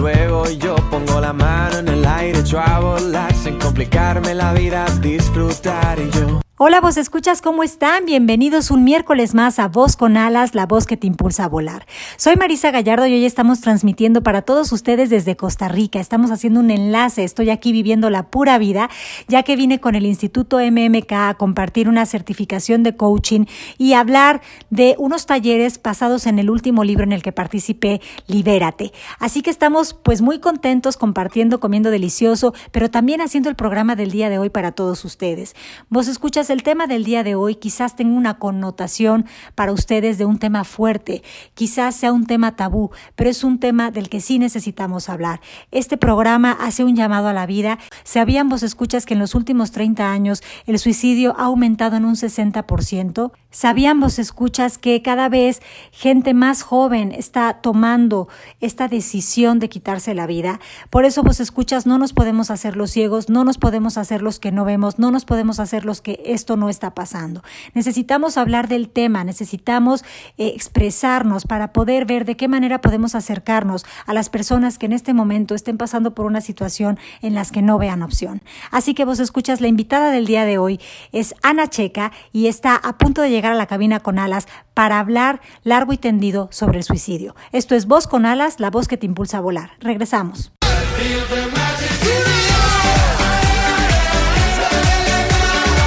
luego 0.00 0.48
yo 0.48 0.76
pongo 0.90 1.20
la 1.20 1.32
mano 1.32 1.78
en 1.78 1.88
el 1.88 2.04
aire, 2.04 2.40
echo 2.40 2.58
a 2.58 2.80
volar 2.80 3.34
sin 3.34 3.58
complicarme 3.58 4.34
la 4.34 4.52
vida, 4.52 4.86
disfrutar 5.00 5.98
y 5.98 6.10
yo. 6.10 6.49
Hola, 6.62 6.82
vos 6.82 6.98
escuchas, 6.98 7.40
¿cómo 7.40 7.62
están? 7.62 8.04
Bienvenidos 8.04 8.70
un 8.70 8.84
miércoles 8.84 9.32
más 9.32 9.58
a 9.58 9.68
Voz 9.68 9.96
con 9.96 10.18
Alas, 10.18 10.54
la 10.54 10.66
voz 10.66 10.84
que 10.84 10.98
te 10.98 11.06
impulsa 11.06 11.44
a 11.44 11.48
volar. 11.48 11.86
Soy 12.18 12.36
Marisa 12.36 12.70
Gallardo 12.70 13.06
y 13.06 13.14
hoy 13.14 13.24
estamos 13.24 13.62
transmitiendo 13.62 14.22
para 14.22 14.42
todos 14.42 14.70
ustedes 14.70 15.08
desde 15.08 15.36
Costa 15.36 15.68
Rica. 15.68 16.00
Estamos 16.00 16.30
haciendo 16.30 16.60
un 16.60 16.70
enlace, 16.70 17.24
estoy 17.24 17.48
aquí 17.48 17.72
viviendo 17.72 18.10
la 18.10 18.24
pura 18.24 18.58
vida, 18.58 18.90
ya 19.26 19.42
que 19.42 19.56
vine 19.56 19.80
con 19.80 19.94
el 19.94 20.04
Instituto 20.04 20.58
MMK 20.58 21.10
a 21.12 21.34
compartir 21.38 21.88
una 21.88 22.04
certificación 22.04 22.82
de 22.82 22.94
coaching 22.94 23.46
y 23.78 23.94
hablar 23.94 24.42
de 24.68 24.96
unos 24.98 25.24
talleres 25.24 25.80
basados 25.82 26.26
en 26.26 26.38
el 26.38 26.50
último 26.50 26.84
libro 26.84 27.04
en 27.04 27.12
el 27.12 27.22
que 27.22 27.32
participé, 27.32 28.02
Libérate. 28.26 28.92
Así 29.18 29.40
que 29.40 29.48
estamos 29.48 29.94
pues 29.94 30.20
muy 30.20 30.40
contentos 30.40 30.98
compartiendo, 30.98 31.58
comiendo 31.58 31.90
delicioso, 31.90 32.52
pero 32.70 32.90
también 32.90 33.22
haciendo 33.22 33.48
el 33.48 33.56
programa 33.56 33.96
del 33.96 34.10
día 34.10 34.28
de 34.28 34.38
hoy 34.38 34.50
para 34.50 34.72
todos 34.72 35.06
ustedes. 35.06 35.56
Vos 35.88 36.06
escuchas 36.06 36.49
el 36.50 36.62
tema 36.62 36.86
del 36.86 37.04
día 37.04 37.22
de 37.22 37.34
hoy 37.34 37.54
quizás 37.54 37.96
tenga 37.96 38.16
una 38.16 38.38
connotación 38.38 39.26
para 39.54 39.72
ustedes 39.72 40.18
de 40.18 40.24
un 40.24 40.38
tema 40.38 40.64
fuerte, 40.64 41.22
quizás 41.54 41.94
sea 41.94 42.12
un 42.12 42.26
tema 42.26 42.56
tabú, 42.56 42.90
pero 43.14 43.30
es 43.30 43.44
un 43.44 43.58
tema 43.58 43.90
del 43.90 44.08
que 44.08 44.20
sí 44.20 44.38
necesitamos 44.38 45.08
hablar. 45.08 45.40
Este 45.70 45.96
programa 45.96 46.52
hace 46.52 46.84
un 46.84 46.96
llamado 46.96 47.28
a 47.28 47.32
la 47.32 47.46
vida. 47.46 47.78
¿Sabían 48.04 48.48
vos 48.48 48.62
escuchas 48.62 49.06
que 49.06 49.14
en 49.14 49.20
los 49.20 49.34
últimos 49.34 49.70
30 49.70 50.10
años 50.10 50.42
el 50.66 50.78
suicidio 50.78 51.34
ha 51.38 51.44
aumentado 51.44 51.96
en 51.96 52.04
un 52.04 52.16
60%? 52.16 53.32
¿Sabían 53.52 53.98
vos 53.98 54.20
escuchas 54.20 54.78
que 54.78 55.02
cada 55.02 55.28
vez 55.28 55.60
gente 55.90 56.34
más 56.34 56.62
joven 56.62 57.10
está 57.10 57.54
tomando 57.54 58.28
esta 58.60 58.86
decisión 58.86 59.58
de 59.58 59.68
quitarse 59.68 60.14
la 60.14 60.28
vida? 60.28 60.60
Por 60.88 61.04
eso 61.04 61.24
vos 61.24 61.40
escuchas 61.40 61.84
no 61.84 61.98
nos 61.98 62.12
podemos 62.12 62.52
hacer 62.52 62.76
los 62.76 62.92
ciegos, 62.92 63.28
no 63.28 63.42
nos 63.42 63.58
podemos 63.58 63.98
hacer 63.98 64.22
los 64.22 64.38
que 64.38 64.52
no 64.52 64.64
vemos, 64.64 65.00
no 65.00 65.10
nos 65.10 65.24
podemos 65.24 65.58
hacer 65.58 65.84
los 65.84 66.00
que 66.00 66.22
esto 66.26 66.56
no 66.56 66.68
está 66.68 66.94
pasando. 66.94 67.42
Necesitamos 67.74 68.36
hablar 68.36 68.68
del 68.68 68.88
tema, 68.88 69.24
necesitamos 69.24 70.04
eh, 70.38 70.52
expresarnos 70.54 71.44
para 71.44 71.72
poder 71.72 72.04
ver 72.04 72.26
de 72.26 72.36
qué 72.36 72.46
manera 72.46 72.80
podemos 72.80 73.16
acercarnos 73.16 73.84
a 74.06 74.14
las 74.14 74.28
personas 74.28 74.78
que 74.78 74.86
en 74.86 74.92
este 74.92 75.12
momento 75.12 75.56
estén 75.56 75.76
pasando 75.76 76.14
por 76.14 76.26
una 76.26 76.40
situación 76.40 77.00
en 77.20 77.34
las 77.34 77.50
que 77.50 77.62
no 77.62 77.78
vean 77.78 78.04
opción. 78.04 78.42
Así 78.70 78.94
que 78.94 79.04
vos 79.04 79.18
escuchas, 79.18 79.60
la 79.60 79.66
invitada 79.66 80.12
del 80.12 80.26
día 80.26 80.44
de 80.44 80.58
hoy 80.58 80.78
es 81.10 81.34
Ana 81.42 81.66
Checa 81.66 82.12
y 82.32 82.46
está 82.46 82.76
a 82.76 82.96
punto 82.96 83.22
de 83.22 83.30
llegar 83.30 83.39
a 83.46 83.54
la 83.54 83.66
cabina 83.66 84.00
con 84.00 84.18
alas 84.18 84.46
para 84.74 84.98
hablar 84.98 85.40
largo 85.64 85.92
y 85.92 85.98
tendido 85.98 86.48
sobre 86.52 86.78
el 86.78 86.84
suicidio. 86.84 87.34
Esto 87.52 87.74
es 87.74 87.86
Voz 87.86 88.06
con 88.06 88.26
alas, 88.26 88.60
la 88.60 88.70
voz 88.70 88.88
que 88.88 88.96
te 88.96 89.06
impulsa 89.06 89.38
a 89.38 89.40
volar. 89.40 89.72
Regresamos. 89.80 90.52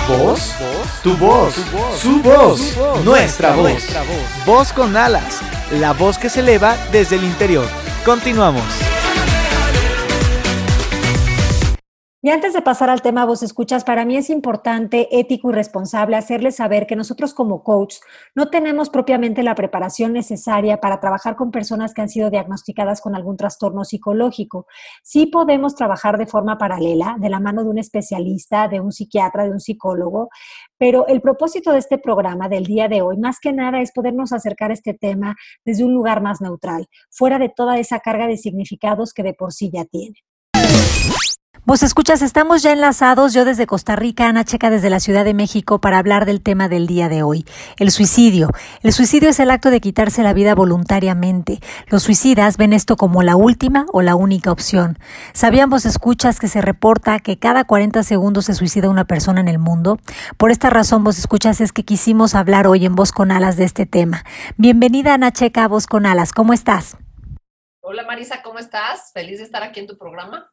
Voz, 0.08 0.54
tu 1.02 1.16
voz, 1.16 1.56
su 1.98 2.22
voz, 2.22 2.78
nuestra 3.06 3.56
voz. 3.56 3.84
Voz 4.46 4.74
con 4.74 4.98
alas, 4.98 5.42
la 5.72 5.94
voz 5.94 6.18
que 6.18 6.30
se 6.30 6.42
eleva 6.42 6.76
desde 6.92 7.16
el 7.16 7.24
interior. 7.24 7.68
Continuamos. 8.04 8.93
Y 12.26 12.30
antes 12.30 12.54
de 12.54 12.62
pasar 12.62 12.90
al 12.90 13.02
tema 13.02 13.26
vos 13.26 13.44
escuchas, 13.44 13.84
para 13.84 14.06
mí 14.06 14.16
es 14.16 14.30
importante, 14.30 15.10
ético 15.12 15.50
y 15.50 15.54
responsable 15.54 16.16
hacerles 16.16 16.56
saber 16.56 16.88
que 16.88 16.96
nosotros 16.96 17.34
como 17.34 17.64
coach 17.64 17.96
no 18.34 18.50
tenemos 18.50 18.90
propiamente 18.90 19.44
la 19.44 19.56
preparación 19.56 20.14
necesaria 20.14 20.80
para 20.80 21.02
trabajar 21.02 21.36
con 21.36 21.52
personas 21.52 21.94
que 21.94 22.02
han 22.02 22.08
sido 22.08 22.30
diagnosticadas 22.30 23.02
con 23.02 23.14
algún 23.14 23.36
trastorno 23.36 23.84
psicológico. 23.84 24.68
Sí 25.04 25.26
podemos 25.26 25.76
trabajar 25.76 26.18
de 26.18 26.26
forma 26.26 26.58
paralela, 26.58 27.18
de 27.20 27.30
la 27.30 27.42
mano 27.42 27.66
de 27.66 27.72
un 27.72 27.78
especialista, 27.78 28.70
de 28.70 28.80
un 28.80 28.94
psiquiatra, 28.94 29.44
de 29.44 29.52
un 29.52 29.60
psicólogo, 29.60 30.30
pero 30.78 31.06
el 31.08 31.20
propósito 31.20 31.74
de 31.74 31.80
este 31.80 31.98
programa 31.98 32.48
del 32.48 32.64
día 32.64 32.88
de 32.88 33.02
hoy, 33.02 33.18
más 33.18 33.42
que 33.42 33.52
nada, 33.52 33.82
es 33.82 33.92
podernos 33.92 34.32
acercar 34.32 34.72
a 34.72 34.76
este 34.76 34.94
tema 34.94 35.36
desde 35.66 35.84
un 35.84 35.94
lugar 35.94 36.22
más 36.22 36.40
neutral, 36.40 36.88
fuera 37.10 37.38
de 37.38 37.50
toda 37.50 37.80
esa 37.80 38.00
carga 38.00 38.28
de 38.28 38.38
significados 38.38 39.14
que 39.14 39.24
de 39.24 39.34
por 39.34 39.52
sí 39.52 39.70
ya 39.74 39.84
tiene. 39.84 40.24
Vos 41.66 41.82
escuchas, 41.82 42.22
estamos 42.22 42.62
ya 42.62 42.74
enlazados, 42.74 43.34
yo 43.34 43.46
desde 43.46 43.68
Costa 43.68 43.96
Rica, 43.96 44.28
Ana 44.28 44.44
Checa 44.44 44.70
desde 44.70 44.90
la 44.90 45.00
Ciudad 45.00 45.24
de 45.24 45.34
México, 45.34 45.80
para 45.80 45.98
hablar 45.98 46.26
del 46.26 46.42
tema 46.42 46.68
del 46.68 46.88
día 46.88 47.08
de 47.08 47.24
hoy, 47.24 47.46
el 47.78 47.90
suicidio. 47.90 48.50
El 48.82 48.92
suicidio 48.92 49.30
es 49.30 49.40
el 49.40 49.50
acto 49.50 49.70
de 49.70 49.80
quitarse 49.80 50.24
la 50.24 50.34
vida 50.34 50.56
voluntariamente. 50.56 51.62
Los 51.88 52.04
suicidas 52.04 52.58
ven 52.58 52.74
esto 52.74 52.98
como 52.98 53.24
la 53.24 53.38
última 53.38 53.86
o 53.94 54.02
la 54.02 54.16
única 54.16 54.52
opción. 54.52 55.00
¿Sabían 55.32 55.70
vos 55.70 55.86
escuchas 55.86 56.38
que 56.38 56.50
se 56.50 56.60
reporta 56.60 57.20
que 57.20 57.40
cada 57.40 57.64
40 57.64 58.04
segundos 58.04 58.44
se 58.44 58.56
suicida 58.56 58.90
una 58.90 59.06
persona 59.06 59.40
en 59.40 59.48
el 59.48 59.58
mundo? 59.58 60.00
Por 60.36 60.52
esta 60.52 60.70
razón 60.70 61.06
vos 61.06 61.18
escuchas 61.18 61.62
es 61.62 61.72
que 61.72 61.86
quisimos 61.86 62.36
hablar 62.36 62.68
hoy 62.68 62.86
en 62.86 62.96
Voz 62.96 63.14
con 63.14 63.32
Alas 63.32 63.56
de 63.56 63.64
este 63.64 63.86
tema. 63.86 64.26
Bienvenida 64.58 65.14
Ana 65.14 65.32
Checa 65.32 65.64
a 65.64 65.68
Voz 65.70 65.88
con 65.88 66.08
Alas, 66.08 66.34
¿cómo 66.34 66.52
estás? 66.52 66.98
Hola 67.80 68.04
Marisa, 68.06 68.42
¿cómo 68.44 68.60
estás? 68.60 69.12
Feliz 69.14 69.38
de 69.38 69.46
estar 69.46 69.64
aquí 69.64 69.80
en 69.80 69.88
tu 69.88 69.98
programa. 69.98 70.53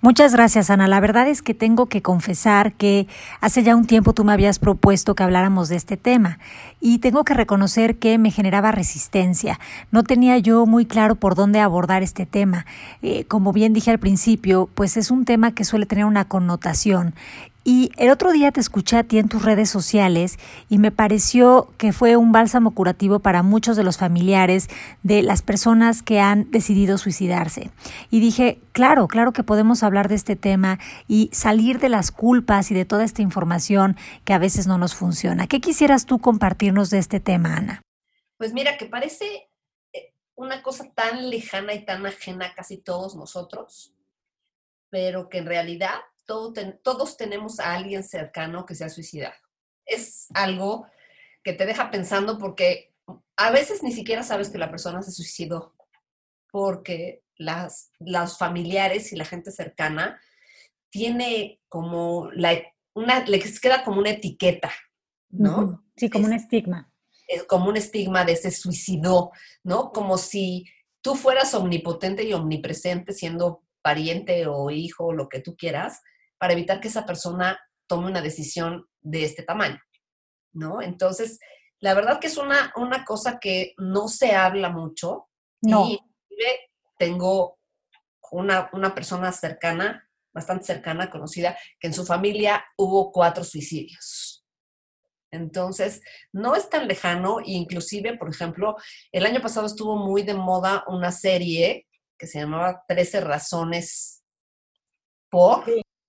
Muchas 0.00 0.32
gracias, 0.32 0.70
Ana. 0.70 0.86
La 0.86 1.00
verdad 1.00 1.26
es 1.26 1.42
que 1.42 1.54
tengo 1.54 1.86
que 1.86 2.02
confesar 2.02 2.72
que 2.74 3.08
hace 3.40 3.64
ya 3.64 3.74
un 3.74 3.84
tiempo 3.84 4.12
tú 4.12 4.22
me 4.22 4.32
habías 4.32 4.60
propuesto 4.60 5.16
que 5.16 5.24
habláramos 5.24 5.68
de 5.68 5.74
este 5.74 5.96
tema 5.96 6.38
y 6.80 6.98
tengo 6.98 7.24
que 7.24 7.34
reconocer 7.34 7.98
que 7.98 8.16
me 8.16 8.30
generaba 8.30 8.70
resistencia. 8.70 9.58
No 9.90 10.04
tenía 10.04 10.38
yo 10.38 10.66
muy 10.66 10.86
claro 10.86 11.16
por 11.16 11.34
dónde 11.34 11.58
abordar 11.58 12.04
este 12.04 12.26
tema. 12.26 12.64
Eh, 13.02 13.24
como 13.24 13.52
bien 13.52 13.72
dije 13.72 13.90
al 13.90 13.98
principio, 13.98 14.70
pues 14.72 14.96
es 14.96 15.10
un 15.10 15.24
tema 15.24 15.50
que 15.50 15.64
suele 15.64 15.84
tener 15.84 16.04
una 16.04 16.26
connotación 16.26 17.14
y 17.68 17.92
el 17.98 18.08
otro 18.08 18.32
día 18.32 18.50
te 18.50 18.60
escuché 18.60 18.96
a 18.96 19.04
ti 19.04 19.18
en 19.18 19.28
tus 19.28 19.44
redes 19.44 19.68
sociales 19.68 20.38
y 20.70 20.78
me 20.78 20.90
pareció 20.90 21.70
que 21.76 21.92
fue 21.92 22.16
un 22.16 22.32
bálsamo 22.32 22.74
curativo 22.74 23.18
para 23.18 23.42
muchos 23.42 23.76
de 23.76 23.84
los 23.84 23.98
familiares 23.98 24.68
de 25.02 25.20
las 25.20 25.42
personas 25.42 26.02
que 26.02 26.18
han 26.18 26.50
decidido 26.50 26.96
suicidarse. 26.96 27.70
Y 28.10 28.20
dije, 28.20 28.58
claro, 28.72 29.06
claro 29.06 29.34
que 29.34 29.42
podemos 29.42 29.82
hablar 29.82 30.08
de 30.08 30.14
este 30.14 30.34
tema 30.34 30.78
y 31.08 31.28
salir 31.34 31.78
de 31.78 31.90
las 31.90 32.10
culpas 32.10 32.70
y 32.70 32.74
de 32.74 32.86
toda 32.86 33.04
esta 33.04 33.20
información 33.20 33.98
que 34.24 34.32
a 34.32 34.38
veces 34.38 34.66
no 34.66 34.78
nos 34.78 34.94
funciona. 34.94 35.46
¿Qué 35.46 35.60
quisieras 35.60 36.06
tú 36.06 36.20
compartirnos 36.20 36.88
de 36.88 36.96
este 36.96 37.20
tema, 37.20 37.54
Ana? 37.54 37.82
Pues 38.38 38.54
mira, 38.54 38.78
que 38.78 38.86
parece 38.86 39.50
eh, 39.92 40.14
una 40.36 40.62
cosa 40.62 40.90
tan 40.94 41.28
lejana 41.28 41.74
y 41.74 41.84
tan 41.84 42.06
ajena 42.06 42.46
a 42.46 42.54
casi 42.54 42.78
todos 42.78 43.14
nosotros, 43.14 43.92
pero 44.88 45.28
que 45.28 45.36
en 45.36 45.44
realidad 45.44 45.96
todos 46.28 47.16
tenemos 47.16 47.58
a 47.58 47.74
alguien 47.74 48.04
cercano 48.04 48.66
que 48.66 48.74
se 48.74 48.84
ha 48.84 48.88
suicidado. 48.90 49.34
Es 49.86 50.26
algo 50.34 50.86
que 51.42 51.54
te 51.54 51.64
deja 51.64 51.90
pensando 51.90 52.38
porque 52.38 52.94
a 53.36 53.50
veces 53.50 53.82
ni 53.82 53.92
siquiera 53.92 54.22
sabes 54.22 54.50
que 54.50 54.58
la 54.58 54.70
persona 54.70 55.02
se 55.02 55.10
suicidó, 55.10 55.74
porque 56.50 57.22
las, 57.36 57.92
las 57.98 58.36
familiares 58.36 59.12
y 59.12 59.16
la 59.16 59.24
gente 59.24 59.50
cercana 59.50 60.20
tiene 60.90 61.60
como 61.68 62.30
la, 62.32 62.60
una, 62.94 63.24
le 63.24 63.38
queda 63.38 63.84
como 63.84 64.00
una 64.00 64.10
etiqueta, 64.10 64.70
¿no? 65.30 65.84
Sí, 65.96 66.10
como 66.10 66.26
un 66.26 66.34
estigma. 66.34 66.92
Es 67.26 67.44
como 67.44 67.68
un 67.68 67.76
estigma 67.76 68.24
de 68.24 68.32
ese 68.32 68.50
suicidó, 68.50 69.30
¿no? 69.62 69.92
Como 69.92 70.18
si 70.18 70.66
tú 71.00 71.14
fueras 71.14 71.54
omnipotente 71.54 72.24
y 72.24 72.32
omnipresente 72.32 73.12
siendo 73.12 73.62
pariente 73.82 74.46
o 74.46 74.70
hijo, 74.70 75.12
lo 75.12 75.28
que 75.28 75.40
tú 75.40 75.56
quieras, 75.56 76.02
para 76.38 76.52
evitar 76.52 76.80
que 76.80 76.88
esa 76.88 77.06
persona 77.06 77.58
tome 77.86 78.08
una 78.08 78.20
decisión 78.20 78.86
de 79.00 79.24
este 79.24 79.42
tamaño, 79.42 79.80
¿no? 80.52 80.82
Entonces, 80.82 81.38
la 81.80 81.94
verdad 81.94 82.20
que 82.20 82.26
es 82.26 82.36
una, 82.36 82.72
una 82.76 83.04
cosa 83.04 83.38
que 83.38 83.74
no 83.78 84.08
se 84.08 84.34
habla 84.34 84.68
mucho. 84.68 85.28
No. 85.62 85.86
Y 85.88 86.00
tengo 86.98 87.58
una, 88.30 88.68
una 88.72 88.94
persona 88.94 89.32
cercana, 89.32 90.08
bastante 90.32 90.64
cercana, 90.64 91.10
conocida, 91.10 91.56
que 91.78 91.88
en 91.88 91.94
su 91.94 92.04
familia 92.04 92.64
hubo 92.76 93.12
cuatro 93.12 93.44
suicidios. 93.44 94.44
Entonces, 95.30 96.00
no 96.32 96.54
es 96.54 96.68
tan 96.70 96.88
lejano, 96.88 97.38
inclusive, 97.44 98.16
por 98.16 98.30
ejemplo, 98.30 98.76
el 99.12 99.26
año 99.26 99.40
pasado 99.40 99.66
estuvo 99.66 99.96
muy 99.96 100.22
de 100.22 100.34
moda 100.34 100.84
una 100.88 101.12
serie 101.12 101.86
que 102.18 102.26
se 102.26 102.40
llamaba 102.40 102.82
13 102.88 103.20
razones 103.20 104.24
por, 105.30 105.64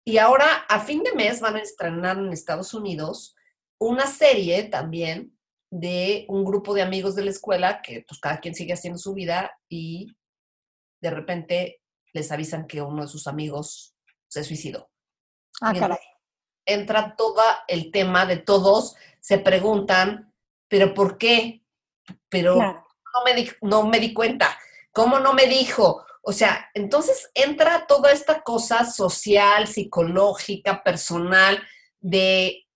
y 0.10 0.18
ahora, 0.18 0.66
a 0.68 0.80
fin 0.80 1.04
de 1.04 1.14
mes, 1.14 1.40
van 1.40 1.56
a 1.56 1.62
estrenar 1.62 2.18
en 2.18 2.34
Estados 2.34 2.74
Unidos 2.74 3.36
una 3.80 4.08
serie 4.08 4.64
también 4.64 5.38
de 5.72 6.26
un 6.30 6.44
grupo 6.44 6.74
de 6.74 6.82
amigos 6.82 7.14
de 7.14 7.24
la 7.24 7.30
escuela 7.30 7.84
que 7.84 8.04
pues 8.08 8.20
cada 8.20 8.40
quien 8.40 8.56
sigue 8.56 8.74
haciendo 8.74 8.98
su 8.98 9.14
vida 9.14 9.52
y 9.70 10.18
de 11.00 11.12
repente 11.12 11.84
les 12.12 12.32
avisan 12.32 12.66
que 12.66 12.82
uno 12.82 13.04
de 13.04 13.08
sus 13.08 13.28
amigos 13.28 13.94
se 14.28 14.44
suicidó. 14.44 14.90
Ah, 15.62 15.74
caray. 15.78 16.00
Entra 16.66 17.16
todo 17.16 17.44
el 17.68 17.92
tema 17.92 18.26
de 18.26 18.38
todos, 18.38 18.96
se 19.20 19.38
preguntan, 19.38 20.34
pero 20.68 20.96
¿por 20.96 21.20
qué? 21.20 21.64
Pero 22.30 22.56
no, 22.56 23.24
me 23.24 23.36
di, 23.36 23.48
no 23.62 23.86
me 23.86 24.00
di 24.00 24.12
cuenta. 24.12 24.58
¿Cómo 24.92 25.20
no 25.20 25.34
me 25.34 25.46
dijo? 25.46 26.04
O 26.30 26.32
sea, 26.32 26.70
entonces 26.76 27.32
entra 27.34 27.88
toda 27.88 28.12
esta 28.12 28.44
cosa 28.44 28.86
social, 28.86 29.66
psicológica, 29.66 30.84
personal, 30.84 31.60
de 32.02 32.68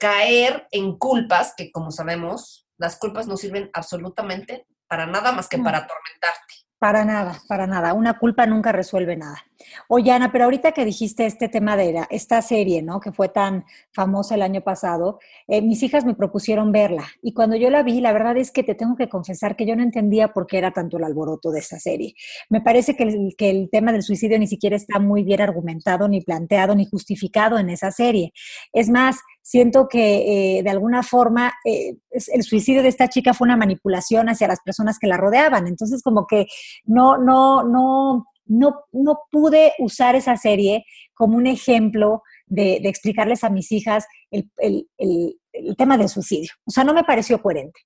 caer 0.00 0.66
en 0.70 0.96
culpas, 0.96 1.52
que 1.54 1.70
como 1.70 1.90
sabemos, 1.90 2.66
las 2.78 2.96
culpas 2.96 3.26
no 3.26 3.36
sirven 3.36 3.68
absolutamente 3.74 4.66
para 4.88 5.04
nada 5.04 5.30
más 5.32 5.46
que 5.46 5.58
para 5.58 5.76
atormentarte. 5.76 6.54
Para 6.84 7.02
nada, 7.02 7.40
para 7.48 7.66
nada. 7.66 7.94
Una 7.94 8.18
culpa 8.18 8.44
nunca 8.44 8.70
resuelve 8.70 9.16
nada. 9.16 9.42
Oye, 9.88 10.12
Ana, 10.12 10.30
pero 10.30 10.44
ahorita 10.44 10.72
que 10.72 10.84
dijiste 10.84 11.24
este 11.24 11.48
tema 11.48 11.78
de 11.78 12.04
esta 12.10 12.42
serie, 12.42 12.82
¿no? 12.82 13.00
Que 13.00 13.10
fue 13.10 13.30
tan 13.30 13.64
famosa 13.90 14.34
el 14.34 14.42
año 14.42 14.60
pasado, 14.60 15.18
eh, 15.48 15.62
mis 15.62 15.82
hijas 15.82 16.04
me 16.04 16.14
propusieron 16.14 16.72
verla. 16.72 17.06
Y 17.22 17.32
cuando 17.32 17.56
yo 17.56 17.70
la 17.70 17.82
vi, 17.82 18.02
la 18.02 18.12
verdad 18.12 18.36
es 18.36 18.50
que 18.50 18.62
te 18.62 18.74
tengo 18.74 18.96
que 18.96 19.08
confesar 19.08 19.56
que 19.56 19.64
yo 19.64 19.74
no 19.76 19.82
entendía 19.82 20.34
por 20.34 20.46
qué 20.46 20.58
era 20.58 20.72
tanto 20.72 20.98
el 20.98 21.04
alboroto 21.04 21.50
de 21.52 21.60
esa 21.60 21.78
serie. 21.78 22.16
Me 22.50 22.60
parece 22.60 22.94
que 22.94 23.04
el, 23.04 23.34
que 23.38 23.48
el 23.48 23.70
tema 23.70 23.90
del 23.90 24.02
suicidio 24.02 24.38
ni 24.38 24.46
siquiera 24.46 24.76
está 24.76 24.98
muy 24.98 25.24
bien 25.24 25.40
argumentado, 25.40 26.06
ni 26.06 26.20
planteado, 26.20 26.74
ni 26.74 26.84
justificado 26.84 27.58
en 27.58 27.70
esa 27.70 27.90
serie. 27.92 28.34
Es 28.74 28.90
más, 28.90 29.20
siento 29.44 29.88
que 29.88 30.58
eh, 30.58 30.62
de 30.62 30.70
alguna 30.70 31.02
forma 31.02 31.52
eh, 31.66 31.98
el 32.10 32.42
suicidio 32.42 32.82
de 32.82 32.88
esta 32.88 33.08
chica 33.08 33.34
fue 33.34 33.44
una 33.44 33.58
manipulación 33.58 34.30
hacia 34.30 34.48
las 34.48 34.60
personas 34.64 34.98
que 34.98 35.06
la 35.06 35.18
rodeaban. 35.18 35.66
Entonces, 35.66 36.02
como 36.02 36.26
que 36.26 36.46
no, 36.84 37.18
no, 37.18 37.62
no, 37.62 38.24
no, 38.46 38.84
no 38.92 39.18
pude 39.30 39.74
usar 39.78 40.16
esa 40.16 40.38
serie 40.38 40.86
como 41.12 41.36
un 41.36 41.46
ejemplo 41.46 42.22
de, 42.46 42.76
explicarles 42.84 43.44
a 43.44 43.50
mis 43.50 43.70
hijas 43.70 44.06
el, 44.30 44.48
tema 45.76 45.98
del 45.98 46.08
suicidio. 46.08 46.50
O 46.64 46.70
sea, 46.70 46.82
no 46.82 46.94
me 46.94 47.04
pareció 47.04 47.40
coherente. 47.42 47.80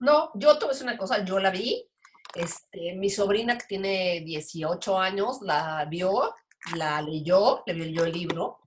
No, 0.00 0.30
yo 0.34 0.58
te 0.58 0.66
una 0.82 0.98
cosa, 0.98 1.24
yo 1.24 1.38
la 1.38 1.50
vi. 1.50 1.88
Este, 2.34 2.94
mi 2.96 3.08
sobrina 3.08 3.56
que 3.56 3.64
tiene 3.66 4.20
18 4.26 4.98
años 4.98 5.38
la 5.40 5.86
vio, 5.90 6.34
la 6.76 7.00
leyó, 7.00 7.62
le 7.64 7.72
leyó 7.72 8.04
el 8.04 8.12
libro 8.12 8.58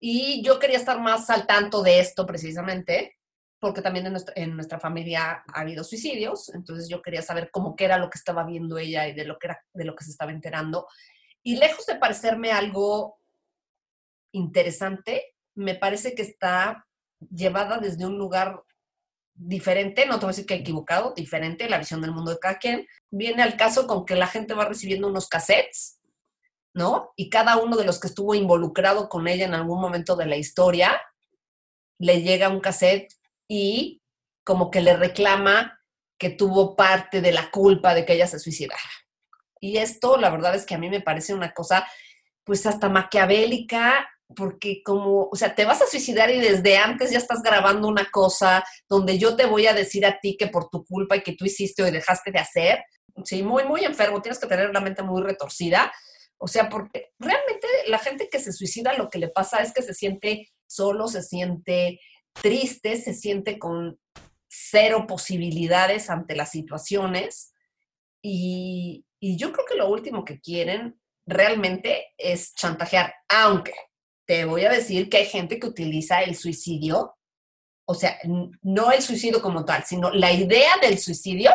y 0.00 0.42
yo 0.42 0.58
quería 0.58 0.78
estar 0.78 0.98
más 0.98 1.28
al 1.28 1.46
tanto 1.46 1.82
de 1.82 2.00
esto 2.00 2.26
precisamente, 2.26 3.18
porque 3.60 3.82
también 3.82 4.06
en 4.34 4.56
nuestra, 4.56 4.80
familia 4.80 5.44
ha 5.46 5.60
habido 5.60 5.84
suicidios, 5.84 6.48
entonces 6.54 6.88
yo 6.88 7.02
quería 7.02 7.20
saber 7.20 7.50
cómo 7.52 7.74
era 7.78 7.98
lo 7.98 8.08
que 8.08 8.16
estaba 8.16 8.44
viendo 8.44 8.78
ella 8.78 9.06
y 9.06 9.12
de 9.12 9.26
lo 9.26 9.38
que 9.38 9.48
era, 9.48 9.62
de 9.74 9.84
lo 9.84 9.94
que 9.94 10.04
se 10.04 10.10
estaba 10.10 10.32
enterando. 10.32 10.86
Y 11.42 11.56
lejos 11.56 11.84
de 11.84 11.96
parecerme 11.96 12.52
algo 12.52 13.18
interesante, 14.32 15.34
me 15.54 15.74
parece 15.74 16.14
que 16.14 16.22
está 16.22 16.86
llevada 17.30 17.76
desde 17.76 18.06
un 18.06 18.16
lugar 18.16 18.62
diferente, 19.34 20.06
no 20.06 20.14
te 20.14 20.20
voy 20.20 20.30
a 20.30 20.32
decir 20.32 20.46
que 20.46 20.54
equivocado, 20.54 21.12
diferente, 21.14 21.68
la 21.68 21.78
visión 21.78 22.00
del 22.00 22.12
mundo 22.12 22.30
de 22.30 22.38
cada 22.38 22.58
quien. 22.58 22.86
Viene 23.10 23.42
al 23.42 23.58
caso 23.58 23.86
con 23.86 24.06
que 24.06 24.16
la 24.16 24.26
gente 24.26 24.54
va 24.54 24.64
recibiendo 24.64 25.08
unos 25.08 25.28
cassettes 25.28 25.99
¿no? 26.74 27.12
Y 27.16 27.30
cada 27.30 27.56
uno 27.56 27.76
de 27.76 27.84
los 27.84 27.98
que 27.98 28.08
estuvo 28.08 28.34
involucrado 28.34 29.08
con 29.08 29.28
ella 29.28 29.44
en 29.44 29.54
algún 29.54 29.80
momento 29.80 30.16
de 30.16 30.26
la 30.26 30.36
historia, 30.36 31.00
le 31.98 32.22
llega 32.22 32.48
un 32.48 32.60
cassette 32.60 33.12
y 33.48 34.02
como 34.44 34.70
que 34.70 34.80
le 34.80 34.96
reclama 34.96 35.80
que 36.18 36.30
tuvo 36.30 36.76
parte 36.76 37.20
de 37.20 37.32
la 37.32 37.50
culpa 37.50 37.94
de 37.94 38.04
que 38.04 38.14
ella 38.14 38.26
se 38.26 38.38
suicidara. 38.38 38.80
Y 39.60 39.78
esto, 39.78 40.16
la 40.16 40.30
verdad 40.30 40.54
es 40.54 40.64
que 40.64 40.74
a 40.74 40.78
mí 40.78 40.88
me 40.88 41.00
parece 41.00 41.34
una 41.34 41.52
cosa, 41.52 41.86
pues 42.44 42.64
hasta 42.66 42.88
maquiavélica, 42.88 44.08
porque 44.36 44.82
como, 44.84 45.28
o 45.30 45.36
sea, 45.36 45.54
te 45.54 45.64
vas 45.64 45.82
a 45.82 45.86
suicidar 45.86 46.30
y 46.30 46.40
desde 46.40 46.78
antes 46.78 47.10
ya 47.10 47.18
estás 47.18 47.42
grabando 47.42 47.88
una 47.88 48.10
cosa 48.10 48.64
donde 48.88 49.18
yo 49.18 49.34
te 49.34 49.46
voy 49.46 49.66
a 49.66 49.74
decir 49.74 50.06
a 50.06 50.20
ti 50.20 50.36
que 50.38 50.46
por 50.46 50.68
tu 50.70 50.84
culpa 50.84 51.16
y 51.16 51.22
que 51.22 51.34
tú 51.34 51.44
hiciste 51.44 51.82
o 51.82 51.90
dejaste 51.90 52.30
de 52.30 52.38
hacer. 52.38 52.84
Sí, 53.24 53.42
muy, 53.42 53.64
muy 53.64 53.84
enfermo, 53.84 54.22
tienes 54.22 54.38
que 54.38 54.46
tener 54.46 54.72
la 54.72 54.80
mente 54.80 55.02
muy 55.02 55.22
retorcida 55.22 55.92
o 56.42 56.48
sea, 56.48 56.70
porque 56.70 57.12
realmente 57.18 57.66
la 57.86 57.98
gente 57.98 58.30
que 58.30 58.40
se 58.40 58.52
suicida 58.52 58.94
lo 58.94 59.10
que 59.10 59.18
le 59.18 59.28
pasa 59.28 59.62
es 59.62 59.74
que 59.74 59.82
se 59.82 59.92
siente 59.92 60.50
solo, 60.66 61.06
se 61.06 61.22
siente 61.22 62.00
triste, 62.32 62.96
se 62.96 63.12
siente 63.12 63.58
con 63.58 64.00
cero 64.48 65.04
posibilidades 65.06 66.08
ante 66.08 66.34
las 66.34 66.50
situaciones. 66.50 67.52
Y, 68.22 69.04
yo 69.20 69.52
creo 69.52 69.66
que 69.66 69.76
lo 69.76 69.90
último 69.90 70.24
que 70.24 70.40
quieren 70.40 70.98
realmente 71.26 72.14
es 72.16 72.54
chantajear, 72.54 73.12
aunque 73.28 73.74
te 74.26 74.46
voy 74.46 74.64
a 74.64 74.70
decir 74.70 75.10
que 75.10 75.18
hay 75.18 75.26
gente 75.26 75.60
que 75.60 75.66
utiliza 75.66 76.22
el 76.22 76.34
suicidio, 76.36 77.18
o 77.86 77.94
sea, 77.94 78.18
no 78.62 78.92
el 78.92 79.02
suicidio 79.02 79.42
como 79.42 79.66
tal, 79.66 79.84
sino 79.84 80.10
la 80.10 80.32
idea 80.32 80.78
del 80.80 80.98
suicidio 80.98 81.50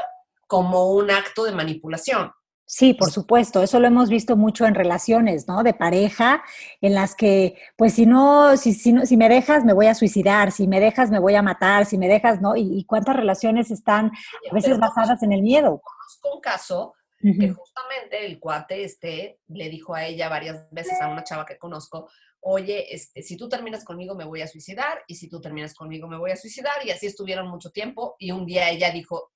como 0.45 0.91
un 0.91 1.09
acto 1.09 1.43
de 1.45 1.53
manipulación. 1.53 2.31
Sí, 2.67 2.95
por 2.95 3.12
supuesto, 3.12 3.62
eso 3.62 3.79
lo 3.79 3.88
hemos 3.88 4.09
visto 4.09 4.35
mucho 4.35 4.65
en 4.65 4.73
relaciones, 4.73 5.47
¿no? 5.47 5.62
De 5.62 5.75
pareja, 5.75 6.44
en 6.81 6.95
las 6.95 7.13
que, 7.13 7.59
pues 7.77 7.94
si 7.94 8.07
no, 8.07 8.57
si, 8.57 8.73
si, 8.73 8.91
no, 8.91 9.06
si 9.06 9.17
me 9.17 9.29
dejas, 9.29 9.63
me 9.63 9.73
voy 9.73 9.85
a 9.85 9.94
suicidar, 9.94 10.51
si 10.51 10.67
me 10.67 10.79
dejas, 10.79 11.12
me 11.12 11.19
voy 11.19 11.35
a 11.35 11.44
matar, 11.44 11.85
si 11.85 12.00
me 12.00 12.07
dejas, 12.07 12.41
¿no? 12.41 12.56
Y, 12.56 12.83
cuántas 12.85 13.15
relaciones 13.15 13.69
están 13.69 14.12
a 14.50 14.53
veces 14.53 14.79
basadas 14.79 15.21
en 15.21 15.31
el 15.31 15.44
miedo. 15.44 15.79
Conozco 15.83 16.35
un 16.35 16.41
caso 16.41 16.94
que 17.21 17.50
justamente 17.50 18.25
el 18.25 18.39
cuate 18.39 18.83
este 18.83 19.39
le 19.47 19.69
dijo 19.69 19.95
a 19.95 20.06
ella 20.06 20.29
varias 20.29 20.69
veces 20.71 21.01
a 21.01 21.07
una 21.07 21.23
chava 21.23 21.45
que 21.45 21.57
conozco, 21.57 22.09
oye, 22.41 22.94
este, 22.94 23.23
si 23.23 23.35
tú 23.35 23.50
terminas 23.50 23.83
conmigo 23.83 24.13
me 24.13 24.25
voy 24.25 24.41
a 24.41 24.47
suicidar 24.47 25.03
y 25.07 25.15
si 25.15 25.27
tú 25.27 25.41
terminas 25.41 25.73
conmigo 25.73 26.07
me 26.07 26.18
voy 26.18 26.31
a 26.31 26.35
suicidar 26.35 26.85
y 26.85 26.91
así 26.91 27.07
estuvieron 27.07 27.47
mucho 27.47 27.71
tiempo 27.71 28.15
y 28.19 28.29
un 28.31 28.45
día 28.45 28.69
ella 28.69 28.91
dijo, 28.91 29.31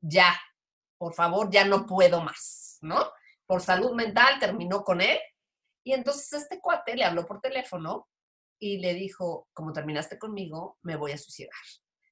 ya, 0.00 0.34
por 1.04 1.12
favor, 1.12 1.50
ya 1.50 1.66
no 1.66 1.84
puedo 1.84 2.22
más, 2.22 2.78
¿no? 2.80 3.12
Por 3.44 3.60
salud 3.60 3.92
mental 3.92 4.38
terminó 4.40 4.82
con 4.82 5.02
él. 5.02 5.18
Y 5.84 5.92
entonces 5.92 6.32
este 6.32 6.62
cuate 6.62 6.96
le 6.96 7.04
habló 7.04 7.26
por 7.26 7.42
teléfono 7.42 8.08
y 8.58 8.78
le 8.78 8.94
dijo, 8.94 9.46
como 9.52 9.74
terminaste 9.74 10.18
conmigo, 10.18 10.78
me 10.80 10.96
voy 10.96 11.12
a 11.12 11.18
suicidar. 11.18 11.52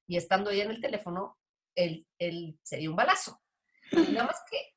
Y 0.05 0.15
estando 0.15 0.51
ahí 0.51 0.61
en 0.61 0.69
el 0.69 0.79
teléfono, 0.79 1.39
él, 1.73 2.05
él 2.19 2.59
sería 2.61 2.91
un 2.91 2.95
balazo. 2.95 3.41
nada 3.91 4.27
más 4.27 4.43
que... 4.47 4.75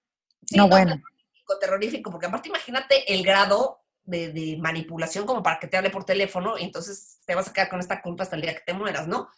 no, 0.56 0.66
bueno. 0.66 0.92
Terrorífico, 0.94 1.58
terrorífico, 1.58 2.10
porque 2.10 2.26
aparte 2.28 2.48
imagínate 2.48 3.12
el 3.12 3.22
grado 3.22 3.80
de, 4.06 4.32
de, 4.32 4.56
manipulación 4.58 5.26
como 5.26 5.42
para 5.42 5.58
que 5.58 5.68
te 5.68 5.76
hable 5.76 5.90
por 5.90 6.04
teléfono 6.04 6.56
y 6.58 6.64
entonces 6.64 7.18
te 7.26 7.34
vas 7.34 7.48
a 7.48 7.52
quedar 7.52 7.68
con 7.68 7.80
esta 7.80 8.00
culpa 8.00 8.22
hasta 8.22 8.36
el 8.36 8.42
día 8.42 8.54
que 8.54 8.62
te 8.64 8.72
mueras, 8.72 9.06
¿no? 9.06 9.28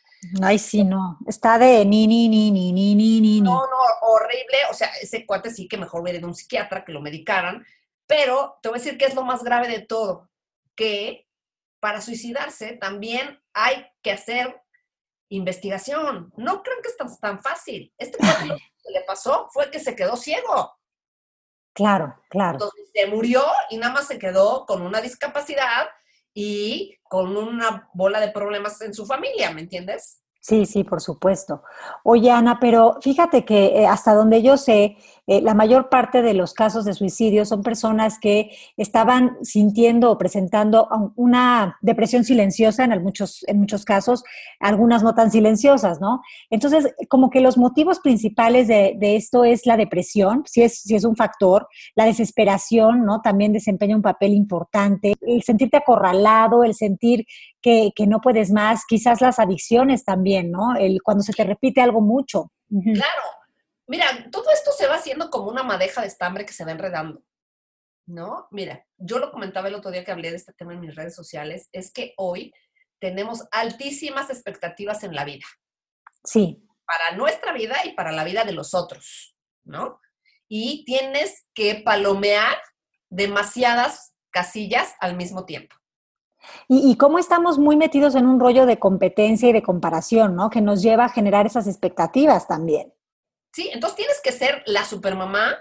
Ay, 0.43 0.59
sí, 0.59 0.85
no. 0.85 1.19
Está 1.27 1.59
de 1.59 1.85
ni, 1.85 2.07
ni, 2.07 2.29
ni, 2.29 2.51
ni, 2.51 2.73
ni, 2.73 2.95
ni, 2.95 3.21
ni. 3.21 3.41
No, 3.41 3.67
no, 3.67 3.77
horrible. 4.03 4.59
O 4.71 4.75
sea, 4.75 4.89
ese 5.01 5.25
cuate 5.25 5.51
sí 5.51 5.69
que 5.69 5.77
mejor 5.77 6.03
hubiera 6.03 6.19
ido 6.19 6.27
a 6.27 6.31
un 6.31 6.35
psiquiatra 6.35 6.85
que 6.85 6.93
lo 6.93 7.01
medicaran. 7.01 7.65
Pero 8.07 8.59
te 8.63 8.69
voy 8.69 8.79
a 8.79 8.83
decir 8.83 8.99
que 8.99 9.05
es 9.05 9.15
lo 9.15 9.23
más 9.23 9.45
grave 9.45 9.69
de 9.69 9.81
todo, 9.81 10.31
que 10.75 11.29
para 11.79 12.01
suicidarse 12.01 12.73
también 12.73 13.41
hay 13.53 13.87
que 14.03 14.13
hacer 14.13 14.61
investigación. 15.29 16.33
No 16.37 16.63
creo 16.63 16.77
que 16.83 16.89
es 16.89 16.97
tan, 16.97 17.15
tan 17.19 17.43
fácil. 17.43 17.93
Este 17.99 18.19
cuate 18.19 18.47
lo 18.47 18.57
que 18.57 18.93
le 18.93 19.03
pasó 19.07 19.49
fue 19.53 19.71
que 19.71 19.79
se 19.79 19.95
quedó 19.95 20.17
ciego. 20.17 20.78
Claro, 21.79 22.17
claro. 22.29 22.55
Entonces 22.55 22.91
se 22.93 23.07
murió 23.07 23.45
y 23.71 23.77
nada 23.77 23.93
más 23.93 24.09
se 24.09 24.19
quedó 24.19 24.67
con 24.67 24.83
una 24.83 25.01
discapacidad 25.01 25.87
y 26.35 26.99
con 27.05 27.37
una 27.37 27.89
bola 27.95 28.19
de 28.19 28.33
problemas 28.33 28.81
en 28.81 28.93
su 28.93 29.07
familia, 29.07 29.53
¿me 29.53 29.61
entiendes? 29.61 30.21
Sí, 30.41 30.67
sí, 30.67 30.83
por 30.83 31.01
supuesto. 31.01 31.63
Oye, 32.03 32.33
Ana, 32.33 32.59
pero 32.61 32.99
fíjate 33.01 33.45
que 33.45 33.67
eh, 33.67 33.87
hasta 33.87 34.13
donde 34.13 34.43
yo 34.43 34.57
sé, 34.57 34.97
eh, 35.29 35.43
la 35.43 35.53
mayor 35.53 35.91
parte 35.91 36.23
de 36.23 36.33
los 36.33 36.55
casos 36.55 36.87
de 36.87 36.95
suicidio 36.95 37.45
son 37.45 37.63
personas 37.63 38.19
que 38.19 38.51
estaban 38.79 39.37
sintiendo 39.43 40.11
o 40.11 40.17
presentando 40.17 40.89
una 41.17 41.77
depresión 41.83 42.25
silenciosa 42.25 42.85
en 42.85 43.03
muchos, 43.03 43.45
en 43.47 43.59
muchos 43.61 43.85
casos, 43.85 44.25
algunas 44.59 45.03
no 45.03 45.15
tan 45.15 45.31
silenciosas, 45.31 46.01
¿no? 46.01 46.23
Entonces, 46.49 46.95
como 47.11 47.29
que 47.29 47.43
los 47.43 47.59
motivos 47.59 48.01
principales 48.01 48.69
de, 48.69 48.97
esto 49.01 49.45
es 49.45 49.67
la 49.67 49.77
depresión, 49.77 50.45
si 50.47 50.63
es, 50.63 50.81
si 50.81 50.95
es 50.95 51.05
un 51.05 51.15
factor, 51.15 51.69
la 51.95 52.07
desesperación, 52.07 53.05
¿no? 53.05 53.21
También 53.21 53.53
desempeña 53.53 53.97
un 53.97 54.03
papel 54.03 54.33
importante, 54.33 55.13
el 55.21 55.43
sentirte 55.43 55.77
acorralado, 55.77 56.65
el 56.65 56.75
sentir 56.75 57.27
que, 57.61 57.91
que 57.95 58.07
no 58.07 58.23
puedes 58.23 58.51
más, 58.51 58.87
quizás 58.89 59.21
las 59.21 59.39
adicciones 59.39 60.05
también, 60.05 60.51
¿no? 60.51 60.75
El, 60.75 61.03
cuando 61.03 61.23
se 61.23 61.35
te 61.35 61.45
repite 61.45 61.83
algo 61.83 62.01
mucho. 62.01 62.51
Claro, 62.71 63.23
Mira, 63.89 64.29
todo 64.31 64.51
esto 64.53 64.71
se 64.73 64.87
va 64.87 64.97
haciendo 64.97 65.31
como 65.31 65.51
una 65.51 65.63
madeja 65.63 66.03
de 66.03 66.09
estambre 66.09 66.45
que 66.45 66.53
se 66.53 66.65
va 66.65 66.73
enredando, 66.73 67.23
¿no? 68.07 68.47
Mira, 68.51 68.87
yo 68.99 69.19
lo 69.19 69.33
comentaba 69.33 69.69
el 69.69 69.75
otro 69.75 69.91
día 69.91 70.05
que 70.05 70.13
hablé 70.13 70.31
de 70.31 70.37
este 70.37 70.53
tema 70.53 70.75
en 70.75 70.81
mis 70.81 70.95
redes 70.95 71.15
sociales, 71.15 71.71
es 71.73 71.91
que 71.91 72.13
hoy 72.19 72.53
tenemos 73.01 73.45
altísimas 73.51 74.29
expectativas 74.29 75.05
en 75.05 75.15
la 75.15 75.25
vida. 75.25 75.47
Sí. 76.23 76.63
Para 76.85 77.17
nuestra 77.17 77.55
vida 77.55 77.77
y 77.87 77.95
para 77.95 78.13
la 78.13 78.25
vida 78.25 78.45
de 78.45 78.53
los 78.53 78.75
otros, 78.75 79.35
¿no? 79.65 80.01
Y 80.49 80.85
tienes 80.85 81.47
que 81.55 81.77
palomear 81.77 82.59
demasiadas 83.09 84.13
casillas 84.31 84.95
al 85.01 85.17
mismo 85.17 85.47
tiempo. 85.47 85.75
Y, 86.69 86.91
y, 86.91 86.97
cómo 86.97 87.19
estamos 87.19 87.59
muy 87.59 87.77
metidos 87.77 88.15
en 88.15 88.27
un 88.27 88.39
rollo 88.39 88.65
de 88.67 88.79
competencia 88.79 89.49
y 89.49 89.53
de 89.53 89.63
comparación, 89.63 90.37
¿no? 90.37 90.51
Que 90.51 90.61
nos 90.61 90.83
lleva 90.83 91.07
a 91.07 91.09
generar 91.09 91.47
esas 91.47 91.67
expectativas 91.67 92.47
también. 92.47 92.93
Sí, 93.53 93.71
entonces 93.73 93.97
tienes 93.97 94.21
que 94.23 94.33
ser 94.33 94.63
la 94.67 94.85
supermamá, 94.85 95.59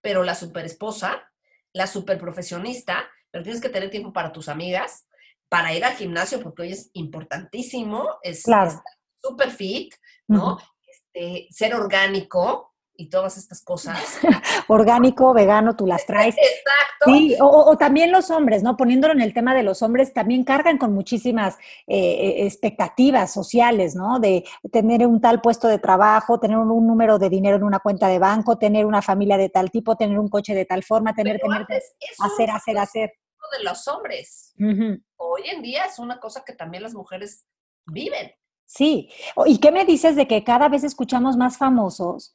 pero 0.00 0.22
la 0.22 0.34
superesposa, 0.34 1.30
la 1.72 1.86
superprofesionista, 1.86 3.08
pero 3.30 3.44
tienes 3.44 3.60
que 3.60 3.68
tener 3.68 3.90
tiempo 3.90 4.12
para 4.12 4.32
tus 4.32 4.48
amigas, 4.48 5.06
para 5.48 5.74
ir 5.74 5.84
al 5.84 5.94
gimnasio, 5.94 6.40
porque 6.40 6.62
hoy 6.62 6.72
es 6.72 6.90
importantísimo, 6.94 8.18
es 8.22 8.42
claro. 8.42 8.82
super 9.20 9.50
fit, 9.50 9.94
¿no? 10.28 10.54
Uh 10.54 10.58
-huh. 10.58 10.72
este, 10.86 11.46
ser 11.50 11.74
orgánico, 11.74 12.74
y 12.96 13.08
todas 13.08 13.36
estas 13.36 13.62
cosas. 13.62 13.98
Orgánico, 14.68 15.32
vegano, 15.32 15.76
tú 15.76 15.86
las 15.86 16.06
traes. 16.06 16.34
Exacto. 16.38 17.04
Sí, 17.06 17.36
o, 17.40 17.46
o, 17.46 17.76
también 17.76 18.10
los 18.10 18.30
hombres, 18.30 18.62
¿no? 18.62 18.76
Poniéndolo 18.76 19.12
en 19.12 19.20
el 19.20 19.34
tema 19.34 19.54
de 19.54 19.62
los 19.62 19.82
hombres, 19.82 20.12
también 20.12 20.44
cargan 20.44 20.78
con 20.78 20.92
muchísimas 20.92 21.56
eh, 21.86 22.44
expectativas 22.46 23.32
sociales, 23.32 23.94
¿no? 23.94 24.18
De 24.18 24.44
tener 24.72 25.06
un 25.06 25.20
tal 25.20 25.40
puesto 25.40 25.68
de 25.68 25.78
trabajo, 25.78 26.40
tener 26.40 26.56
un, 26.56 26.70
un, 26.70 26.86
número 26.86 27.18
de 27.18 27.28
dinero 27.28 27.56
en 27.56 27.64
una 27.64 27.80
cuenta 27.80 28.08
de 28.08 28.18
banco, 28.18 28.58
tener 28.58 28.86
una 28.86 29.02
familia 29.02 29.36
de 29.36 29.48
tal 29.48 29.70
tipo, 29.70 29.96
tener 29.96 30.18
un 30.18 30.28
coche 30.28 30.54
de 30.54 30.64
tal 30.64 30.82
forma, 30.82 31.14
tener, 31.14 31.38
Pero 31.40 31.52
tener, 31.66 31.82
hacer, 32.18 32.50
hacer, 32.50 32.78
hacer. 32.78 33.12
De 33.58 33.64
los 33.64 33.86
hombres. 33.86 34.52
Uh 34.58 34.64
-huh. 34.64 35.04
Hoy 35.16 35.42
en 35.52 35.62
día 35.62 35.84
es 35.84 35.98
una 35.98 36.18
cosa 36.18 36.42
que 36.44 36.52
también 36.52 36.82
las 36.82 36.94
mujeres 36.94 37.46
viven. 37.86 38.32
Sí. 38.66 39.08
¿Y 39.46 39.58
qué 39.58 39.70
me 39.70 39.84
dices 39.84 40.16
de 40.16 40.26
que 40.26 40.42
cada 40.42 40.68
vez 40.68 40.82
escuchamos 40.84 41.36
más 41.36 41.56
famosos 41.56 42.34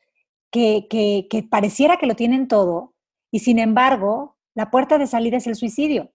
que, 0.51 0.87
que, 0.89 1.27
que, 1.29 1.43
pareciera 1.43 1.97
que 1.97 2.05
lo 2.05 2.15
tienen 2.15 2.47
todo 2.47 2.93
y 3.31 3.39
sin 3.39 3.59
embargo 3.59 4.37
la 4.53 4.69
puerta 4.69 4.97
de 4.97 5.07
salida 5.07 5.37
es 5.37 5.47
el 5.47 5.55
suicidio. 5.55 6.13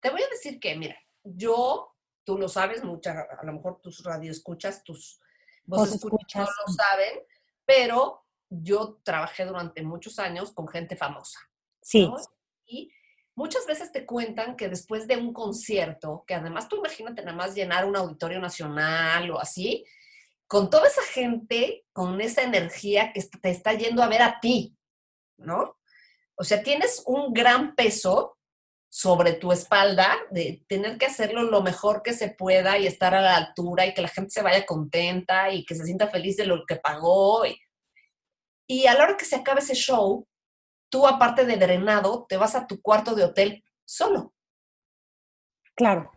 Te 0.00 0.10
voy 0.10 0.22
a 0.22 0.28
decir 0.28 0.58
que, 0.58 0.76
mira, 0.76 0.96
yo, 1.22 1.94
tú 2.24 2.36
lo 2.36 2.48
sabes, 2.48 2.82
mucha, 2.82 3.20
a 3.20 3.44
lo 3.44 3.52
mejor 3.52 3.80
tus 3.80 4.02
radioescuchas, 4.02 4.82
tus 4.82 5.20
vos 5.64 5.94
escuchas, 5.94 6.48
no 6.48 6.66
lo 6.66 6.72
saben, 6.72 7.20
pero 7.64 8.24
yo 8.48 9.00
trabajé 9.04 9.44
durante 9.44 9.82
muchos 9.82 10.18
años 10.18 10.52
con 10.52 10.66
gente 10.66 10.96
famosa. 10.96 11.38
Sí. 11.80 12.08
¿no? 12.08 12.16
Y 12.66 12.92
muchas 13.36 13.66
veces 13.66 13.92
te 13.92 14.04
cuentan 14.04 14.56
que 14.56 14.68
después 14.68 15.06
de 15.06 15.16
un 15.16 15.32
concierto, 15.32 16.24
que 16.26 16.34
además 16.34 16.68
tú 16.68 16.76
imagínate 16.76 17.22
nada 17.22 17.36
más 17.36 17.54
llenar 17.54 17.84
un 17.84 17.96
auditorio 17.96 18.40
nacional 18.40 19.30
o 19.30 19.38
así, 19.38 19.84
con 20.50 20.68
toda 20.68 20.88
esa 20.88 21.04
gente, 21.04 21.84
con 21.92 22.20
esa 22.20 22.42
energía 22.42 23.12
que 23.12 23.22
te 23.22 23.50
está 23.50 23.72
yendo 23.74 24.02
a 24.02 24.08
ver 24.08 24.20
a 24.20 24.40
ti, 24.40 24.76
¿no? 25.38 25.78
O 26.34 26.42
sea, 26.42 26.64
tienes 26.64 27.04
un 27.06 27.32
gran 27.32 27.76
peso 27.76 28.36
sobre 28.88 29.34
tu 29.34 29.52
espalda 29.52 30.18
de 30.32 30.64
tener 30.66 30.98
que 30.98 31.06
hacerlo 31.06 31.44
lo 31.44 31.62
mejor 31.62 32.02
que 32.02 32.14
se 32.14 32.30
pueda 32.30 32.78
y 32.78 32.88
estar 32.88 33.14
a 33.14 33.20
la 33.20 33.36
altura 33.36 33.86
y 33.86 33.94
que 33.94 34.02
la 34.02 34.08
gente 34.08 34.30
se 34.30 34.42
vaya 34.42 34.66
contenta 34.66 35.52
y 35.52 35.64
que 35.64 35.76
se 35.76 35.84
sienta 35.84 36.08
feliz 36.08 36.36
de 36.36 36.46
lo 36.46 36.66
que 36.66 36.74
pagó. 36.74 37.46
Y, 37.46 37.56
y 38.66 38.88
a 38.88 38.94
la 38.94 39.04
hora 39.04 39.16
que 39.16 39.26
se 39.26 39.36
acabe 39.36 39.60
ese 39.60 39.76
show, 39.76 40.26
tú 40.88 41.06
aparte 41.06 41.46
de 41.46 41.58
drenado, 41.58 42.26
te 42.28 42.36
vas 42.36 42.56
a 42.56 42.66
tu 42.66 42.82
cuarto 42.82 43.14
de 43.14 43.22
hotel 43.22 43.62
solo. 43.84 44.34
Claro. 45.76 46.10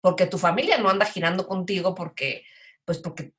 Porque 0.00 0.24
tu 0.24 0.38
familia 0.38 0.78
no 0.78 0.88
anda 0.88 1.04
girando 1.04 1.46
contigo 1.46 1.94
porque 1.94 2.44
pues 2.90 2.98
porque 2.98 3.32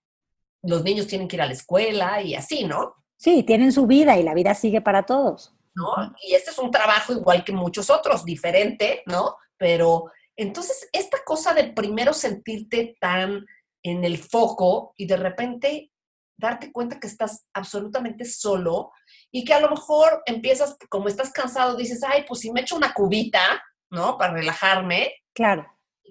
los 0.64 0.82
niños 0.82 1.08
tienen 1.08 1.28
que 1.28 1.36
ir 1.36 1.42
a 1.42 1.46
la 1.46 1.52
escuela 1.52 2.22
y 2.22 2.36
así, 2.36 2.64
¿no? 2.64 2.96
Sí, 3.18 3.44
tienen 3.44 3.74
su 3.74 3.86
vida 3.86 4.18
y 4.18 4.24
la 4.24 4.34
vida 4.34 4.56
sigue 4.56 4.80
para 4.80 5.04
todos. 5.04 5.54
¿No? 5.76 6.16
Y 6.26 6.36
este 6.36 6.52
es 6.52 6.58
un 6.58 6.72
trabajo 6.72 7.12
igual 7.12 7.44
que 7.44 7.52
muchos 7.52 7.90
otros, 7.90 8.24
diferente, 8.24 9.04
¿no? 9.08 9.36
Pero 9.58 10.10
entonces, 10.38 10.88
esta 10.94 11.18
cosa 11.26 11.54
de 11.54 11.66
primero 11.66 12.14
sentirte 12.14 12.96
tan 13.02 13.46
en 13.84 14.06
el 14.06 14.18
foco 14.20 14.94
y 14.96 15.06
de 15.06 15.18
repente 15.18 15.92
darte 16.38 16.72
cuenta 16.72 16.98
que 16.98 17.08
estás 17.08 17.50
absolutamente 17.54 18.24
solo 18.24 18.94
y 19.34 19.44
que 19.44 19.54
a 19.54 19.60
lo 19.60 19.70
mejor 19.70 20.24
empiezas, 20.28 20.78
como 20.88 21.10
estás 21.10 21.34
cansado, 21.34 21.76
dices, 21.76 22.02
ay, 22.08 22.24
pues 22.26 22.40
si 22.40 22.54
me 22.54 22.62
echo 22.62 22.78
una 22.78 22.94
cubita, 22.94 23.62
¿no? 23.90 24.18
Para 24.18 24.32
relajarme. 24.32 25.14
Claro 25.34 25.68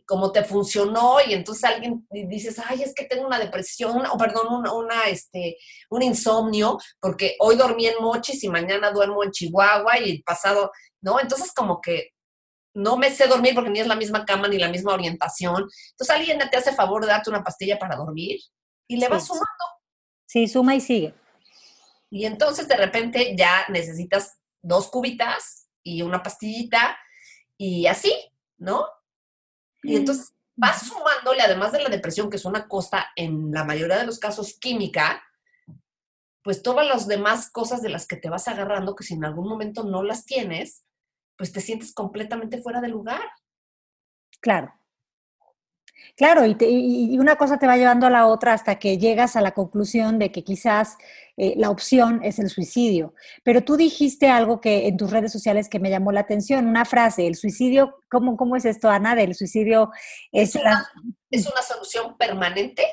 cómo 0.06 0.32
te 0.32 0.42
funcionó 0.42 1.18
y 1.24 1.34
entonces 1.34 1.64
alguien 1.64 2.06
dices, 2.10 2.60
ay, 2.66 2.82
es 2.82 2.94
que 2.94 3.04
tengo 3.04 3.26
una 3.26 3.38
depresión, 3.38 4.04
o 4.06 4.18
perdón, 4.18 4.52
una, 4.52 4.72
una, 4.72 5.04
este, 5.04 5.56
un 5.88 6.02
insomnio, 6.02 6.78
porque 7.00 7.36
hoy 7.38 7.56
dormí 7.56 7.86
en 7.86 8.02
Mochis 8.02 8.42
y 8.42 8.48
mañana 8.48 8.90
duermo 8.90 9.22
en 9.22 9.30
Chihuahua 9.30 9.98
y 10.00 10.10
el 10.10 10.22
pasado, 10.22 10.72
¿no? 11.00 11.20
Entonces 11.20 11.52
como 11.54 11.80
que 11.80 12.10
no 12.74 12.96
me 12.96 13.10
sé 13.10 13.26
dormir 13.26 13.54
porque 13.54 13.70
ni 13.70 13.80
es 13.80 13.86
la 13.86 13.96
misma 13.96 14.24
cama 14.24 14.48
ni 14.48 14.58
la 14.58 14.68
misma 14.68 14.94
orientación. 14.94 15.68
Entonces 15.90 16.16
alguien 16.16 16.38
te 16.50 16.56
hace 16.56 16.72
favor 16.72 17.02
de 17.02 17.08
darte 17.08 17.30
una 17.30 17.42
pastilla 17.42 17.78
para 17.78 17.96
dormir 17.96 18.40
y 18.88 18.96
le 18.96 19.06
sí. 19.06 19.12
vas 19.12 19.26
sumando. 19.26 19.46
Sí, 20.26 20.48
suma 20.48 20.74
y 20.74 20.80
sigue. 20.80 21.14
Y 22.10 22.26
entonces 22.26 22.66
de 22.66 22.76
repente 22.76 23.34
ya 23.36 23.64
necesitas 23.68 24.38
dos 24.62 24.88
cubitas 24.88 25.68
y 25.82 26.02
una 26.02 26.22
pastillita 26.22 26.98
y 27.56 27.86
así, 27.86 28.12
¿no? 28.58 28.86
Y 29.82 29.96
entonces 29.96 30.32
vas 30.56 30.86
sumándole, 30.86 31.42
además 31.42 31.72
de 31.72 31.82
la 31.82 31.88
depresión, 31.88 32.30
que 32.30 32.36
es 32.36 32.44
una 32.44 32.68
cosa 32.68 33.06
en 33.16 33.50
la 33.52 33.64
mayoría 33.64 33.98
de 33.98 34.06
los 34.06 34.18
casos 34.18 34.58
química, 34.60 35.22
pues 36.42 36.62
todas 36.62 36.86
las 36.86 37.06
demás 37.06 37.50
cosas 37.50 37.82
de 37.82 37.90
las 37.90 38.06
que 38.06 38.16
te 38.16 38.30
vas 38.30 38.48
agarrando, 38.48 38.94
que 38.94 39.04
si 39.04 39.14
en 39.14 39.24
algún 39.24 39.48
momento 39.48 39.84
no 39.84 40.02
las 40.02 40.24
tienes, 40.24 40.84
pues 41.36 41.52
te 41.52 41.60
sientes 41.60 41.92
completamente 41.92 42.60
fuera 42.60 42.80
de 42.80 42.88
lugar. 42.88 43.22
Claro. 44.40 44.79
Claro, 46.16 46.44
y, 46.44 46.54
te, 46.54 46.68
y, 46.68 47.18
una 47.18 47.36
cosa 47.36 47.58
te 47.58 47.66
va 47.66 47.76
llevando 47.76 48.06
a 48.06 48.10
la 48.10 48.26
otra 48.26 48.52
hasta 48.52 48.78
que 48.78 48.98
llegas 48.98 49.36
a 49.36 49.40
la 49.40 49.52
conclusión 49.52 50.18
de 50.18 50.30
que 50.30 50.44
quizás 50.44 50.98
eh, 51.36 51.54
la 51.56 51.70
opción 51.70 52.20
es 52.22 52.38
el 52.38 52.50
suicidio. 52.50 53.14
Pero 53.42 53.62
tú 53.64 53.76
dijiste 53.76 54.28
algo 54.28 54.60
que 54.60 54.88
en 54.88 54.96
tus 54.96 55.10
redes 55.10 55.32
sociales 55.32 55.68
que 55.68 55.80
me 55.80 55.90
llamó 55.90 56.12
la 56.12 56.20
atención, 56.20 56.66
una 56.66 56.84
frase, 56.84 57.26
el 57.26 57.36
suicidio, 57.36 58.02
¿cómo, 58.10 58.36
cómo 58.36 58.56
es 58.56 58.64
esto, 58.64 58.90
Ana? 58.90 59.14
Del 59.14 59.34
suicidio 59.34 59.90
es, 60.32 60.54
es, 60.54 60.62
una, 60.62 60.86
es 61.30 61.46
una 61.46 61.62
solución 61.62 62.16
permanente 62.18 62.84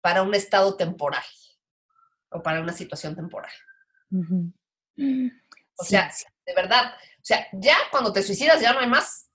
para 0.00 0.22
un 0.22 0.34
estado 0.34 0.76
temporal 0.76 1.24
o 2.30 2.42
para 2.42 2.60
una 2.60 2.72
situación 2.72 3.14
temporal. 3.14 3.52
Uh 4.10 4.52
-huh. 4.96 5.32
O 5.76 5.84
sea, 5.84 6.10
de 6.46 6.54
verdad, 6.54 6.94
o 6.94 7.24
sea, 7.24 7.46
ya 7.52 7.76
cuando 7.90 8.12
te 8.12 8.22
suicidas 8.22 8.60
ya 8.60 8.72
no 8.72 8.80
hay 8.80 8.88
más. 8.88 9.28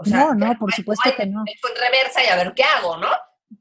O 0.00 0.04
sea, 0.04 0.32
no, 0.32 0.34
no, 0.34 0.58
por 0.58 0.72
supuesto 0.72 1.14
que 1.14 1.26
no. 1.26 1.44
en 1.46 1.80
reversa 1.80 2.24
y 2.24 2.28
a 2.28 2.36
ver 2.36 2.54
qué 2.54 2.64
hago, 2.64 2.96
¿no? 2.96 3.08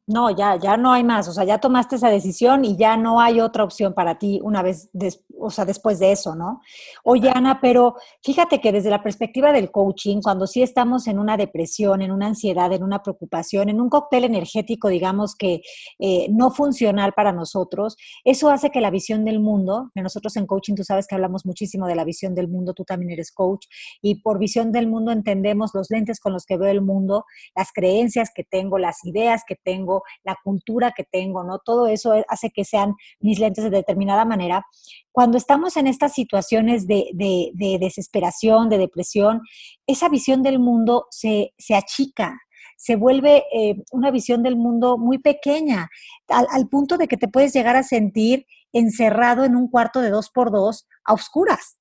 No, 0.10 0.32
ya, 0.32 0.56
ya 0.56 0.76
no 0.76 0.92
hay 0.92 1.04
más. 1.04 1.28
O 1.28 1.34
sea, 1.34 1.44
ya 1.44 1.60
tomaste 1.60 1.98
esa 1.98 2.10
decisión 2.10 2.66
y 2.66 2.76
ya 2.76 2.98
no 2.98 3.22
hay 3.22 3.40
otra 3.40 3.64
opción 3.64 3.94
para 3.94 4.18
ti 4.18 4.40
una 4.44 4.64
vez, 4.64 4.90
des, 4.92 5.24
o 5.40 5.52
sea, 5.52 5.66
después 5.66 6.00
de 6.00 6.12
eso, 6.12 6.34
¿no? 6.34 6.62
Oye, 7.04 7.30
Ana, 7.32 7.60
pero 7.62 7.94
fíjate 8.24 8.60
que 8.60 8.72
desde 8.72 8.90
la 8.90 9.04
perspectiva 9.04 9.52
del 9.52 9.70
coaching, 9.70 10.22
cuando 10.24 10.48
sí 10.48 10.64
estamos 10.64 11.06
en 11.06 11.20
una 11.20 11.38
depresión, 11.38 12.02
en 12.02 12.12
una 12.12 12.26
ansiedad, 12.26 12.74
en 12.74 12.82
una 12.82 13.04
preocupación, 13.04 13.70
en 13.70 13.80
un 13.80 13.88
cóctel 13.88 14.24
energético, 14.24 14.90
digamos 14.90 15.36
que 15.36 15.62
eh, 16.00 16.28
no 16.32 16.50
funcional 16.50 17.14
para 17.14 17.32
nosotros, 17.32 17.96
eso 18.24 18.50
hace 18.50 18.72
que 18.72 18.82
la 18.82 18.90
visión 18.90 19.26
del 19.26 19.40
mundo, 19.40 19.92
que 19.94 20.02
nosotros 20.02 20.36
en 20.38 20.48
coaching, 20.48 20.74
tú 20.74 20.84
sabes 20.84 21.06
que 21.06 21.14
hablamos 21.14 21.46
muchísimo 21.46 21.86
de 21.86 21.94
la 21.94 22.04
visión 22.04 22.34
del 22.34 22.48
mundo, 22.48 22.74
tú 22.74 22.84
también 22.84 23.12
eres 23.12 23.32
coach, 23.32 23.68
y 24.02 24.24
por 24.24 24.40
visión 24.40 24.72
del 24.72 24.88
mundo 24.88 25.12
entendemos 25.12 25.70
los 25.76 25.92
lentes 25.92 26.20
con 26.20 26.34
los 26.34 26.48
que 26.48 26.58
veo 26.58 26.72
el 26.72 26.82
mundo, 26.82 27.26
las 27.56 27.72
creencias 27.72 28.32
que 28.34 28.44
tengo, 28.44 28.80
las 28.80 29.06
ideas 29.06 29.44
que 29.48 29.56
tengo, 29.56 29.99
la 30.24 30.38
cultura 30.44 30.94
que 30.96 31.04
tengo, 31.04 31.44
¿no? 31.44 31.60
Todo 31.60 31.88
eso 31.88 32.14
hace 32.28 32.50
que 32.50 32.66
sean 32.66 32.96
mis 33.20 33.40
lentes 33.40 33.64
de 33.64 33.70
determinada 33.70 34.26
manera. 34.26 34.66
Cuando 35.12 35.38
estamos 35.38 35.78
en 35.78 35.88
estas 35.88 36.14
situaciones 36.14 36.88
de, 36.88 37.10
de, 37.14 37.52
de 37.54 37.78
desesperación, 37.80 38.70
de 38.70 38.78
depresión, 38.78 39.42
esa 39.88 40.10
visión 40.10 40.44
del 40.44 40.60
mundo 40.60 41.08
se, 41.10 41.54
se 41.58 41.76
achica, 41.76 42.40
se 42.80 42.96
vuelve 42.96 43.44
eh, 43.52 43.76
una 43.92 44.10
visión 44.10 44.42
del 44.42 44.56
mundo 44.56 44.98
muy 44.98 45.18
pequeña, 45.18 45.90
al, 46.30 46.70
punto 46.70 46.98
de 46.98 47.10
que 47.10 47.18
te 47.18 47.28
puedes 47.28 47.52
llegar 47.52 47.76
a 47.76 47.84
sentir 47.84 48.46
encerrado 48.72 49.44
en 49.44 49.58
un 49.58 49.70
cuarto 49.70 50.00
de 50.00 50.10
dos 50.10 50.30
por 50.30 50.50
dos 50.50 50.88
a 51.04 51.14
oscuras. 51.14 51.78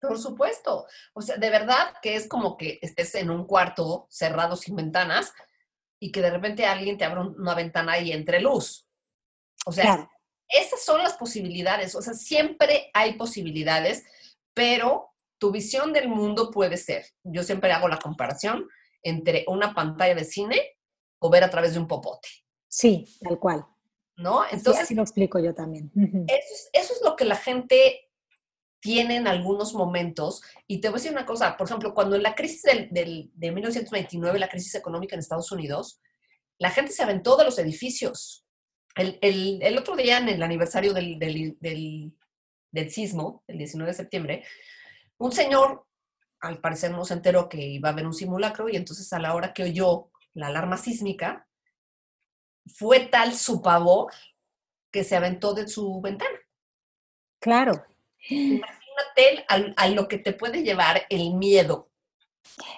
Por 0.00 0.16
supuesto. 0.16 0.86
O 1.12 1.22
sea, 1.22 1.38
de 1.38 1.50
verdad 1.50 1.94
que 2.02 2.14
es 2.14 2.28
como 2.28 2.56
que 2.56 2.78
estés 2.82 3.16
en 3.16 3.30
un 3.30 3.46
cuarto 3.46 4.06
cerrado 4.08 4.54
sin 4.54 4.76
ventanas 4.76 5.32
y 5.98 6.12
que 6.12 6.22
de 6.22 6.30
repente 6.30 6.66
alguien 6.66 6.98
te 6.98 7.04
abra 7.04 7.22
una 7.22 7.54
ventana 7.54 7.98
y 7.98 8.12
entre 8.12 8.40
luz. 8.40 8.88
O 9.64 9.72
sea, 9.72 9.84
claro. 9.84 10.10
esas 10.48 10.84
son 10.84 11.02
las 11.02 11.14
posibilidades. 11.14 11.94
O 11.94 12.02
sea, 12.02 12.14
siempre 12.14 12.90
hay 12.94 13.14
posibilidades, 13.14 14.04
pero 14.54 15.10
tu 15.38 15.50
visión 15.50 15.92
del 15.92 16.08
mundo 16.08 16.50
puede 16.50 16.76
ser, 16.76 17.06
yo 17.22 17.42
siempre 17.42 17.72
hago 17.72 17.88
la 17.88 17.98
comparación, 17.98 18.68
entre 19.02 19.44
una 19.48 19.74
pantalla 19.74 20.14
de 20.14 20.24
cine 20.24 20.78
o 21.18 21.30
ver 21.30 21.44
a 21.44 21.50
través 21.50 21.74
de 21.74 21.78
un 21.78 21.86
popote. 21.86 22.28
Sí, 22.68 23.06
tal 23.20 23.38
cual. 23.38 23.66
¿No? 24.16 24.44
Entonces, 24.50 24.84
así 24.84 24.94
lo 24.94 25.02
explico 25.02 25.38
yo 25.38 25.54
también. 25.54 25.92
eso, 26.26 26.68
es, 26.72 27.00
lo 27.04 27.16
que 27.16 27.26
la 27.26 27.36
gente 27.36 28.05
tiene 28.80 29.16
en 29.16 29.26
algunos 29.26 29.74
momentos. 29.74 30.42
Y 30.66 30.80
te 30.80 30.88
voy 30.88 30.96
a 30.96 30.98
decir 30.98 31.12
una 31.12 31.26
cosa, 31.26 31.56
por 31.56 31.66
ejemplo, 31.66 31.94
cuando 31.94 32.16
en 32.16 32.22
la 32.22 32.34
crisis 32.34 32.62
del, 32.62 33.30
de 33.34 33.52
1929, 33.52 34.38
la 34.38 34.48
crisis 34.48 34.74
económica 34.74 35.14
en 35.14 35.20
Estados 35.20 35.50
Unidos, 35.52 36.00
la 36.58 36.70
gente 36.70 36.92
se 36.92 37.02
aventó 37.02 37.36
de 37.36 37.44
los 37.44 37.58
edificios. 37.58 38.44
El, 38.94 39.76
otro 39.78 39.94
día, 39.94 40.18
en 40.18 40.28
el 40.30 40.42
aniversario 40.42 40.94
del, 40.94 41.18
del, 41.18 41.56
del, 41.60 42.90
sismo, 42.90 43.44
el 43.46 43.58
19 43.58 43.90
de 43.90 43.96
septiembre, 43.96 44.44
un 45.18 45.32
señor, 45.32 45.86
al 46.40 46.60
parecer 46.60 46.92
no 46.92 47.04
se 47.04 47.14
enteró 47.14 47.48
que 47.48 47.60
iba 47.60 47.90
a 47.90 47.92
haber 47.92 48.06
un 48.06 48.14
simulacro 48.14 48.68
y 48.68 48.76
entonces 48.76 49.12
a 49.12 49.18
la 49.18 49.34
hora 49.34 49.52
que 49.52 49.64
oyó 49.64 50.10
la 50.32 50.46
alarma 50.46 50.78
sísmica, 50.78 51.46
fue 52.66 53.00
tal 53.00 53.34
su 53.34 53.60
pavor 53.60 54.12
que 54.90 55.04
se 55.04 55.16
aventó 55.16 55.54
de 55.54 55.68
su 55.68 56.00
ventana. 56.00 56.38
Claro. 57.38 57.84
Imagínate 58.28 59.44
a 59.76 59.88
lo 59.88 60.08
que 60.08 60.18
te 60.18 60.32
puede 60.32 60.62
llevar 60.62 61.06
el 61.08 61.34
miedo. 61.34 61.90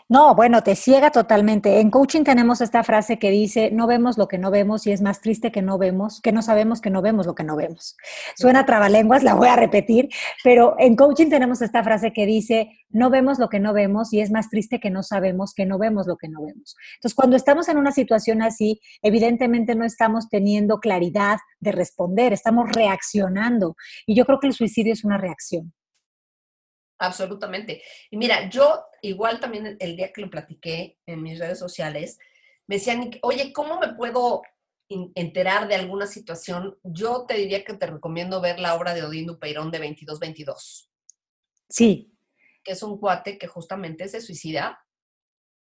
No, 0.09 0.35
bueno, 0.35 0.63
te 0.63 0.75
ciega 0.75 1.11
totalmente. 1.11 1.81
En 1.81 1.91
coaching 1.91 2.25
tenemos 2.25 2.61
esta 2.61 2.83
frase 2.83 3.19
que 3.19 3.31
dice, 3.31 3.71
no 3.73 3.87
vemos 3.87 4.17
lo 4.17 4.27
que 4.27 4.39
no 4.39 4.51
vemos 4.51 4.87
y 4.87 4.93
es 4.93 5.03
más 5.03 5.21
triste 5.21 5.53
que 5.53 5.63
no 5.63 5.79
vemos, 5.79 6.21
que 6.23 6.33
no 6.33 6.43
sabemos 6.43 6.81
que 6.81 6.91
no 6.91 7.03
vemos 7.03 7.27
lo 7.27 7.35
que 7.35 7.45
no 7.45 7.57
vemos. 7.57 7.97
Suena 8.37 8.65
trabalenguas, 8.65 9.23
la 9.23 9.35
voy 9.35 9.49
a 9.49 9.57
repetir, 9.57 10.09
pero 10.43 10.77
en 10.79 10.97
coaching 10.97 11.29
tenemos 11.29 11.61
esta 11.63 11.85
frase 11.85 12.13
que 12.13 12.27
dice, 12.27 12.71
no 12.91 13.11
vemos 13.11 13.39
lo 13.39 13.49
que 13.49 13.61
no 13.61 13.73
vemos 13.73 14.13
y 14.13 14.21
es 14.21 14.31
más 14.31 14.49
triste 14.49 14.81
que 14.81 14.91
no 14.91 15.03
sabemos 15.03 15.53
que 15.55 15.67
no 15.67 15.79
vemos 15.79 16.07
lo 16.07 16.17
que 16.17 16.29
no 16.29 16.43
vemos. 16.43 16.77
Entonces, 16.95 17.15
cuando 17.15 17.37
estamos 17.37 17.69
en 17.69 17.77
una 17.77 17.93
situación 17.93 18.43
así, 18.43 18.81
evidentemente 19.03 19.75
no 19.75 19.85
estamos 19.85 20.29
teniendo 20.29 20.81
claridad 20.81 21.39
de 21.61 21.73
responder, 21.73 22.33
estamos 22.33 22.71
reaccionando. 22.73 23.77
Y 24.07 24.15
yo 24.15 24.25
creo 24.25 24.41
que 24.41 24.47
el 24.47 24.55
suicidio 24.55 24.93
es 24.93 25.05
una 25.05 25.19
reacción. 25.19 25.73
Absolutamente. 26.99 27.83
Y 28.11 28.17
mira, 28.17 28.49
yo 28.49 28.85
igual 29.03 29.41
también 29.41 29.77
el 29.79 29.97
día 29.97 30.13
que 30.13 30.21
lo 30.21 30.31
platiqué 30.31 30.99
en 31.07 31.23
mis 31.23 31.39
redes 31.39 31.59
sociales, 31.59 32.19
me 32.67 32.77
decían, 32.77 33.11
oye, 33.23 33.53
¿cómo 33.53 33.79
me 33.79 33.95
puedo 33.95 34.43
enterar 34.89 35.69
de 35.69 35.77
alguna 35.77 36.07
situación? 36.07 36.79
Yo 36.83 37.25
te 37.27 37.35
diría 37.35 37.65
que 37.65 37.75
te 37.75 37.87
recomiendo 37.87 38.41
ver 38.41 38.59
la 38.59 38.75
obra 38.75 38.95
de 38.95 39.05
Odín 39.05 39.27
Dupeirón 39.27 39.71
de 39.71 39.79
2222. 39.79 40.91
Sí. 41.69 42.13
Que 42.65 42.73
es 42.73 42.83
un 42.83 42.99
cuate 42.99 43.39
que 43.39 43.47
justamente 43.47 44.09
se 44.09 44.21
suicida 44.21 44.85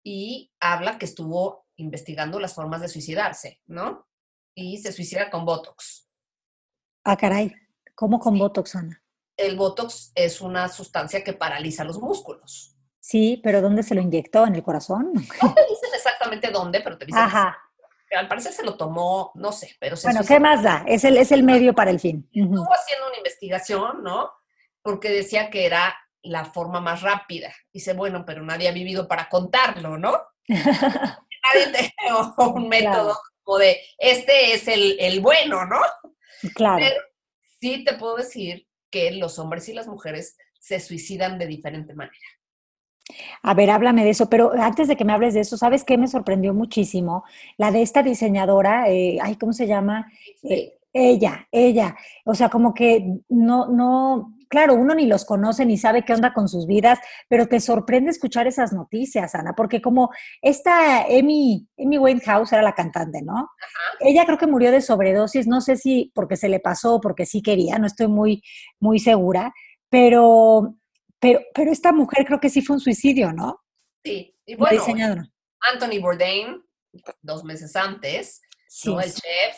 y 0.02 0.52
habla 0.60 0.98
que 0.98 1.06
estuvo 1.06 1.66
investigando 1.76 2.40
las 2.40 2.54
formas 2.54 2.80
de 2.80 2.88
suicidarse, 2.88 3.60
¿no? 3.66 4.08
Y 4.54 4.78
se 4.78 4.92
suicida 4.92 5.30
con 5.30 5.44
Botox. 5.44 6.08
Ah, 7.04 7.16
caray. 7.16 7.54
¿Cómo 7.94 8.18
con 8.18 8.38
Botox, 8.38 8.74
Ana? 8.74 9.02
El 9.38 9.56
Botox 9.56 10.12
es 10.14 10.40
una 10.40 10.68
sustancia 10.68 11.24
que 11.24 11.32
paraliza 11.32 11.84
los 11.84 11.98
músculos. 11.98 12.74
Sí, 13.00 13.40
pero 13.42 13.62
¿dónde 13.62 13.82
se 13.82 13.94
lo 13.94 14.02
inyectó? 14.02 14.46
¿En 14.46 14.54
el 14.54 14.62
corazón? 14.62 15.12
No 15.14 15.20
te 15.54 15.62
dicen 15.62 15.90
exactamente 15.94 16.50
dónde, 16.50 16.80
pero 16.80 16.98
te 16.98 17.06
dicen. 17.06 17.22
Ajá. 17.22 17.56
al 18.14 18.28
parecer 18.28 18.52
se 18.52 18.64
lo 18.64 18.76
tomó, 18.76 19.32
no 19.34 19.52
sé, 19.52 19.76
pero 19.80 19.96
se 19.96 20.08
Bueno, 20.08 20.26
¿qué 20.26 20.40
más 20.40 20.62
da? 20.62 20.84
Es 20.86 21.04
el, 21.04 21.16
es 21.16 21.32
el 21.32 21.44
medio 21.44 21.74
para 21.74 21.90
el 21.90 22.00
fin. 22.00 22.28
Estuvo 22.32 22.74
haciendo 22.74 23.06
una 23.06 23.16
investigación, 23.16 24.02
¿no? 24.02 24.30
Porque 24.82 25.08
decía 25.10 25.48
que 25.50 25.64
era 25.64 25.96
la 26.22 26.44
forma 26.44 26.80
más 26.80 27.00
rápida. 27.00 27.54
Dice, 27.72 27.94
bueno, 27.94 28.24
pero 28.26 28.42
nadie 28.42 28.68
ha 28.68 28.72
vivido 28.72 29.06
para 29.06 29.28
contarlo, 29.28 29.96
¿no? 29.96 30.20
nadie 30.48 31.72
te 31.72 31.94
un 32.38 32.68
método 32.68 33.18
como 33.42 33.58
de, 33.58 33.80
este 33.96 34.52
es 34.52 34.68
el, 34.68 34.96
el 35.00 35.20
bueno, 35.20 35.64
¿no? 35.64 35.80
Claro. 36.54 36.78
Pero 36.78 37.00
sí 37.60 37.84
te 37.84 37.94
puedo 37.94 38.16
decir 38.16 38.67
que 38.90 39.10
los 39.12 39.38
hombres 39.38 39.68
y 39.68 39.72
las 39.72 39.86
mujeres 39.86 40.36
se 40.58 40.80
suicidan 40.80 41.38
de 41.38 41.46
diferente 41.46 41.94
manera. 41.94 42.16
A 43.42 43.54
ver, 43.54 43.70
háblame 43.70 44.04
de 44.04 44.10
eso, 44.10 44.28
pero 44.28 44.52
antes 44.52 44.88
de 44.88 44.96
que 44.96 45.04
me 45.04 45.12
hables 45.12 45.34
de 45.34 45.40
eso, 45.40 45.56
¿sabes 45.56 45.84
qué 45.84 45.96
me 45.96 46.08
sorprendió 46.08 46.52
muchísimo? 46.52 47.24
La 47.56 47.70
de 47.70 47.82
esta 47.82 48.02
diseñadora, 48.02 48.90
eh, 48.90 49.18
ay, 49.22 49.36
¿cómo 49.36 49.52
se 49.52 49.66
llama? 49.66 50.10
Eh, 50.42 50.74
ella, 50.92 51.46
ella, 51.52 51.96
o 52.24 52.34
sea, 52.34 52.48
como 52.48 52.74
que 52.74 53.20
no, 53.28 53.68
no, 53.68 54.34
claro, 54.48 54.74
uno 54.74 54.94
ni 54.94 55.06
los 55.06 55.24
conoce 55.24 55.64
ni 55.64 55.76
sabe 55.78 56.04
qué 56.04 56.12
onda 56.12 56.32
con 56.32 56.48
sus 56.48 56.66
vidas, 56.66 56.98
pero 57.28 57.46
te 57.46 57.60
sorprende 57.60 58.10
escuchar 58.10 58.46
esas 58.46 58.72
noticias, 58.72 59.34
Ana, 59.34 59.54
porque 59.54 59.80
como 59.80 60.10
esta 60.42 61.02
Amy, 61.02 61.68
Amy 61.78 61.98
Winehouse 61.98 62.52
era 62.52 62.62
la 62.62 62.74
cantante, 62.74 63.22
¿no? 63.22 63.50
Ella 64.00 64.24
creo 64.24 64.38
que 64.38 64.46
murió 64.46 64.70
de 64.70 64.80
sobredosis, 64.80 65.46
no 65.46 65.60
sé 65.60 65.76
si 65.76 66.10
porque 66.14 66.36
se 66.36 66.48
le 66.48 66.60
pasó, 66.60 67.00
porque 67.00 67.26
sí 67.26 67.42
quería, 67.42 67.78
no 67.78 67.86
estoy 67.86 68.08
muy, 68.08 68.42
muy 68.80 68.98
segura, 68.98 69.52
pero, 69.88 70.74
pero, 71.18 71.40
pero 71.54 71.70
esta 71.70 71.92
mujer 71.92 72.26
creo 72.26 72.40
que 72.40 72.50
sí 72.50 72.62
fue 72.62 72.76
un 72.76 72.80
suicidio, 72.80 73.32
¿no? 73.32 73.62
Sí, 74.04 74.34
y 74.46 74.54
bueno, 74.54 74.82
Anthony 75.72 76.00
Bourdain, 76.00 76.62
dos 77.22 77.44
meses 77.44 77.74
antes, 77.76 78.40
¿no? 78.84 79.00
el 79.00 79.12
chef, 79.12 79.56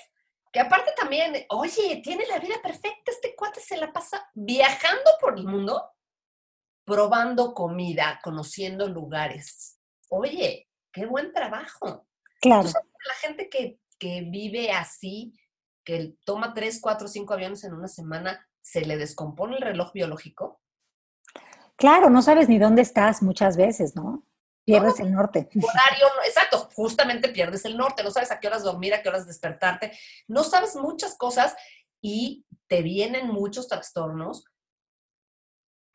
que 0.52 0.60
aparte 0.60 0.92
también, 0.96 1.46
oye, 1.50 2.00
tiene 2.02 2.26
la 2.26 2.38
vida 2.38 2.56
perfecta, 2.62 3.10
este 3.10 3.34
cuate 3.36 3.60
se 3.60 3.76
la 3.76 3.92
pasa 3.92 4.28
viajando 4.34 5.10
por 5.20 5.38
el 5.38 5.44
mundo, 5.44 5.90
probando 6.84 7.54
comida, 7.54 8.20
conociendo 8.22 8.88
lugares. 8.88 9.78
Oye, 10.08 10.68
qué 10.92 11.06
buen 11.06 11.32
trabajo. 11.32 12.06
Claro. 12.40 12.68
la 12.68 13.14
gente 13.20 13.48
que, 13.48 13.78
que 13.98 14.22
vive 14.22 14.72
así, 14.72 15.34
que 15.84 16.14
toma 16.24 16.52
tres, 16.52 16.80
cuatro, 16.80 17.06
cinco 17.06 17.34
aviones 17.34 17.62
en 17.64 17.74
una 17.74 17.88
semana, 17.88 18.48
¿se 18.60 18.80
le 18.80 18.96
descompone 18.96 19.56
el 19.56 19.62
reloj 19.62 19.92
biológico? 19.92 20.60
Claro, 21.76 22.10
no 22.10 22.22
sabes 22.22 22.48
ni 22.48 22.58
dónde 22.58 22.82
estás 22.82 23.22
muchas 23.22 23.56
veces, 23.56 23.94
¿no? 23.94 24.24
Pierdes 24.64 25.00
el 25.00 25.12
norte. 25.12 25.48
Horario, 25.48 26.06
exacto, 26.24 26.68
justamente 26.74 27.28
pierdes 27.30 27.64
el 27.64 27.76
norte, 27.76 28.04
no 28.04 28.10
sabes 28.10 28.30
a 28.30 28.38
qué 28.38 28.46
horas 28.46 28.62
dormir, 28.62 28.94
a 28.94 29.02
qué 29.02 29.08
horas 29.08 29.26
despertarte, 29.26 29.98
no 30.28 30.44
sabes 30.44 30.76
muchas 30.76 31.16
cosas 31.16 31.56
y 32.00 32.46
te 32.68 32.82
vienen 32.82 33.28
muchos 33.28 33.68
trastornos 33.68 34.44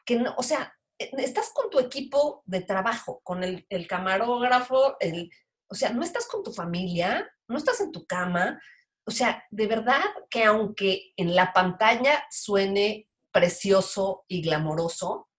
que 0.06 0.18
no, 0.18 0.36
o 0.38 0.44
sea, 0.44 0.74
e, 1.00 1.10
estás 1.18 1.52
con 1.54 1.70
tu 1.70 1.80
equipo 1.80 2.44
de 2.46 2.62
trabajo, 2.62 3.22
con 3.24 3.44
el, 3.44 3.66
el 3.70 3.88
camarógrafo, 3.88 4.98
el, 5.00 5.32
o 5.68 5.76
sea, 5.76 5.90
no 5.92 6.04
estás 6.04 6.28
con 6.28 6.44
tu 6.44 6.54
familia, 6.54 7.30
no 7.48 7.58
estás 7.58 7.82
en 7.82 7.92
tu 7.92 8.06
cama, 8.06 8.62
o 9.08 9.12
sea, 9.12 9.44
de 9.52 9.68
verdad 9.68 10.02
que 10.30 10.44
aunque 10.44 11.14
en 11.16 11.36
la 11.36 11.54
pantalla 11.54 12.26
suene 12.32 13.08
precioso 13.32 14.26
y 14.28 14.42
glamoroso, 14.42 15.30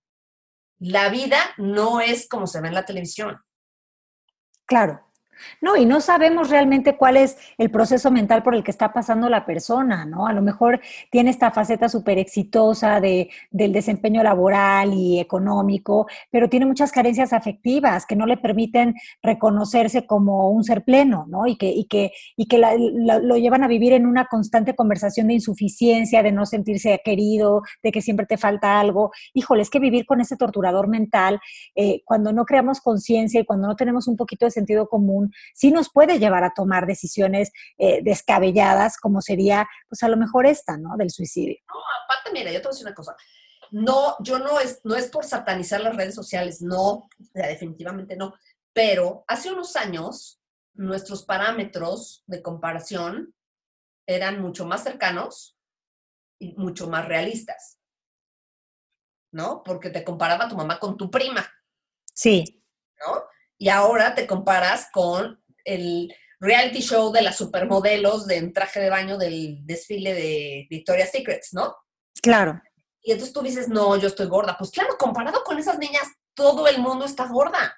la 0.78 1.08
vida 1.08 1.38
no 1.56 2.00
es 2.00 2.28
como 2.28 2.46
se 2.46 2.60
ve 2.60 2.68
en 2.68 2.74
la 2.74 2.84
televisión. 2.84 3.40
Claro. 4.66 5.06
No, 5.61 5.77
y 5.77 5.87
no 5.87 6.01
sabemos 6.01 6.51
realmente 6.51 6.96
cuál 6.96 7.16
es 7.16 7.37
el 7.59 7.70
proceso 7.70 8.11
mental 8.11 8.42
por 8.42 8.55
el 8.55 8.64
que 8.64 8.70
está 8.70 8.92
pasando 8.92 9.29
la 9.29 9.44
persona, 9.46 10.05
¿no? 10.05 10.27
A 10.27 10.33
lo 10.33 10.42
mejor 10.42 10.81
tiene 11.11 11.31
esta 11.31 11.51
faceta 11.51 11.88
súper 11.88 12.18
exitosa 12.18 13.01
de, 13.01 13.31
del 13.51 13.72
desempeño 13.72 14.22
laboral 14.22 14.92
y 14.94 15.20
económico, 15.20 16.07
pero 16.31 16.49
tiene 16.49 16.66
muchas 16.66 16.92
carencias 16.92 17.33
afectivas 17.33 18.07
que 18.07 18.16
no 18.16 18.27
le 18.27 18.37
permiten 18.37 18.94
reconocerse 19.22 20.07
como 20.07 20.51
un 20.51 20.64
ser 20.64 20.85
pleno, 20.85 21.27
¿no? 21.29 21.46
Y 21.46 21.57
que, 21.57 21.68
y 21.70 21.85
que, 21.85 22.12
y 22.37 22.46
que 22.46 22.59
lo 22.59 23.37
llevan 23.37 23.62
a 23.62 23.68
vivir 23.68 23.92
en 23.92 24.07
una 24.07 24.27
constante 24.27 24.75
conversación 24.75 25.29
de 25.29 25.35
insuficiencia, 25.35 26.22
de 26.22 26.33
no 26.33 26.46
sentirse 26.46 27.01
querido, 27.05 27.62
de 27.83 27.92
que 27.92 28.03
siempre 28.03 28.27
te 28.27 28.37
falta 28.37 28.81
algo. 28.81 29.11
Híjole, 29.35 29.62
es 29.62 29.70
que 29.70 29.79
vivir 29.79 30.07
con 30.07 30.20
ese 30.20 30.37
torturador 30.37 30.88
mental, 30.88 31.40
eh, 31.75 32.03
cuando 32.05 32.33
no 32.33 32.44
creamos 32.44 32.81
conciencia 32.81 33.40
y 33.40 33.44
cuando 33.44 33.68
no 33.68 33.77
tenemos 33.77 34.09
un 34.09 34.16
poquito 34.16 34.44
de 34.44 34.51
sentido 34.51 34.88
común, 34.88 35.25
sí 35.54 35.70
nos 35.70 35.90
puede 35.90 36.18
llevar 36.18 36.44
a 36.44 36.52
tomar 36.54 36.86
decisiones 36.86 37.52
eh, 37.78 38.00
descabelladas, 38.02 38.98
como 38.98 39.20
sería, 39.20 39.66
pues 39.88 40.02
a 40.02 40.08
lo 40.08 40.16
mejor 40.16 40.46
esta, 40.46 40.76
¿no? 40.76 40.96
Del 40.96 41.10
suicidio. 41.10 41.56
No, 41.68 41.80
aparte, 42.04 42.32
mira, 42.32 42.50
yo 42.52 42.60
te 42.60 42.68
voy 42.68 42.70
a 42.70 42.74
decir 42.74 42.86
una 42.86 42.94
cosa. 42.94 43.16
No, 43.70 44.16
yo 44.20 44.38
no 44.38 44.60
es, 44.60 44.80
no 44.84 44.94
es 44.94 45.08
por 45.08 45.24
satanizar 45.24 45.80
las 45.80 45.96
redes 45.96 46.14
sociales, 46.14 46.62
no, 46.62 47.08
definitivamente 47.34 48.16
no. 48.16 48.34
Pero 48.72 49.24
hace 49.26 49.52
unos 49.52 49.76
años, 49.76 50.40
nuestros 50.74 51.24
parámetros 51.24 52.22
de 52.26 52.42
comparación 52.42 53.34
eran 54.06 54.40
mucho 54.40 54.66
más 54.66 54.84
cercanos 54.84 55.58
y 56.38 56.54
mucho 56.54 56.88
más 56.88 57.08
realistas. 57.08 57.80
¿No? 59.32 59.62
Porque 59.64 59.90
te 59.90 60.04
comparaba 60.04 60.48
tu 60.48 60.56
mamá 60.56 60.78
con 60.78 60.96
tu 60.96 61.10
prima. 61.10 61.46
Sí. 62.14 62.62
¿No? 63.00 63.22
Y 63.58 63.68
ahora 63.68 64.14
te 64.14 64.26
comparas 64.26 64.88
con 64.92 65.42
el 65.64 66.14
reality 66.38 66.80
show 66.80 67.12
de 67.12 67.22
las 67.22 67.36
supermodelos 67.36 68.26
de 68.26 68.36
en 68.36 68.52
traje 68.52 68.80
de 68.80 68.90
baño 68.90 69.18
del 69.18 69.64
desfile 69.66 70.14
de 70.14 70.66
Victoria's 70.68 71.10
Secrets, 71.10 71.54
¿no? 71.54 71.74
Claro. 72.22 72.60
Y 73.02 73.12
entonces 73.12 73.32
tú 73.32 73.42
dices, 73.42 73.68
no, 73.68 73.96
yo 73.96 74.08
estoy 74.08 74.26
gorda. 74.26 74.56
Pues 74.58 74.70
claro, 74.70 74.96
comparado 74.98 75.42
con 75.44 75.58
esas 75.58 75.78
niñas, 75.78 76.08
todo 76.34 76.66
el 76.66 76.78
mundo 76.78 77.04
está 77.04 77.26
gorda. 77.26 77.74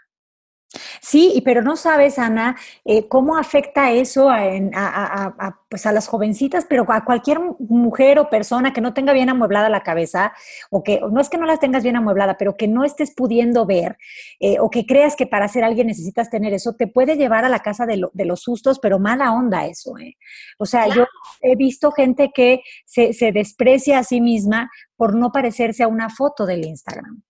Sí, 1.01 1.33
y 1.35 1.41
pero 1.41 1.63
no 1.63 1.77
sabes, 1.77 2.19
Ana, 2.19 2.57
eh, 2.85 3.09
cómo 3.09 3.39
afecta 3.39 3.91
eso 3.91 4.29
a, 4.31 5.57
pues 5.71 5.87
a 5.87 5.93
las 5.93 6.09
jovencitas, 6.09 6.67
pero 6.69 6.85
a 6.93 7.05
cualquier 7.07 7.41
mujer 7.59 8.19
o 8.19 8.29
persona 8.29 8.75
que 8.75 8.83
no 8.83 8.93
tenga 8.93 9.15
bien 9.15 9.31
amueblada 9.31 9.71
la 9.71 9.83
cabeza, 9.83 10.35
o 10.71 10.83
que 10.83 11.01
no 11.11 11.21
es 11.21 11.31
que 11.31 11.39
no 11.39 11.47
las 11.47 11.61
tengas 11.61 11.83
bien 11.83 11.97
amueblada, 11.97 12.37
pero 12.37 12.57
que 12.57 12.69
no 12.69 12.85
estés 12.85 13.15
pudiendo 13.15 13.65
ver, 13.65 13.97
eh, 14.41 14.59
o 14.61 14.69
que 14.69 14.85
creas 14.85 15.17
que 15.17 15.27
para 15.27 15.49
ser 15.49 15.65
alguien 15.65 15.87
necesitas 15.87 16.29
tener 16.29 16.53
eso, 16.53 16.75
te 16.75 16.87
puede 16.87 17.17
llevar 17.17 17.47
a 17.47 17.49
la 17.49 17.61
casa 17.61 17.87
de, 17.87 17.97
los 17.97 18.41
sustos, 18.41 18.79
pero 18.79 18.99
mala 18.99 19.33
onda 19.33 19.67
eso. 19.67 19.97
¿eh? 19.99 20.19
O 20.59 20.67
sea, 20.67 20.87
yo 20.89 21.07
he 21.41 21.57
visto 21.57 21.93
gente 21.93 22.31
que 22.35 22.63
se, 22.85 23.15
se, 23.15 23.33
desprecia 23.33 23.99
a 23.99 24.05
sí 24.05 24.21
misma 24.21 24.71
por 24.97 25.15
no 25.15 25.33
parecerse 25.33 25.83
a 25.83 25.89
una 25.89 26.11
foto 26.11 26.45
del 26.45 26.67
Instagram 26.67 27.23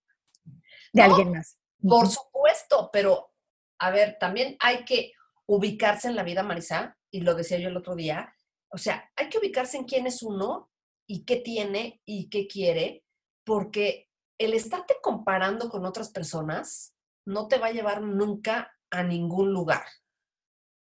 de 0.93 1.03
alguien 1.03 1.33
más. 1.33 1.59
Por 1.87 2.09
supuesto, 2.09 2.91
pero 2.93 3.33
a 3.79 3.91
ver, 3.91 4.17
también 4.19 4.57
hay 4.61 4.85
que 4.85 5.13
ubicarse 5.47 6.09
en 6.09 6.17
la 6.17 6.25
vida, 6.25 6.43
Marisa, 6.43 6.97
y 7.11 7.21
lo 7.21 7.35
decía 7.35 7.59
yo 7.59 7.69
el 7.69 7.77
otro 7.77 7.95
día, 7.95 8.35
o 8.71 8.79
sea, 8.79 9.11
hay 9.17 9.29
que 9.29 9.39
ubicarse 9.39 9.77
en 9.77 9.85
quién 9.85 10.07
es 10.07 10.23
uno 10.23 10.71
y 11.07 11.25
qué 11.25 11.37
tiene 11.37 12.03
y 12.05 12.29
qué 12.29 12.47
quiere, 12.47 13.05
porque 13.45 14.11
el 14.37 14.53
estarte 14.53 14.97
comparando 15.03 15.71
con 15.71 15.87
otras 15.87 16.11
personas 16.11 16.95
no 17.25 17.49
te 17.49 17.59
va 17.59 17.69
a 17.69 17.73
llevar 17.73 18.03
nunca 18.03 18.73
a 18.91 19.03
ningún 19.03 19.53
lugar, 19.53 19.85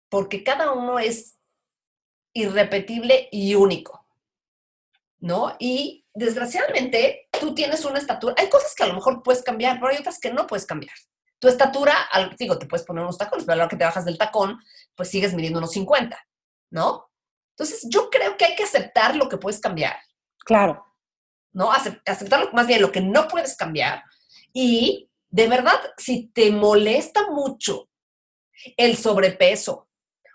porque 0.09 0.43
cada 0.43 0.73
uno 0.73 0.99
es 0.99 1.39
irrepetible 2.33 3.29
y 3.31 3.55
único, 3.55 4.07
¿no? 5.21 5.57
Y 5.59 6.07
desgraciadamente 6.15 7.28
tú 7.39 7.55
tienes 7.55 7.85
una 7.85 7.99
estatura, 7.99 8.35
hay 8.39 8.49
cosas 8.49 8.75
que 8.75 8.83
a 8.83 8.87
lo 8.87 8.95
mejor 8.95 9.23
puedes 9.23 9.43
cambiar, 9.43 9.79
pero 9.79 9.93
hay 9.93 9.99
otras 9.99 10.19
que 10.19 10.33
no 10.33 10.47
puedes 10.47 10.67
cambiar. 10.67 10.95
Tu 11.39 11.49
estatura, 11.49 11.95
digo, 12.39 12.59
te 12.59 12.67
puedes 12.67 12.85
poner 12.85 13.05
unos 13.05 13.19
tacones, 13.19 13.45
pero 13.45 13.55
a 13.55 13.57
la 13.57 13.63
hora 13.65 13.71
que 13.71 13.77
te 13.77 13.85
bajas 13.85 14.05
del 14.05 14.19
tacón, 14.19 14.59
pues 14.95 15.09
sigues 15.09 15.35
midiendo 15.35 15.59
unos 15.59 15.73
50, 15.73 16.19
¿no? 16.71 17.11
Entonces, 17.51 17.87
yo 17.89 18.11
creo 18.11 18.37
que 18.37 18.45
hay 18.45 18.57
que 18.57 18.65
aceptar 18.65 19.17
lo 19.17 19.29
que 19.29 19.37
puedes 19.37 19.61
cambiar. 19.61 19.97
Claro. 20.45 20.85
¿No? 21.53 21.73
Aceptar 21.73 22.53
más 22.53 22.67
bien 22.67 22.83
lo 22.83 22.93
que 22.93 23.01
no 23.01 23.29
puedes 23.29 23.57
cambiar. 23.57 24.03
Y 24.53 25.11
de 25.29 25.49
verdad, 25.49 25.81
si 25.97 26.29
te 26.29 26.51
molesta 26.51 27.31
mucho 27.31 27.89
el 28.77 28.97
sobrepeso 28.97 29.89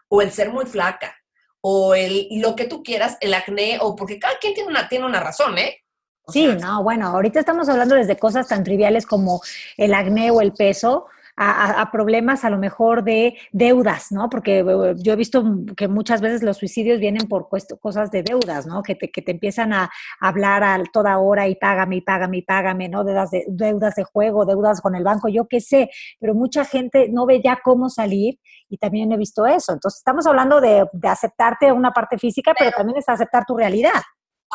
o 0.07 0.21
el 0.21 0.31
ser 0.31 0.51
muy 0.51 0.65
flaca 0.65 1.17
o 1.61 1.95
el, 1.95 2.27
lo 2.31 2.55
que 2.55 2.65
tú 2.65 2.83
quieras, 2.83 3.17
el 3.21 3.33
acné, 3.33 3.77
o 3.79 3.95
porque 3.95 4.19
cada 4.19 4.37
quien 4.37 4.53
tiene 4.53 4.69
una, 4.69 4.89
tiene 4.89 5.05
una 5.05 5.21
razón, 5.21 5.57
¿eh? 5.57 5.82
Sí, 6.27 6.47
no, 6.61 6.83
bueno, 6.83 7.07
ahorita 7.07 7.39
estamos 7.39 7.69
hablando 7.69 7.95
desde 7.95 8.17
cosas 8.17 8.47
tan 8.47 8.63
triviales 8.63 9.05
como 9.05 9.41
el 9.77 9.93
acné 9.93 10.31
o 10.31 10.41
el 10.41 10.53
peso, 10.53 11.07
a, 11.35 11.89
problemas 11.91 12.43
a 12.45 12.49
lo 12.49 12.57
mejor 12.57 13.03
de 13.03 13.35
deudas, 13.51 14.11
¿no? 14.11 14.29
Porque 14.29 14.59
eh, 14.59 14.95
yo 14.97 15.13
he 15.13 15.15
visto 15.15 15.43
que 15.75 15.87
muchas 15.87 16.21
veces 16.21 16.43
los 16.43 16.57
suicidios 16.57 16.99
vienen 16.99 17.27
por 17.27 17.47
cosas 17.79 18.11
de 18.11 18.23
deudas, 18.23 18.67
¿no? 18.67 18.83
Que 18.83 18.95
te, 18.95 19.11
que 19.11 19.21
te 19.21 19.31
empiezan 19.31 19.73
a 19.73 19.89
hablar 20.19 20.63
a 20.63 20.81
toda 20.91 21.17
hora 21.17 21.47
y 21.47 21.55
págame 21.55 21.97
y 21.97 22.01
págame 22.01 22.37
y 22.37 22.41
págame, 22.43 22.89
¿no? 22.89 23.03
Deudas 23.03 23.31
de, 23.31 23.45
deudas 23.47 23.95
de 23.95 24.03
juego, 24.03 24.45
deudas 24.45 24.81
con 24.81 24.95
el 24.95 25.03
banco, 25.03 25.27
yo 25.27 25.47
qué 25.47 25.59
sé, 25.59 25.89
pero 26.19 26.33
mucha 26.35 26.65
gente 26.65 27.09
no 27.09 27.25
ve 27.25 27.41
ya 27.43 27.59
cómo 27.63 27.89
salir 27.89 28.39
y 28.69 28.77
también 28.77 29.11
he 29.11 29.17
visto 29.17 29.45
eso. 29.45 29.73
Entonces, 29.73 29.99
estamos 29.99 30.27
hablando 30.27 30.61
de, 30.61 30.85
de 30.91 31.07
aceptarte 31.07 31.71
una 31.71 31.91
parte 31.91 32.17
física, 32.17 32.53
pero 32.57 32.71
también 32.71 32.97
es 32.97 33.09
aceptar 33.09 33.45
tu 33.45 33.57
realidad 33.57 34.01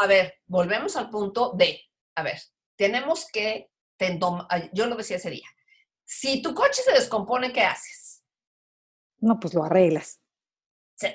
a 0.00 0.06
ver, 0.06 0.34
volvemos 0.46 0.96
al 0.96 1.10
punto 1.10 1.52
de, 1.56 1.80
a 2.14 2.22
ver, 2.22 2.40
tenemos 2.76 3.26
que, 3.30 3.70
yo 4.72 4.86
lo 4.86 4.96
decía 4.96 5.16
ese 5.16 5.30
día, 5.30 5.46
si 6.04 6.40
tu 6.40 6.54
coche 6.54 6.82
se 6.82 6.92
descompone, 6.92 7.52
¿qué 7.52 7.62
haces? 7.62 8.22
No, 9.18 9.38
pues 9.40 9.54
lo 9.54 9.64
arreglas. 9.64 10.20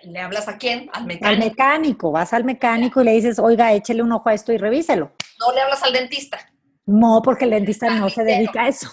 ¿Le 0.03 0.19
hablas 0.19 0.47
a 0.47 0.57
quién? 0.57 0.89
Al 0.93 1.05
mecánico. 1.05 1.27
Al 1.27 1.49
mecánico, 1.49 2.11
vas 2.11 2.33
al 2.33 2.43
mecánico 2.43 3.01
y 3.01 3.05
le 3.05 3.11
dices, 3.13 3.39
oiga, 3.39 3.73
échele 3.73 4.01
un 4.01 4.11
ojo 4.11 4.29
a 4.29 4.33
esto 4.33 4.53
y 4.53 4.57
revíselo. 4.57 5.11
No 5.39 5.51
le 5.51 5.61
hablas 5.61 5.83
al 5.83 5.93
dentista. 5.93 6.39
No, 6.85 7.21
porque 7.23 7.45
el 7.45 7.51
dentista 7.51 7.89
no 7.89 8.09
se 8.09 8.23
dedica 8.23 8.63
a 8.63 8.67
eso. 8.67 8.89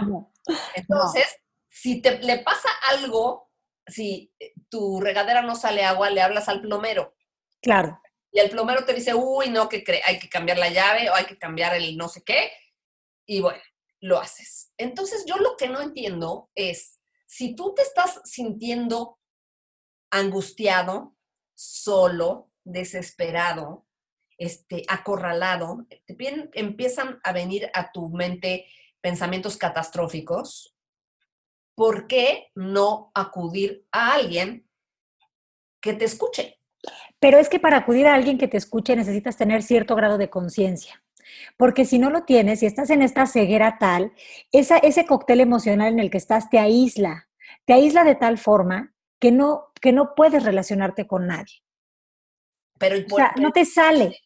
¿No? 0.00 0.32
Entonces, 0.74 1.36
si 1.68 2.00
te, 2.00 2.18
le 2.18 2.38
pasa 2.40 2.68
algo, 2.90 3.50
si 3.86 4.32
tu 4.68 5.00
regadera 5.00 5.42
no 5.42 5.56
sale 5.56 5.84
agua, 5.84 6.10
le 6.10 6.22
hablas 6.22 6.48
al 6.48 6.60
plomero. 6.60 7.14
Claro 7.60 8.00
y 8.34 8.40
el 8.40 8.50
plomero 8.50 8.84
te 8.84 8.92
dice, 8.92 9.14
uy, 9.14 9.48
no, 9.48 9.68
que 9.68 9.84
hay 10.04 10.18
que 10.18 10.28
cambiar 10.28 10.58
la 10.58 10.68
llave 10.68 11.08
o 11.08 11.14
hay 11.14 11.24
que 11.24 11.38
cambiar 11.38 11.76
el 11.76 11.96
no 11.96 12.08
sé 12.08 12.24
qué, 12.24 12.50
y 13.24 13.40
bueno, 13.40 13.62
lo 14.00 14.18
haces. 14.18 14.72
Entonces 14.76 15.24
yo 15.24 15.36
lo 15.36 15.56
que 15.56 15.68
no 15.68 15.80
entiendo 15.80 16.50
es, 16.56 17.00
si 17.26 17.54
tú 17.54 17.74
te 17.74 17.82
estás 17.82 18.20
sintiendo 18.24 19.20
angustiado, 20.10 21.16
solo, 21.54 22.50
desesperado, 22.64 23.86
este, 24.36 24.84
acorralado, 24.88 25.86
empiezan 26.08 27.20
a 27.22 27.32
venir 27.32 27.70
a 27.72 27.92
tu 27.92 28.08
mente 28.08 28.66
pensamientos 29.00 29.56
catastróficos, 29.56 30.74
¿por 31.76 32.08
qué 32.08 32.50
no 32.56 33.12
acudir 33.14 33.86
a 33.92 34.14
alguien 34.14 34.68
que 35.80 35.92
te 35.92 36.04
escuche? 36.04 36.58
Pero 37.24 37.38
es 37.38 37.48
que 37.48 37.58
para 37.58 37.78
acudir 37.78 38.06
a 38.06 38.12
alguien 38.12 38.36
que 38.36 38.48
te 38.48 38.58
escuche 38.58 38.94
necesitas 38.94 39.38
tener 39.38 39.62
cierto 39.62 39.96
grado 39.96 40.18
de 40.18 40.28
conciencia. 40.28 41.02
Porque 41.56 41.86
si 41.86 41.98
no 41.98 42.10
lo 42.10 42.24
tienes, 42.24 42.60
si 42.60 42.66
estás 42.66 42.90
en 42.90 43.00
esta 43.00 43.24
ceguera 43.24 43.78
tal, 43.80 44.12
esa, 44.52 44.76
ese 44.76 45.06
cóctel 45.06 45.40
emocional 45.40 45.90
en 45.94 46.00
el 46.00 46.10
que 46.10 46.18
estás 46.18 46.50
te 46.50 46.58
aísla. 46.58 47.30
Te 47.64 47.72
aísla 47.72 48.04
de 48.04 48.14
tal 48.14 48.36
forma 48.36 48.92
que 49.18 49.32
no, 49.32 49.72
que 49.80 49.90
no 49.90 50.14
puedes 50.14 50.42
relacionarte 50.42 51.06
con 51.06 51.26
nadie. 51.26 51.64
Pero 52.78 52.96
o 53.10 53.16
sea, 53.16 53.32
no 53.40 53.52
te 53.52 53.64
sale. 53.64 54.20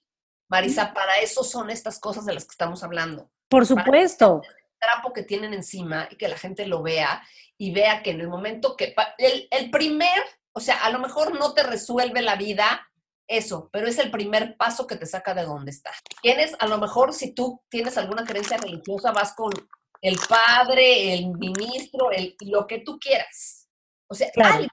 Marisa, 0.49 0.93
para 0.93 1.21
eso 1.21 1.45
son 1.45 1.71
estas 1.71 2.01
cosas 2.01 2.27
de 2.27 2.35
las 2.35 2.47
que 2.47 2.51
estamos 2.51 2.83
hablando. 2.83 3.31
Por 3.49 3.65
supuesto. 3.65 4.43
el 4.43 4.79
trapo 4.81 5.13
que 5.13 5.23
tienen 5.23 5.55
encima 5.55 6.09
y 6.11 6.17
que 6.17 6.27
la 6.27 6.37
gente 6.37 6.67
lo 6.67 6.83
vea 6.83 7.23
y 7.57 7.73
vea 7.73 8.03
que 8.03 8.11
en 8.11 8.23
el 8.23 8.29
momento 8.29 8.75
que 8.75 8.93
el, 9.19 9.47
el 9.53 9.71
primer, 9.71 10.21
o 10.51 10.59
sea, 10.59 10.79
a 10.85 10.91
lo 10.91 10.99
mejor 10.99 11.39
no 11.39 11.55
te 11.55 11.63
resuelve 11.63 12.23
la 12.23 12.35
vida 12.35 12.87
eso, 13.29 13.69
pero 13.73 13.87
es 13.87 13.99
el 13.99 14.11
primer 14.11 14.57
paso 14.57 14.87
que 14.87 14.97
te 14.97 15.07
saca 15.07 15.35
de 15.35 15.45
donde 15.45 15.71
estás. 15.71 15.99
Tienes, 16.23 16.57
a 16.59 16.67
lo 16.67 16.79
mejor, 16.79 17.13
si 17.13 17.35
tú 17.35 17.63
tienes 17.69 17.99
alguna 17.99 18.25
creencia 18.25 18.57
religiosa, 18.57 19.13
vas 19.13 19.35
con 19.35 19.53
el 20.01 20.19
padre, 20.29 21.15
el 21.15 21.29
ministro, 21.39 22.11
el, 22.11 22.35
lo 22.41 22.67
que 22.67 22.81
tú 22.81 22.99
quieras. 22.99 23.69
O 24.09 24.15
sea, 24.15 24.31
alguien 24.43 24.71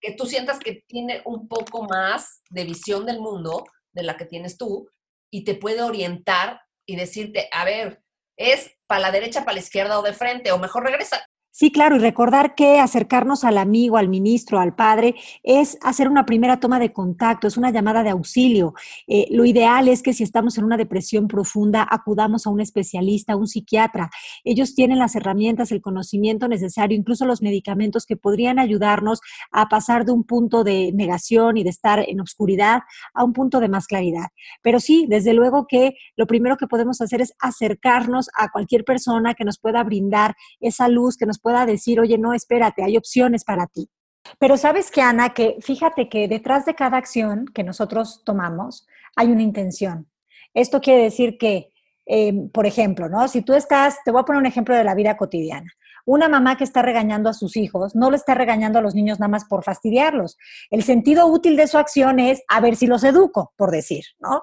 que 0.00 0.12
tú 0.12 0.26
sientas 0.26 0.58
que 0.58 0.84
tiene 0.86 1.22
un 1.24 1.48
poco 1.48 1.84
más 1.84 2.42
de 2.50 2.64
visión 2.64 3.06
del 3.06 3.20
mundo 3.20 3.64
de 3.92 4.02
la 4.02 4.18
que 4.18 4.26
tienes 4.26 4.58
tú 4.58 4.90
y 5.30 5.44
te 5.44 5.54
puede 5.54 5.80
orientar 5.80 6.60
y 6.86 6.96
decirte, 6.96 7.48
a 7.50 7.64
ver, 7.64 8.02
es 8.36 8.76
para 8.86 9.00
la 9.00 9.12
derecha, 9.12 9.44
para 9.44 9.54
la 9.54 9.60
izquierda 9.60 9.98
o 9.98 10.02
de 10.02 10.12
frente, 10.12 10.52
o 10.52 10.58
mejor 10.58 10.84
regresa, 10.84 11.26
Sí, 11.56 11.70
claro, 11.70 11.94
y 11.94 12.00
recordar 12.00 12.56
que 12.56 12.80
acercarnos 12.80 13.44
al 13.44 13.58
amigo, 13.58 13.96
al 13.96 14.08
ministro, 14.08 14.58
al 14.58 14.74
padre, 14.74 15.14
es 15.44 15.78
hacer 15.82 16.08
una 16.08 16.26
primera 16.26 16.58
toma 16.58 16.80
de 16.80 16.92
contacto, 16.92 17.46
es 17.46 17.56
una 17.56 17.70
llamada 17.70 18.02
de 18.02 18.10
auxilio. 18.10 18.74
Eh, 19.06 19.28
lo 19.30 19.44
ideal 19.44 19.86
es 19.86 20.02
que 20.02 20.14
si 20.14 20.24
estamos 20.24 20.58
en 20.58 20.64
una 20.64 20.76
depresión 20.76 21.28
profunda, 21.28 21.86
acudamos 21.88 22.48
a 22.48 22.50
un 22.50 22.60
especialista, 22.60 23.34
a 23.34 23.36
un 23.36 23.46
psiquiatra. 23.46 24.10
Ellos 24.42 24.74
tienen 24.74 24.98
las 24.98 25.14
herramientas, 25.14 25.70
el 25.70 25.80
conocimiento 25.80 26.48
necesario, 26.48 26.98
incluso 26.98 27.24
los 27.24 27.40
medicamentos 27.40 28.04
que 28.04 28.16
podrían 28.16 28.58
ayudarnos 28.58 29.20
a 29.52 29.68
pasar 29.68 30.04
de 30.04 30.10
un 30.10 30.24
punto 30.24 30.64
de 30.64 30.90
negación 30.92 31.56
y 31.56 31.62
de 31.62 31.70
estar 31.70 32.00
en 32.00 32.20
oscuridad 32.20 32.80
a 33.14 33.22
un 33.22 33.32
punto 33.32 33.60
de 33.60 33.68
más 33.68 33.86
claridad. 33.86 34.26
Pero 34.60 34.80
sí, 34.80 35.06
desde 35.08 35.34
luego 35.34 35.68
que 35.68 35.94
lo 36.16 36.26
primero 36.26 36.56
que 36.56 36.66
podemos 36.66 37.00
hacer 37.00 37.20
es 37.20 37.32
acercarnos 37.38 38.28
a 38.36 38.50
cualquier 38.50 38.84
persona 38.84 39.34
que 39.34 39.44
nos 39.44 39.60
pueda 39.60 39.84
brindar 39.84 40.34
esa 40.58 40.88
luz, 40.88 41.16
que 41.16 41.26
nos 41.26 41.43
pueda 41.44 41.66
decir, 41.66 42.00
oye, 42.00 42.16
no, 42.16 42.32
espérate, 42.32 42.82
hay 42.82 42.96
opciones 42.96 43.44
para 43.44 43.66
ti. 43.66 43.90
Pero 44.38 44.56
sabes 44.56 44.90
que, 44.90 45.02
Ana, 45.02 45.34
que 45.34 45.58
fíjate 45.60 46.08
que 46.08 46.26
detrás 46.26 46.64
de 46.64 46.74
cada 46.74 46.96
acción 46.96 47.44
que 47.54 47.62
nosotros 47.62 48.22
tomamos 48.24 48.86
hay 49.14 49.28
una 49.28 49.42
intención. 49.42 50.08
Esto 50.54 50.80
quiere 50.80 51.02
decir 51.02 51.36
que, 51.36 51.68
em, 52.06 52.48
por 52.48 52.66
ejemplo, 52.66 53.10
¿no? 53.10 53.28
Si 53.28 53.42
tú 53.42 53.52
estás, 53.52 53.98
te 54.04 54.10
voy 54.10 54.22
a 54.22 54.24
poner 54.24 54.40
un 54.40 54.46
ejemplo 54.46 54.74
de 54.74 54.84
la 54.84 54.94
vida 54.94 55.18
cotidiana. 55.18 55.70
Una 56.06 56.28
mamá 56.28 56.56
que 56.56 56.64
está 56.64 56.80
regañando 56.80 57.28
a 57.28 57.34
sus 57.34 57.56
hijos 57.56 57.94
no 57.94 58.10
lo 58.10 58.16
está 58.16 58.34
regañando 58.34 58.78
a 58.78 58.82
los 58.82 58.94
niños 58.94 59.20
nada 59.20 59.28
más 59.28 59.44
por 59.44 59.62
fastidiarlos. 59.62 60.38
El 60.70 60.82
sentido 60.82 61.26
útil 61.26 61.56
de 61.56 61.66
su 61.66 61.76
acción 61.76 62.18
es 62.20 62.42
a 62.48 62.60
ver 62.60 62.76
si 62.76 62.86
los 62.86 63.04
educo, 63.04 63.52
por 63.56 63.70
decir, 63.70 64.04
¿no? 64.18 64.42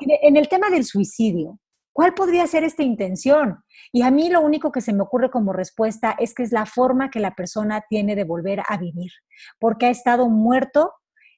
En 0.00 0.36
el 0.36 0.48
tema 0.48 0.68
del 0.70 0.84
suicidio, 0.84 1.58
¿Cuál 1.92 2.14
podría 2.14 2.46
ser 2.46 2.64
esta 2.64 2.82
intención? 2.82 3.62
Y 3.92 4.02
a 4.02 4.10
mí 4.10 4.30
lo 4.30 4.40
único 4.40 4.72
que 4.72 4.80
se 4.80 4.92
me 4.92 5.02
ocurre 5.02 5.30
como 5.30 5.52
respuesta 5.52 6.16
es 6.18 6.34
que 6.34 6.42
es 6.42 6.52
la 6.52 6.66
forma 6.66 7.10
que 7.10 7.20
la 7.20 7.34
persona 7.34 7.84
tiene 7.88 8.16
de 8.16 8.24
volver 8.24 8.62
a 8.68 8.78
vivir, 8.78 9.12
porque 9.58 9.86
ha 9.86 9.90
estado 9.90 10.28
muerto 10.28 10.92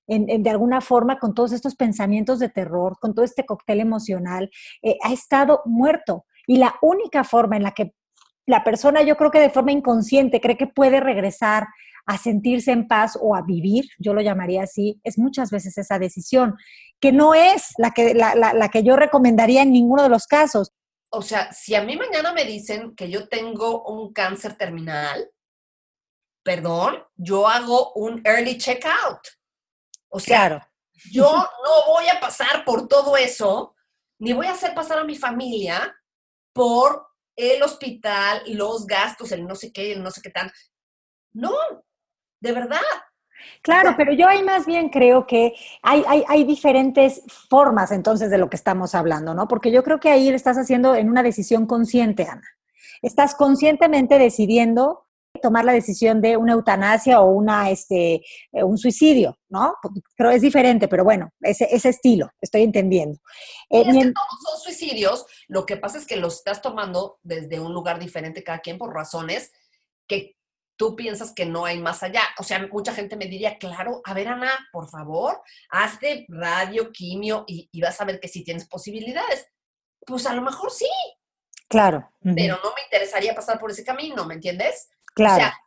de 0.07 0.51
alguna 0.51 0.81
forma 0.81 1.19
con 1.19 1.35
todos 1.35 1.53
estos 1.53 1.77
pensamientos 1.77 2.38
de 2.38 2.51
terror, 2.51 2.99
con 3.01 3.14
todo 3.14 3.25
este 3.25 3.47
cóctel 3.47 3.81
emocional, 3.81 4.51
eh, 4.83 4.99
ha 5.03 5.12
estado 5.12 5.62
muerto. 5.64 6.27
Y 6.47 6.59
la 6.59 6.75
única 6.83 7.25
forma 7.25 7.57
en 7.57 7.62
la 7.62 7.73
que 7.73 7.95
la 8.47 8.62
persona 8.62 9.03
yo 9.03 9.17
creo 9.17 9.31
que 9.31 9.40
de 9.40 9.49
forma 9.49 9.73
inconsciente 9.73 10.40
cree 10.40 10.59
que 10.59 10.67
puede 10.67 11.01
regresar 11.01 11.67
a 12.07 12.19
sentirse 12.19 12.73
en 12.73 12.87
paz 12.87 13.19
o 13.21 13.35
a 13.35 13.43
vivir, 13.43 13.87
yo 13.99 14.14
lo 14.14 14.21
llamaría 14.21 14.62
así, 14.62 15.01
es 15.05 15.19
muchas 15.19 15.51
veces 15.51 15.79
esa 15.79 15.99
decisión, 15.99 16.55
que 17.01 17.12
no 17.12 17.35
es 17.35 17.73
la 17.79 17.93
que, 17.93 18.14
la, 18.14 18.35
la 18.35 18.69
que 18.69 18.83
yo 18.83 18.97
recomendaría 18.97 19.62
en 19.62 19.73
ninguno 19.73 20.03
de 20.03 20.09
los 20.09 20.27
casos. 20.27 20.73
O 21.11 21.23
sea, 21.23 21.53
si 21.53 21.75
a 21.75 21.83
mí 21.83 21.97
mañana 21.97 22.33
me 22.33 22.45
dicen 22.45 22.95
que 22.97 23.09
yo 23.09 23.29
tengo 23.29 23.85
un 23.85 24.12
cáncer 24.12 24.57
terminal, 24.57 25.31
perdón, 26.43 27.03
yo 27.17 27.49
hago 27.49 27.93
un 27.95 28.21
early 28.25 28.59
checkout. 28.59 29.21
O 30.09 30.21
sea, 30.21 30.71
yo 31.11 31.33
no 31.33 31.93
voy 31.93 32.09
a 32.09 32.21
pasar 32.21 32.64
por 32.64 32.87
todo 32.87 33.17
eso, 33.17 33.75
ni 34.19 34.33
voy 34.33 34.47
a 34.47 34.53
hacer 34.53 34.75
pasar 34.75 34.99
a 34.99 35.05
mi 35.05 35.17
familia 35.17 35.97
por 36.53 37.07
el 37.37 37.62
hospital, 37.62 38.43
los 38.47 38.87
gastos, 38.87 39.33
el 39.33 39.47
no 39.47 39.57
sé 39.57 39.73
qué, 39.73 39.93
el 39.93 40.03
no 40.03 40.11
sé 40.11 40.21
qué 40.23 40.31
tan. 40.31 40.53
No, 41.33 41.53
de 42.44 42.52
verdad. 42.52 42.80
Claro, 43.62 43.94
pero 43.96 44.12
yo 44.12 44.28
ahí 44.28 44.42
más 44.42 44.66
bien 44.66 44.90
creo 44.90 45.26
que 45.26 45.54
hay, 45.83 46.04
hay, 46.07 46.22
hay, 46.28 46.44
diferentes 46.44 47.22
formas 47.48 47.90
entonces 47.90 48.30
de 48.30 48.37
lo 48.37 48.50
que 48.50 48.57
estamos 48.57 48.94
hablando, 48.94 49.35
¿no? 49.35 49.48
Porque 49.48 49.72
yo 49.72 49.83
creo 49.83 49.98
que 49.98 50.11
ahí 50.11 50.28
lo 50.28 50.37
estás 50.37 50.59
haciendo 50.59 50.94
en 50.94 51.09
una 51.09 51.22
decisión 51.22 51.66
consciente, 51.66 52.24
Ana. 52.24 52.46
Estás 53.00 53.35
conscientemente 53.35 54.18
decidiendo 54.18 55.07
tomar 55.42 55.64
la 55.64 55.72
decisión 55.72 56.20
de 56.20 56.37
una 56.37 56.52
eutanasia 56.52 57.20
o 57.20 57.30
una, 57.30 57.70
este, 57.70 58.22
eh, 58.52 58.62
un 58.62 58.78
suicidio, 58.78 59.38
¿no? 59.48 59.74
Creo 60.14 60.30
es 60.30 60.42
diferente, 60.42 60.87
pero 60.87 61.04
bueno, 61.04 61.30
ese, 61.40 61.66
ese 61.70 61.88
estilo, 61.88 62.30
estoy 62.40 62.62
entendiendo. 62.62 63.18
Eh, 63.70 63.80
es 63.80 63.87
que 63.87 64.12
todos 64.12 64.42
son 64.46 64.61
suicidios, 64.61 65.26
lo 65.48 65.66
que 65.66 65.76
pasa 65.76 65.98
es 65.98 66.07
que 66.07 66.16
los 66.16 66.37
estás 66.37 66.62
tomando 66.62 67.18
desde 67.22 67.61
un 67.61 67.72
lugar 67.72 67.98
diferente 67.98 68.44
cada 68.44 68.61
quien 68.61 68.78
por 68.78 68.94
razones 68.94 69.52
que 70.07 70.34
tú 70.77 70.97
piensas 70.97 71.33
que 71.33 71.47
no 71.47 71.65
hay 71.65 71.79
más 71.79 72.03
allá. 72.03 72.23
O 72.39 72.43
sea, 72.43 72.67
mucha 72.71 72.93
gente 72.93 73.17
me 73.17 73.27
diría, 73.27 73.59
claro, 73.59 74.01
a 74.05 74.15
ver, 74.15 74.29
Ana, 74.29 74.53
por 74.73 74.89
favor, 74.89 75.41
hazte 75.71 76.27
radio, 76.29 76.91
quimio 76.93 77.45
y, 77.47 77.69
vas 77.81 78.01
a 78.01 78.05
ver 78.05 78.21
que 78.21 78.29
sí 78.29 78.45
tienes 78.45 78.67
posibilidades. 78.67 79.47
Pues 80.07 80.27
a 80.27 80.35
lo 80.35 80.43
mejor 80.43 80.71
sí. 80.71 80.91
Claro. 81.69 82.11
Pero 82.23 82.59
no 82.63 82.73
me 82.75 82.83
interesaría 82.85 83.35
pasar 83.35 83.59
por 83.59 83.71
ese 83.71 83.85
camino, 83.85 84.25
¿me 84.27 84.35
entiendes? 84.35 84.89
Claro. 85.15 85.35
O 85.35 85.39
sea, 85.39 85.59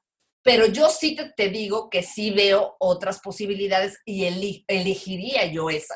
pero 0.43 0.65
yo 0.67 0.89
sí 0.89 1.17
te, 1.36 1.50
digo 1.50 1.89
que 1.89 2.04
sí 2.04 2.32
veo 2.32 2.78
otras 2.80 3.20
posibilidades 3.20 4.00
y 4.06 4.26
elegiría 4.67 5.46
yo 5.52 5.70
esa. 5.70 5.96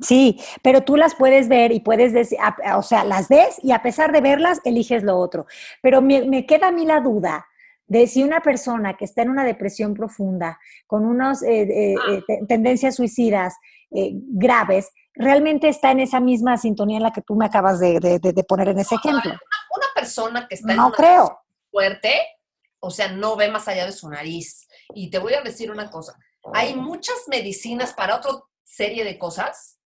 Sí, 0.00 0.40
pero 0.62 0.82
tú 0.82 0.96
las 0.96 1.14
puedes 1.14 1.48
ver 1.48 1.72
y 1.72 1.80
puedes 1.80 2.14
decir, 2.14 2.38
o 2.74 2.82
sea, 2.82 3.04
las 3.04 3.28
ves 3.28 3.58
y 3.62 3.72
a 3.72 3.82
pesar 3.82 4.10
de 4.12 4.22
verlas, 4.22 4.60
eliges 4.64 5.02
lo 5.02 5.18
otro. 5.18 5.46
Pero 5.82 6.00
me, 6.00 6.22
me 6.22 6.46
queda 6.46 6.68
a 6.68 6.72
mí 6.72 6.86
la 6.86 7.00
duda 7.00 7.46
de 7.86 8.06
si 8.06 8.22
una 8.22 8.40
persona 8.40 8.96
que 8.96 9.04
está 9.04 9.22
en 9.22 9.30
una 9.30 9.44
depresión 9.44 9.94
profunda, 9.94 10.58
con 10.86 11.04
unas 11.04 11.42
eh, 11.42 11.62
eh, 11.62 11.94
ah. 11.98 12.20
eh, 12.28 12.40
tendencias 12.48 12.96
suicidas 12.96 13.54
graves, 13.90 14.88
realmente 15.14 15.68
está 15.68 15.90
en 15.90 16.00
esa 16.00 16.18
misma 16.18 16.56
sintonía 16.56 16.96
en 16.96 17.02
la 17.02 17.12
que 17.12 17.20
tú 17.20 17.34
me 17.34 17.44
acabas 17.44 17.78
de, 17.78 18.00
poner 18.48 18.68
en 18.68 18.78
ese 18.78 18.94
ejemplo. 18.94 19.30
Una, 19.30 19.86
persona 19.94 20.48
que 20.48 20.54
está 20.54 20.74
no 20.74 20.86
en 20.86 20.92
creo. 20.92 21.38
fuerte, 21.70 22.14
o 22.80 22.90
sea, 22.90 23.08
no 23.08 23.36
ve 23.36 23.50
más 23.50 23.68
allá 23.68 23.84
de 23.84 23.92
su 23.92 24.08
nariz. 24.08 24.66
Y 24.94 25.10
te 25.10 25.18
voy 25.18 25.34
a 25.34 25.42
decir 25.42 25.70
una 25.70 25.90
cosa, 25.90 26.18
hay 26.54 26.74
muchas 26.74 27.16
medicinas 27.28 27.92
para 27.92 28.16
otra 28.16 28.32
serie 28.64 29.04
de 29.04 29.18
cosas 29.18 29.78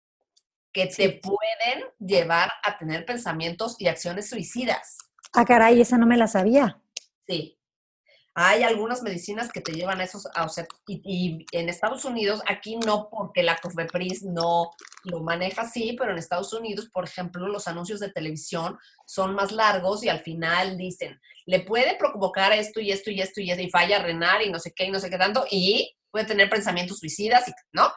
que 0.71 0.87
te 0.87 1.09
pueden 1.09 1.85
llevar 1.99 2.49
a 2.63 2.77
tener 2.77 3.05
pensamientos 3.05 3.75
y 3.79 3.87
acciones 3.87 4.29
suicidas. 4.29 4.97
Ah, 5.33 5.43
caray, 5.43 5.81
esa 5.81 5.97
no 5.97 6.05
me 6.05 6.17
la 6.17 6.27
sabía. 6.27 6.81
Sí, 7.27 7.56
hay 8.39 8.61
algunas 8.61 9.01
medicinas 9.01 9.51
que 9.51 9.61
te 9.61 9.71
llevan 9.71 9.99
a 9.99 10.03
esos, 10.03 10.27
o 10.27 10.49
sea, 10.49 10.67
y, 10.85 11.43
en 11.51 11.69
Estados 11.69 12.05
Unidos, 12.05 12.43
aquí 12.47 12.75
no 12.75 13.09
porque 13.09 13.41
la 13.41 13.57
COFEPRIS 13.57 14.25
no 14.25 14.69
lo 15.05 15.21
maneja 15.21 15.63
así, 15.63 15.95
pero 15.97 16.11
en 16.11 16.19
Estados 16.19 16.53
Unidos, 16.53 16.87
por 16.93 17.05
ejemplo, 17.05 17.47
los 17.47 17.67
anuncios 17.67 17.99
de 17.99 18.11
televisión 18.11 18.77
son 19.07 19.33
más 19.33 19.51
largos 19.51 20.03
y 20.03 20.09
al 20.09 20.19
final 20.19 20.77
dicen, 20.77 21.19
le 21.47 21.61
puede 21.61 21.95
provocar 21.95 22.53
esto 22.53 22.79
y 22.79 22.91
esto 22.91 23.09
y 23.09 23.21
esto 23.21 23.41
y 23.41 23.49
esto, 23.49 23.63
y 23.63 23.71
falla 23.71 24.03
renal 24.03 24.43
y 24.43 24.51
no 24.51 24.59
sé 24.59 24.71
qué 24.71 24.85
y 24.85 24.91
no 24.91 24.99
sé 24.99 25.09
qué 25.09 25.17
tanto, 25.17 25.43
y 25.49 25.97
puede 26.11 26.25
tener 26.25 26.47
pensamientos 26.47 26.99
suicidas, 26.99 27.51
¿no? 27.71 27.91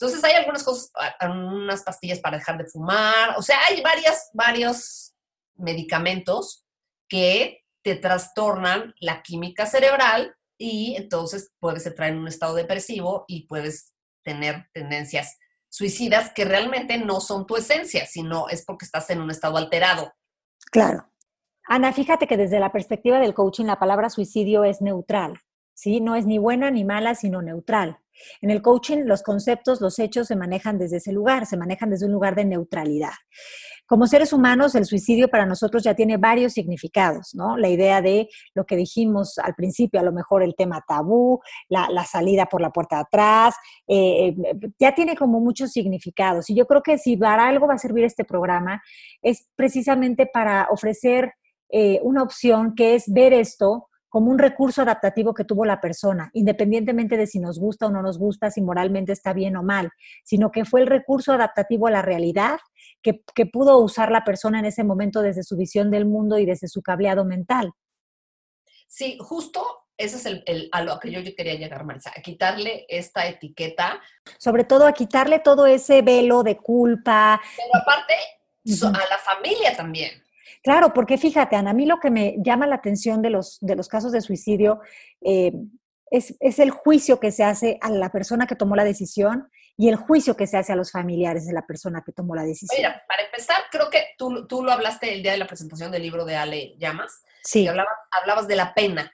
Entonces 0.00 0.24
hay 0.24 0.32
algunas 0.32 0.64
cosas, 0.64 0.90
unas 1.20 1.82
pastillas 1.82 2.20
para 2.20 2.38
dejar 2.38 2.56
de 2.56 2.64
fumar, 2.64 3.34
o 3.36 3.42
sea, 3.42 3.58
hay 3.68 3.82
varias, 3.82 4.30
varios 4.32 5.12
medicamentos 5.54 6.64
que 7.10 7.65
te 7.86 7.94
trastornan 7.94 8.96
la 8.98 9.22
química 9.22 9.64
cerebral 9.64 10.34
y 10.58 10.96
entonces 10.96 11.52
puedes 11.60 11.86
entrar 11.86 12.08
en 12.08 12.18
un 12.18 12.26
estado 12.26 12.56
depresivo 12.56 13.24
y 13.28 13.46
puedes 13.46 13.94
tener 14.24 14.66
tendencias 14.72 15.38
suicidas 15.68 16.32
que 16.34 16.44
realmente 16.44 16.98
no 16.98 17.20
son 17.20 17.46
tu 17.46 17.54
esencia, 17.54 18.04
sino 18.04 18.48
es 18.48 18.64
porque 18.64 18.86
estás 18.86 19.08
en 19.10 19.20
un 19.20 19.30
estado 19.30 19.56
alterado. 19.56 20.12
Claro. 20.72 21.12
Ana, 21.68 21.92
fíjate 21.92 22.26
que 22.26 22.36
desde 22.36 22.58
la 22.58 22.72
perspectiva 22.72 23.20
del 23.20 23.34
coaching 23.34 23.66
la 23.66 23.78
palabra 23.78 24.10
suicidio 24.10 24.64
es 24.64 24.82
neutral, 24.82 25.38
¿sí? 25.72 26.00
No 26.00 26.16
es 26.16 26.26
ni 26.26 26.38
buena 26.38 26.72
ni 26.72 26.82
mala, 26.84 27.14
sino 27.14 27.40
neutral. 27.40 28.00
En 28.40 28.50
el 28.50 28.62
coaching 28.62 29.04
los 29.04 29.22
conceptos, 29.22 29.80
los 29.80 29.98
hechos 29.98 30.28
se 30.28 30.36
manejan 30.36 30.78
desde 30.78 30.98
ese 30.98 31.12
lugar, 31.12 31.46
se 31.46 31.56
manejan 31.56 31.90
desde 31.90 32.06
un 32.06 32.12
lugar 32.12 32.34
de 32.34 32.44
neutralidad. 32.44 33.12
Como 33.86 34.08
seres 34.08 34.32
humanos, 34.32 34.74
el 34.74 34.84
suicidio 34.84 35.28
para 35.28 35.46
nosotros 35.46 35.84
ya 35.84 35.94
tiene 35.94 36.16
varios 36.16 36.54
significados, 36.54 37.34
¿no? 37.34 37.56
La 37.56 37.68
idea 37.68 38.02
de 38.02 38.28
lo 38.52 38.66
que 38.66 38.74
dijimos 38.74 39.38
al 39.38 39.54
principio, 39.54 40.00
a 40.00 40.02
lo 40.02 40.12
mejor 40.12 40.42
el 40.42 40.56
tema 40.56 40.82
tabú, 40.86 41.40
la, 41.68 42.04
salida 42.04 42.46
por 42.46 42.60
la 42.60 42.70
puerta 42.70 42.96
de 42.96 43.02
atrás, 43.02 43.54
eh, 43.86 44.28
eh, 44.28 44.70
ya 44.80 44.92
tiene 44.92 45.16
como 45.16 45.38
muchos 45.38 45.70
significados. 45.70 46.50
Y 46.50 46.56
yo 46.56 46.66
creo 46.66 46.82
que 46.82 46.98
si 46.98 47.16
para 47.16 47.46
algo 47.46 47.68
va 47.68 47.74
a 47.74 47.78
servir 47.78 48.04
este 48.04 48.24
programa, 48.24 48.82
es 49.22 49.46
precisamente 49.54 50.26
para 50.26 50.66
ofrecer 50.70 51.34
eh, 51.68 52.00
una 52.02 52.24
opción 52.24 52.74
que 52.74 52.96
es 52.96 53.04
ver 53.06 53.32
esto 53.32 53.88
como 54.16 54.30
un 54.30 54.38
recurso 54.38 54.80
adaptativo 54.80 55.34
que 55.34 55.44
tuvo 55.44 55.66
la 55.66 55.78
persona, 55.78 56.30
independientemente 56.32 57.18
de 57.18 57.26
si 57.26 57.38
nos 57.38 57.58
gusta 57.58 57.84
o 57.84 57.90
no 57.90 58.00
nos 58.00 58.16
gusta, 58.16 58.50
si 58.50 58.62
moralmente 58.62 59.12
está 59.12 59.34
bien 59.34 59.58
o 59.58 59.62
mal, 59.62 59.90
sino 60.24 60.50
que 60.50 60.64
fue 60.64 60.80
el 60.80 60.86
recurso 60.86 61.34
adaptativo 61.34 61.86
a 61.86 61.90
la 61.90 62.00
realidad 62.00 62.58
que, 63.02 63.20
pudo 63.52 63.76
usar 63.76 64.10
la 64.10 64.24
persona 64.24 64.58
en 64.58 64.64
ese 64.64 64.84
momento 64.84 65.20
desde 65.20 65.42
su 65.42 65.54
visión 65.54 65.90
del 65.90 66.06
mundo 66.06 66.38
y 66.38 66.46
desde 66.46 66.66
su 66.66 66.80
cableado 66.80 67.26
mental. 67.26 67.74
Sí, 68.88 69.18
justo 69.20 69.84
ese 69.98 70.16
es 70.16 70.42
el, 70.46 70.70
a 70.72 70.82
lo 70.82 70.98
que 70.98 71.10
yo, 71.10 71.20
quería 71.36 71.56
llegar, 71.56 71.84
Marisa, 71.84 72.10
a 72.16 72.22
quitarle 72.22 72.86
esta 72.88 73.26
etiqueta. 73.26 74.00
Sobre 74.38 74.64
todo 74.64 74.86
a 74.86 74.94
quitarle 74.94 75.40
todo 75.40 75.66
ese 75.66 76.00
velo 76.00 76.42
de 76.42 76.56
culpa. 76.56 77.38
Pero 77.54 77.82
aparte, 77.82 78.14
a 78.82 79.08
la 79.10 79.18
familia 79.18 79.76
también. 79.76 80.25
Claro, 80.66 80.92
porque 80.92 81.16
fíjate, 81.16 81.54
Ana, 81.54 81.70
a 81.70 81.74
mí 81.74 81.86
lo 81.86 82.00
que 82.00 82.10
me 82.10 82.34
llama 82.38 82.66
la 82.66 82.74
atención 82.74 83.22
de 83.22 83.30
los, 83.30 83.56
de 83.60 83.76
los 83.76 83.86
casos 83.86 84.10
de 84.10 84.20
suicidio 84.20 84.80
eh, 85.24 85.52
es, 86.10 86.34
el 86.40 86.72
juicio 86.72 87.20
que 87.20 87.30
se 87.30 87.44
hace 87.44 87.78
a 87.80 87.88
la 87.88 88.10
persona 88.10 88.48
que 88.48 88.56
tomó 88.56 88.74
la 88.74 88.82
decisión 88.82 89.48
y 89.76 89.88
el 89.88 89.94
juicio 89.94 90.36
que 90.36 90.48
se 90.48 90.56
hace 90.56 90.72
a 90.72 90.74
los 90.74 90.90
familiares 90.90 91.46
de 91.46 91.52
la 91.52 91.64
persona 91.68 92.02
que 92.04 92.10
tomó 92.10 92.34
la 92.34 92.42
decisión. 92.42 92.76
Mira, 92.76 93.00
para 93.06 93.22
empezar, 93.22 93.62
creo 93.70 93.88
que 93.90 94.06
tú, 94.18 94.48
tú 94.48 94.64
lo 94.64 94.72
hablaste 94.72 95.14
el 95.14 95.22
día 95.22 95.30
de 95.30 95.38
la 95.38 95.46
presentación 95.46 95.92
del 95.92 96.02
libro 96.02 96.24
de 96.24 96.34
Ale 96.34 96.74
Llamas. 96.78 97.22
Sí. 97.44 97.68
hablabas, 97.68 98.48
de 98.48 98.56
la 98.56 98.74
pena, 98.74 99.12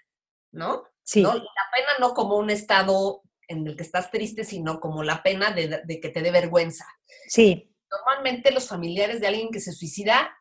¿no? 0.53 0.85
Sí. 1.03 1.21
La 1.21 1.33
pena 1.33 1.89
no 2.01 2.15
como 2.15 2.39
un 2.39 2.49
estado 2.49 3.25
en 3.47 3.67
el 3.67 3.77
que 3.77 3.83
estás 3.83 4.11
triste, 4.11 4.45
sino 4.45 4.81
como 4.81 5.03
la 5.03 5.23
pena 5.23 5.51
de, 5.51 5.83
de 5.85 6.01
que 6.01 6.09
te 6.09 6.23
dé 6.23 6.31
vergüenza. 6.31 6.87
Sí. 7.29 7.77
Normalmente 7.91 8.53
los 8.53 8.67
familiares 8.69 9.21
de 9.21 9.27
alguien 9.27 9.51
que 9.51 9.61
se 9.61 9.73
suicida 9.73 10.35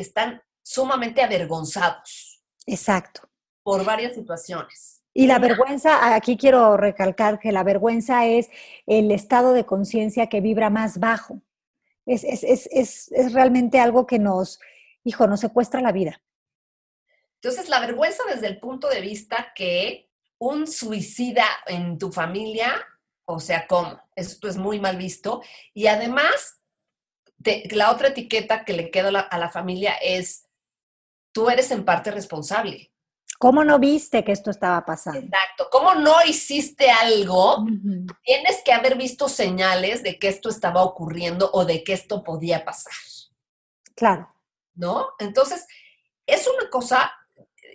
están 0.00 0.42
sumamente 0.62 1.22
avergonzados. 1.22 2.42
Exacto. 2.66 3.28
Por 3.62 3.84
varias 3.84 4.14
situaciones. 4.14 5.00
Y 5.12 5.26
la 5.26 5.38
vergüenza, 5.38 6.14
aquí 6.14 6.36
quiero 6.36 6.76
recalcar 6.76 7.40
que 7.40 7.50
la 7.50 7.64
vergüenza 7.64 8.26
es 8.26 8.48
el 8.86 9.10
estado 9.10 9.52
de 9.52 9.66
conciencia 9.66 10.28
que 10.28 10.40
vibra 10.40 10.70
más 10.70 11.00
bajo. 11.00 11.42
Es, 12.06 12.24
es, 12.24 13.32
realmente 13.32 13.80
algo 13.80 14.06
que 14.06 14.18
nos, 14.18 14.60
hijo, 15.04 15.26
nos 15.26 15.40
secuestra 15.40 15.80
la 15.80 15.92
vida. 15.92 16.22
Entonces, 17.42 17.68
la 17.68 17.80
vergüenza 17.80 18.22
desde 18.32 18.46
el 18.46 18.60
punto 18.60 18.88
de 18.88 19.00
vista 19.00 19.52
que 19.54 20.10
un 20.38 20.66
suicida 20.66 21.44
en 21.66 21.98
tu 21.98 22.12
familia, 22.12 22.72
o 23.24 23.40
sea, 23.40 23.66
¿cómo? 23.66 24.00
Esto 24.14 24.48
es 24.48 24.56
muy 24.56 24.78
mal 24.78 24.96
visto. 24.96 25.42
Y 25.74 25.86
además, 25.86 26.59
la 27.70 27.90
otra 27.90 28.08
etiqueta 28.08 28.64
que 28.64 28.72
le 28.72 28.90
queda 28.90 29.08
a 29.20 29.38
la, 29.38 29.50
familia 29.50 29.94
es, 29.94 30.48
tú 31.32 31.48
eres 31.48 31.70
en 31.70 31.84
parte 31.84 32.10
responsable. 32.10 32.92
¿Cómo 33.38 33.64
no 33.64 33.78
viste 33.78 34.22
que 34.22 34.32
esto 34.32 34.50
estaba 34.50 34.84
pasando? 34.84 35.20
Exacto. 35.20 35.68
¿Cómo 35.70 35.94
no 35.94 36.16
hiciste 36.26 36.90
algo? 36.90 37.64
Tienes 38.22 38.62
que 38.62 38.72
haber 38.72 38.98
visto 38.98 39.30
señales 39.30 40.02
de 40.02 40.18
que 40.18 40.28
esto 40.28 40.50
estaba 40.50 40.82
ocurriendo 40.84 41.50
o 41.54 41.64
de 41.64 41.82
que 41.82 41.94
esto 41.94 42.22
podía 42.22 42.64
pasar. 42.64 42.92
Claro. 43.94 44.34
¿No? 44.74 45.08
Entonces, 45.18 45.66
es 46.26 46.46
una 46.46 46.68
cosa, 46.68 47.12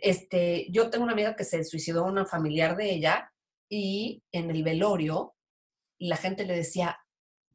este, 0.02 0.68
yo 0.70 0.92
tengo 0.92 1.04
una 1.04 1.14
amiga 1.14 1.36
que 1.36 1.44
se 1.44 1.64
suicidó, 1.64 2.06
una 2.06 2.26
familiar 2.26 2.76
de 2.76 2.92
ella, 2.92 3.34
y 3.68 4.24
en 4.32 4.52
el 4.52 4.64
velorio 4.64 5.36
la 5.98 6.18
gente 6.18 6.46
le 6.46 6.56
decía, 6.56 7.00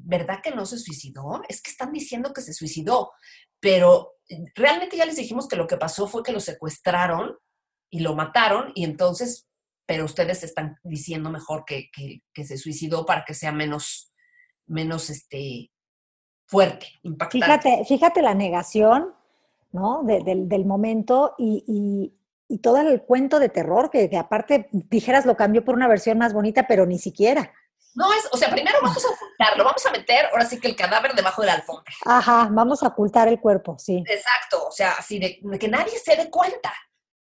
¿verdad 0.04 0.40
que 0.42 0.50
no 0.50 0.66
se 0.66 0.78
suicidó? 0.78 1.42
Es 1.48 1.62
que 1.62 1.70
están 1.70 1.92
diciendo 1.92 2.32
que 2.32 2.42
se 2.42 2.52
suicidó, 2.52 3.12
pero 3.60 4.14
realmente 4.54 4.96
ya 4.96 5.04
les 5.04 5.16
dijimos 5.16 5.48
que 5.48 5.56
lo 5.56 5.66
que 5.66 5.76
pasó 5.76 6.06
fue 6.06 6.22
que 6.22 6.32
lo 6.32 6.40
secuestraron 6.40 7.36
y 7.90 8.00
lo 8.00 8.14
mataron 8.14 8.72
y 8.74 8.84
entonces, 8.84 9.48
pero 9.86 10.04
ustedes 10.04 10.44
están 10.44 10.78
diciendo 10.84 11.30
mejor 11.30 11.64
que, 11.64 11.90
que, 11.92 12.44
se 12.44 12.56
suicidó 12.56 13.04
para 13.04 13.24
que 13.24 13.34
sea 13.34 13.52
menos, 13.52 14.12
menos 14.66 15.10
este, 15.10 15.70
fuerte, 16.46 16.86
impactante. 17.02 17.46
Fíjate, 17.46 17.84
fíjate 17.86 18.22
la 18.22 18.34
negación, 18.34 19.12
¿no? 19.72 20.02
del, 20.04 20.64
momento 20.64 21.34
y, 21.38 22.12
y, 22.48 22.58
todo 22.58 22.78
el 22.78 23.02
cuento 23.02 23.38
de 23.38 23.48
terror 23.48 23.90
que, 23.90 24.10
que 24.10 24.16
aparte 24.16 24.68
dijeras 24.72 25.24
lo 25.24 25.36
cambió 25.36 25.64
por 25.64 25.74
una 25.74 25.88
versión 25.88 26.18
más 26.18 26.32
bonita, 26.32 26.66
pero 26.66 26.86
ni 26.86 26.98
siquiera. 26.98 27.52
No 27.94 28.12
es, 28.12 28.28
o 28.32 28.36
sea, 28.36 28.50
primero 28.50 28.78
vamos 28.82 29.04
a 29.04 29.08
ocultarlo, 29.08 29.64
vamos 29.64 29.84
a 29.84 29.90
meter 29.90 30.26
ahora 30.26 30.44
sí 30.44 30.60
que 30.60 30.68
el 30.68 30.76
cadáver 30.76 31.14
debajo 31.14 31.42
de 31.42 31.48
la 31.48 31.54
alfombra. 31.54 31.92
Ajá, 32.04 32.48
vamos 32.52 32.82
a 32.82 32.88
ocultar 32.88 33.28
el 33.28 33.40
cuerpo, 33.40 33.76
sí. 33.78 34.02
Exacto, 34.06 34.68
o 34.68 34.70
sea, 34.70 34.92
así 34.92 35.18
de, 35.18 35.40
que 35.58 35.68
nadie 35.68 35.98
se 35.98 36.16
dé 36.16 36.30
cuenta. 36.30 36.72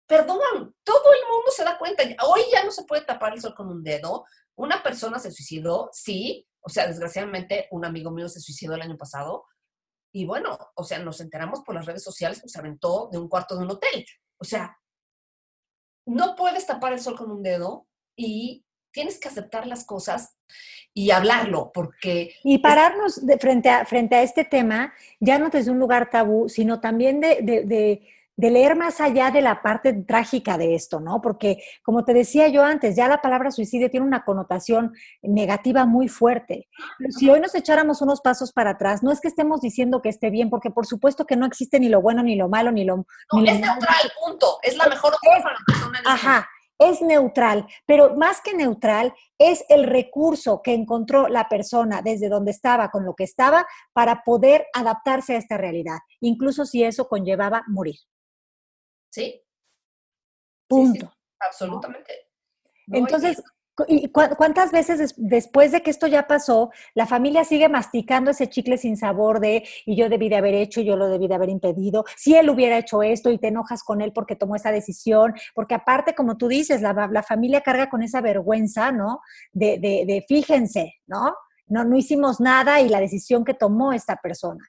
Perdón, 0.05 0.75
todo 0.83 1.13
el 1.13 1.19
mundo 1.31 1.51
se 1.51 1.63
da 1.63 1.77
cuenta. 1.77 2.03
Hoy 2.25 2.41
ya 2.51 2.63
no 2.63 2.71
se 2.71 2.83
puede 2.83 3.03
tapar 3.03 3.33
el 3.33 3.41
sol 3.41 3.53
con 3.55 3.69
un 3.69 3.83
dedo. 3.83 4.25
Una 4.55 4.81
persona 4.81 5.19
se 5.19 5.31
suicidó, 5.31 5.89
sí. 5.93 6.47
O 6.61 6.69
sea, 6.69 6.87
desgraciadamente 6.87 7.67
un 7.71 7.85
amigo 7.85 8.11
mío 8.11 8.27
se 8.27 8.41
suicidó 8.41 8.73
el 8.73 8.81
año 8.81 8.97
pasado. 8.97 9.45
Y 10.11 10.25
bueno, 10.25 10.57
o 10.75 10.83
sea, 10.83 10.99
nos 10.99 11.21
enteramos 11.21 11.61
por 11.61 11.75
las 11.75 11.85
redes 11.85 12.03
sociales 12.03 12.41
que 12.41 12.49
se 12.49 12.59
aventó 12.59 13.09
de 13.11 13.19
un 13.19 13.29
cuarto 13.29 13.55
de 13.55 13.63
un 13.63 13.71
hotel. 13.71 14.05
O 14.39 14.43
sea, 14.43 14.77
no 16.07 16.35
puedes 16.35 16.65
tapar 16.65 16.93
el 16.93 16.99
sol 16.99 17.15
con 17.15 17.29
un 17.29 17.43
dedo 17.43 17.87
y 18.17 18.65
tienes 18.91 19.19
que 19.19 19.27
aceptar 19.27 19.67
las 19.67 19.85
cosas 19.85 20.35
y 20.93 21.11
hablarlo, 21.11 21.71
porque... 21.73 22.33
Y 22.43 22.57
pararnos 22.59 23.25
de 23.25 23.37
frente, 23.37 23.69
a, 23.69 23.85
frente 23.85 24.15
a 24.15 24.23
este 24.23 24.43
tema, 24.43 24.93
ya 25.19 25.37
no 25.37 25.49
desde 25.49 25.71
un 25.71 25.79
lugar 25.79 26.09
tabú, 26.09 26.49
sino 26.49 26.79
también 26.79 27.19
de, 27.19 27.39
de, 27.41 28.01
de, 28.35 28.49
leer 28.49 28.75
más 28.75 28.99
allá 28.99 29.31
de 29.31 29.41
la 29.41 29.61
parte 29.61 29.93
trágica 29.93 30.57
de 30.57 30.73
esto, 30.73 30.99
¿no? 30.99 31.21
Porque, 31.21 31.61
como 31.83 32.03
te 32.03 32.13
decía 32.13 32.47
yo 32.47 32.63
antes, 32.63 32.95
ya 32.95 33.07
la 33.07 33.21
palabra 33.21 33.51
suicidio 33.51 33.89
tiene 33.89 34.05
una 34.05 34.25
connotación 34.25 34.93
negativa 35.21 35.85
muy 35.85 36.07
fuerte. 36.07 36.67
si 37.09 37.29
hoy 37.29 37.39
nos 37.39 37.53
echáramos 37.53 38.01
unos 38.01 38.21
pasos 38.21 38.51
para 38.51 38.71
atrás, 38.71 39.03
no 39.03 39.11
es 39.11 39.21
que 39.21 39.27
estemos 39.27 39.61
diciendo 39.61 40.01
que 40.01 40.09
esté 40.09 40.29
bien, 40.31 40.49
porque 40.49 40.71
por 40.71 40.85
supuesto 40.87 41.25
que 41.25 41.35
no 41.35 41.45
existe 41.45 41.79
ni 41.79 41.89
lo 41.89 42.01
bueno, 42.01 42.23
ni 42.23 42.35
lo 42.35 42.49
malo, 42.49 42.71
ni 42.71 42.83
lo... 42.83 43.05
No, 43.31 43.45
es 43.45 43.59
neutral, 43.59 44.11
punto. 44.25 44.57
Es 44.63 44.75
la 44.75 44.87
mejor 44.87 45.13
opción 45.13 45.43
para 45.43 45.55
la 45.55 45.65
persona. 45.65 45.99
Ajá 46.05 46.49
es 46.79 47.01
neutral, 47.01 47.67
pero 47.85 48.15
más 48.15 48.41
que 48.41 48.53
neutral 48.53 49.13
es 49.37 49.65
el 49.69 49.83
recurso 49.83 50.61
que 50.63 50.73
encontró 50.73 51.27
la 51.27 51.49
persona 51.49 52.01
desde 52.01 52.29
donde 52.29 52.51
estaba, 52.51 52.89
con 52.89 53.05
lo 53.05 53.13
que 53.15 53.25
estaba, 53.25 53.67
para 53.93 54.23
poder 54.23 54.67
adaptarse 54.73 55.35
a 55.35 55.37
esta 55.37 55.57
realidad, 55.57 55.99
incluso 56.21 56.65
si 56.65 56.83
eso 56.83 57.07
conllevaba 57.07 57.63
morir. 57.67 57.97
Sí. 59.11 59.43
Punto. 60.67 61.11
absolutamente. 61.39 62.27
Entonces, 62.87 63.43
¿Y 63.87 64.09
cuántas 64.09 64.71
veces 64.71 65.15
después 65.17 65.71
de 65.71 65.81
que 65.81 65.91
esto 65.91 66.07
ya 66.07 66.27
pasó, 66.27 66.71
la 66.93 67.05
familia 67.05 67.43
sigue 67.43 67.69
masticando 67.69 68.31
ese 68.31 68.47
chicle 68.47 68.77
sin 68.77 68.97
sabor 68.97 69.39
de, 69.39 69.67
y 69.85 69.95
yo 69.95 70.09
debí 70.09 70.29
de 70.29 70.37
haber 70.37 70.55
hecho, 70.55 70.81
yo 70.81 70.95
lo 70.95 71.07
debí 71.07 71.27
de 71.27 71.35
haber 71.35 71.49
impedido, 71.49 72.05
si 72.17 72.35
él 72.35 72.49
hubiera 72.49 72.77
hecho 72.77 73.03
esto 73.03 73.29
y 73.29 73.37
te 73.37 73.47
enojas 73.47 73.83
con 73.83 74.01
él 74.01 74.11
porque 74.13 74.35
tomó 74.35 74.55
esa 74.55 74.71
decisión, 74.71 75.33
porque 75.53 75.75
aparte, 75.75 76.15
como 76.15 76.37
tú 76.37 76.47
dices, 76.47 76.81
la, 76.81 77.09
la 77.11 77.23
familia 77.23 77.61
carga 77.61 77.89
con 77.89 78.03
esa 78.03 78.21
vergüenza, 78.21 78.91
¿no? 78.91 79.19
De, 79.51 79.77
de, 79.79 80.05
de, 80.05 80.25
fíjense, 80.27 80.95
¿no? 81.07 81.33
¿no? 81.67 81.83
No 81.83 81.97
hicimos 81.97 82.39
nada 82.39 82.81
y 82.81 82.89
la 82.89 82.99
decisión 82.99 83.45
que 83.45 83.53
tomó 83.53 83.93
esta 83.93 84.17
persona. 84.17 84.63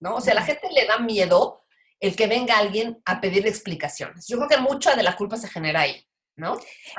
¿No? 0.00 0.16
O 0.16 0.20
sea, 0.20 0.34
la 0.34 0.42
gente 0.42 0.68
le 0.72 0.86
da 0.86 0.98
miedo 0.98 1.64
el 2.00 2.16
que 2.16 2.26
venga 2.26 2.58
alguien 2.58 3.00
a 3.04 3.20
pedir 3.20 3.46
explicaciones. 3.46 4.26
Yo 4.26 4.38
creo 4.38 4.48
que 4.48 4.56
mucha 4.56 4.96
de 4.96 5.02
la 5.02 5.16
culpa 5.16 5.36
se 5.36 5.48
genera 5.48 5.80
ahí. 5.80 6.02
¿No? 6.36 6.56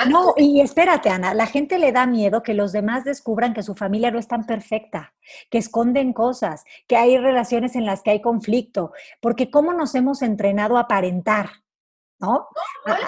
no, 0.08 0.34
y 0.38 0.62
espérate, 0.62 1.10
Ana, 1.10 1.34
la 1.34 1.48
gente 1.48 1.80
le 1.80 1.92
da 1.92 2.06
miedo 2.06 2.44
que 2.44 2.54
los 2.54 2.72
demás 2.72 3.04
descubran 3.04 3.54
que 3.54 3.64
su 3.64 3.76
familia 3.76 4.12
no 4.12 4.20
es 4.20 4.28
tan 4.28 4.46
perfecta, 4.46 5.14
que 5.50 5.58
esconden 5.58 6.14
cosas, 6.14 6.64
que 6.88 6.96
hay 6.96 7.18
relaciones 7.18 7.76
en 7.76 7.86
las 7.86 8.02
que 8.04 8.12
hay 8.12 8.22
conflicto, 8.22 8.92
porque 9.20 9.50
¿cómo 9.50 9.74
nos 9.74 9.96
hemos 9.96 10.22
entrenado 10.22 10.78
a 10.78 10.82
aparentar? 10.82 11.50
¿No? 12.20 12.48
bueno, 12.86 13.08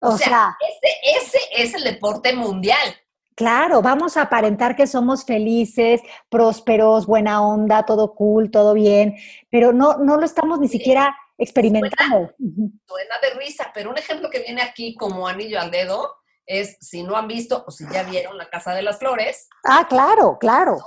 o, 0.00 0.18
sea, 0.18 0.56
ese, 0.60 1.26
ese 1.26 1.38
es 1.56 1.74
el 1.74 1.84
deporte 1.84 2.34
mundial. 2.34 2.96
Claro, 3.38 3.82
vamos 3.82 4.16
a 4.16 4.22
aparentar 4.22 4.74
que 4.74 4.88
somos 4.88 5.24
felices, 5.24 6.00
prósperos, 6.28 7.06
buena 7.06 7.40
onda, 7.40 7.86
todo 7.86 8.16
cool, 8.16 8.50
todo 8.50 8.74
bien, 8.74 9.16
pero 9.48 9.72
no, 9.72 9.96
no 9.98 10.16
lo 10.16 10.24
estamos 10.24 10.58
ni 10.58 10.66
siquiera 10.66 11.16
experimentando. 11.38 12.34
Suena, 12.36 13.18
de 13.22 13.30
risa, 13.38 13.70
pero 13.72 13.90
un 13.90 13.98
ejemplo 13.98 14.28
que 14.28 14.40
viene 14.40 14.60
aquí 14.60 14.94
como 14.96 15.26
anillo 15.26 15.60
al 15.60 15.70
dedo 15.70 16.16
es 16.44 16.76
si 16.80 17.02
no 17.02 17.16
han 17.16 17.28
visto 17.28 17.64
o 17.66 17.70
si 17.70 17.84
ya 17.90 18.02
vieron 18.02 18.36
La 18.36 18.50
Casa 18.50 18.74
de 18.74 18.82
las 18.82 18.98
Flores. 18.98 19.48
Ah, 19.64 19.86
claro, 19.88 20.36
claro. 20.38 20.78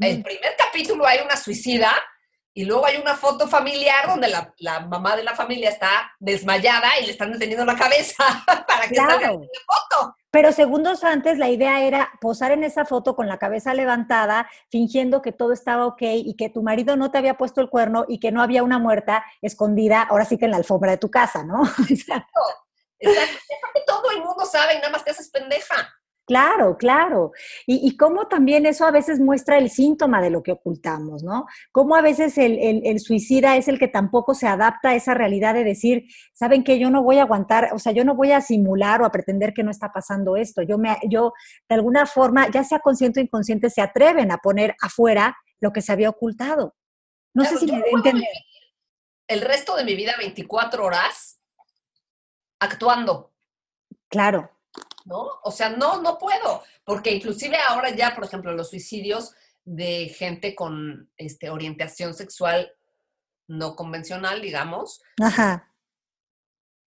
El 0.00 0.22
primer 0.22 0.56
capítulo 0.58 1.06
hay 1.06 1.20
una 1.20 1.36
suicida 1.36 1.90
y 2.52 2.64
luego 2.64 2.84
hay 2.86 2.96
una 2.96 3.16
foto 3.16 3.46
familiar 3.46 4.08
donde 4.08 4.28
la, 4.28 4.52
la, 4.58 4.80
mamá 4.80 5.14
de 5.16 5.22
la 5.22 5.34
familia 5.34 5.70
está 5.70 6.12
desmayada 6.18 6.98
y 7.00 7.06
le 7.06 7.12
están 7.12 7.32
deteniendo 7.32 7.64
la 7.64 7.76
cabeza 7.76 8.24
para 8.66 8.88
que 8.88 8.94
salga 8.94 9.30
la 9.30 9.38
foto. 9.38 10.16
Pero 10.32 10.52
segundos 10.52 11.02
antes 11.04 11.38
la 11.38 11.48
idea 11.48 11.82
era 11.82 12.10
posar 12.20 12.52
en 12.52 12.64
esa 12.64 12.84
foto 12.84 13.16
con 13.16 13.28
la 13.28 13.38
cabeza 13.38 13.74
levantada, 13.74 14.48
fingiendo 14.68 15.22
que 15.22 15.32
todo 15.32 15.52
estaba 15.52 15.86
ok 15.86 16.02
y 16.02 16.36
que 16.36 16.50
tu 16.50 16.62
marido 16.62 16.96
no 16.96 17.10
te 17.10 17.18
había 17.18 17.36
puesto 17.36 17.60
el 17.60 17.68
cuerno 17.68 18.04
y 18.08 18.20
que 18.20 18.30
no 18.30 18.42
había 18.42 18.62
una 18.62 18.78
muerta 18.78 19.24
escondida, 19.42 20.02
ahora 20.02 20.24
sí 20.24 20.38
que 20.38 20.44
en 20.44 20.52
la 20.52 20.56
alfombra 20.56 20.92
de 20.92 20.98
tu 20.98 21.10
casa, 21.10 21.44
¿no? 21.44 21.62
Exacto. 21.88 22.40
Exacto. 22.98 23.38
Todo 23.86 24.10
el 24.10 24.18
mundo 24.18 24.44
sabe 24.44 24.74
y 24.74 24.78
nada 24.78 24.90
más 24.90 25.04
te 25.04 25.10
haces 25.10 25.30
pendeja. 25.30 25.88
Claro, 26.30 26.76
claro. 26.78 27.32
Y, 27.66 27.88
y, 27.88 27.96
cómo 27.96 28.28
también 28.28 28.64
eso 28.64 28.86
a 28.86 28.92
veces 28.92 29.18
muestra 29.18 29.58
el 29.58 29.68
síntoma 29.68 30.22
de 30.22 30.30
lo 30.30 30.44
que 30.44 30.52
ocultamos, 30.52 31.24
¿no? 31.24 31.46
Cómo 31.72 31.96
a 31.96 32.02
veces 32.02 32.38
el, 32.38 33.00
suicida 33.00 33.56
es 33.56 33.66
el 33.66 33.80
que 33.80 33.88
tampoco 33.88 34.32
se 34.32 34.46
adapta 34.46 34.90
a 34.90 34.94
esa 34.94 35.12
realidad 35.12 35.54
de 35.54 35.64
decir, 35.64 36.04
saben 36.32 36.62
que 36.62 36.78
yo 36.78 36.88
no 36.88 37.02
voy 37.02 37.18
a 37.18 37.22
aguantar, 37.22 37.70
o 37.72 37.80
sea, 37.80 37.90
yo 37.90 38.04
no 38.04 38.14
voy 38.14 38.30
a 38.30 38.40
simular 38.40 39.02
o 39.02 39.06
a 39.06 39.10
pretender 39.10 39.52
que 39.52 39.64
no 39.64 39.72
está 39.72 39.92
pasando 39.92 40.36
esto. 40.36 40.62
Yo, 40.62 40.78
me, 40.78 40.98
yo 41.08 41.32
de 41.68 41.74
alguna 41.74 42.06
forma, 42.06 42.48
ya 42.48 42.62
sea 42.62 42.78
consciente 42.78 43.18
o 43.18 43.24
inconsciente, 43.24 43.68
se 43.68 43.80
atreven 43.80 44.30
a 44.30 44.38
poner 44.38 44.76
afuera 44.80 45.36
lo 45.58 45.72
que 45.72 45.82
se 45.82 45.90
había 45.90 46.10
ocultado. 46.10 46.76
No 47.34 47.44
sé 47.44 47.58
si 47.58 47.66
me 47.66 47.82
entender. 47.90 48.28
El 49.26 49.40
resto 49.40 49.74
de 49.74 49.82
mi 49.82 49.96
vida, 49.96 50.14
24 50.16 50.84
horas, 50.84 51.40
actuando. 52.60 53.32
Claro. 54.08 54.48
¿No? 55.10 55.28
O 55.42 55.50
sea, 55.50 55.70
no, 55.70 56.00
no 56.00 56.16
puedo, 56.16 56.62
porque 56.84 57.12
inclusive 57.12 57.58
ahora 57.58 57.90
ya, 57.90 58.14
por 58.14 58.24
ejemplo, 58.24 58.52
los 58.52 58.70
suicidios 58.70 59.34
de 59.64 60.08
gente 60.16 60.54
con 60.54 61.10
este, 61.16 61.50
orientación 61.50 62.14
sexual 62.14 62.72
no 63.48 63.74
convencional, 63.74 64.40
digamos, 64.40 65.02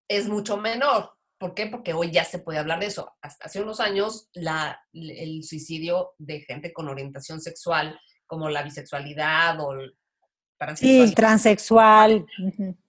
es 0.08 0.28
mucho 0.28 0.56
menor. 0.56 1.12
¿Por 1.38 1.54
qué? 1.54 1.66
Porque 1.66 1.92
hoy 1.92 2.10
ya 2.10 2.24
se 2.24 2.38
puede 2.38 2.58
hablar 2.58 2.80
de 2.80 2.86
eso. 2.86 3.14
Hasta 3.20 3.44
hace 3.44 3.60
unos 3.60 3.80
años, 3.80 4.30
la, 4.32 4.80
el 4.94 5.44
suicidio 5.44 6.14
de 6.16 6.40
gente 6.40 6.72
con 6.72 6.88
orientación 6.88 7.42
sexual, 7.42 8.00
como 8.26 8.48
la 8.48 8.62
bisexualidad 8.62 9.60
o 9.60 9.74
el 9.74 9.94
Sí, 10.76 11.12
transexual. 11.14 12.26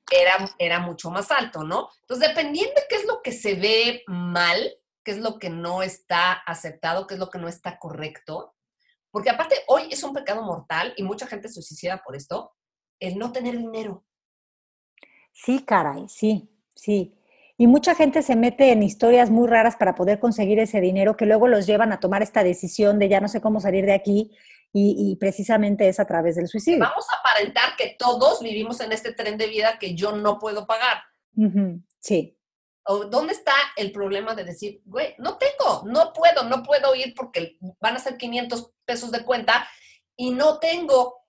Era, 0.10 0.50
era 0.60 0.80
mucho 0.80 1.10
más 1.10 1.32
alto, 1.32 1.64
¿no? 1.64 1.90
Entonces, 2.02 2.30
dependiendo 2.30 2.74
de 2.76 2.84
qué 2.88 2.96
es 2.96 3.06
lo 3.06 3.22
que 3.22 3.32
se 3.32 3.56
ve 3.56 4.04
mal, 4.08 4.72
qué 5.06 5.12
es 5.12 5.20
lo 5.20 5.38
que 5.38 5.50
no 5.50 5.84
está 5.84 6.34
aceptado, 6.34 7.08
qué 7.08 7.14
es 7.14 7.20
lo 7.20 7.30
que 7.30 7.38
no 7.38 7.48
está 7.48 7.78
correcto. 7.78 8.56
Porque 9.12 9.30
aparte, 9.30 9.56
hoy 9.68 9.84
es 9.92 10.04
un 10.04 10.14
pecado 10.14 10.42
mortal 10.42 10.94
y 10.98 11.04
mucha 11.04 11.28
gente 11.28 11.48
se 11.48 11.62
suicida 11.62 12.02
por 12.04 12.16
esto, 12.16 12.52
el 13.00 13.18
no 13.18 13.32
tener 13.32 13.58
dinero. 13.58 14.04
Sí, 15.32 15.64
caray, 15.64 16.10
sí, 16.10 16.50
sí. 16.76 17.16
Y 17.58 17.68
mucha 17.68 17.96
gente 17.96 18.22
se 18.22 18.36
mete 18.36 18.72
en 18.72 18.84
historias 18.84 19.30
muy 19.30 19.48
raras 19.48 19.78
para 19.78 19.96
poder 19.96 20.20
conseguir 20.20 20.60
ese 20.60 20.82
dinero 20.82 21.16
que 21.16 21.26
luego 21.26 21.48
los 21.48 21.66
llevan 21.66 21.94
a 21.94 22.00
tomar 22.00 22.22
esta 22.22 22.44
decisión 22.44 23.00
de 23.00 23.08
ya 23.08 23.22
no 23.22 23.30
sé 23.30 23.40
cómo 23.40 23.62
salir 23.62 23.86
de 23.86 23.94
aquí 23.94 24.36
y, 24.78 25.16
precisamente 25.22 25.88
es 25.88 26.02
a 26.02 26.06
través 26.06 26.36
del 26.36 26.50
suicidio. 26.50 26.80
Vamos 26.80 27.06
a 27.10 27.20
aparentar 27.20 27.78
que 27.78 27.96
todos 27.98 28.42
vivimos 28.42 28.82
en 28.82 28.92
este 28.92 29.14
tren 29.14 29.38
de 29.38 29.48
vida 29.48 29.78
que 29.80 29.96
yo 29.96 30.12
no 30.18 30.38
puedo 30.38 30.68
pagar. 30.68 30.98
Sí. 32.00 32.38
¿O 32.88 33.06
dónde 33.06 33.34
está 33.34 33.54
el 33.76 33.92
problema 33.92 34.36
de 34.36 34.44
decir, 34.44 34.82
güey, 34.86 35.16
no 35.18 35.38
tengo, 35.38 35.84
no 35.86 36.14
puedo, 36.14 36.44
no 36.44 36.62
puedo 36.62 36.94
ir 36.94 37.16
porque 37.16 37.58
van 37.80 37.96
a 37.96 38.00
ser 38.00 38.18
500 38.18 38.72
pesos 38.86 39.12
de 39.12 39.24
cuenta 39.24 39.68
y 40.16 40.32
no 40.32 40.60
tengo? 40.60 41.26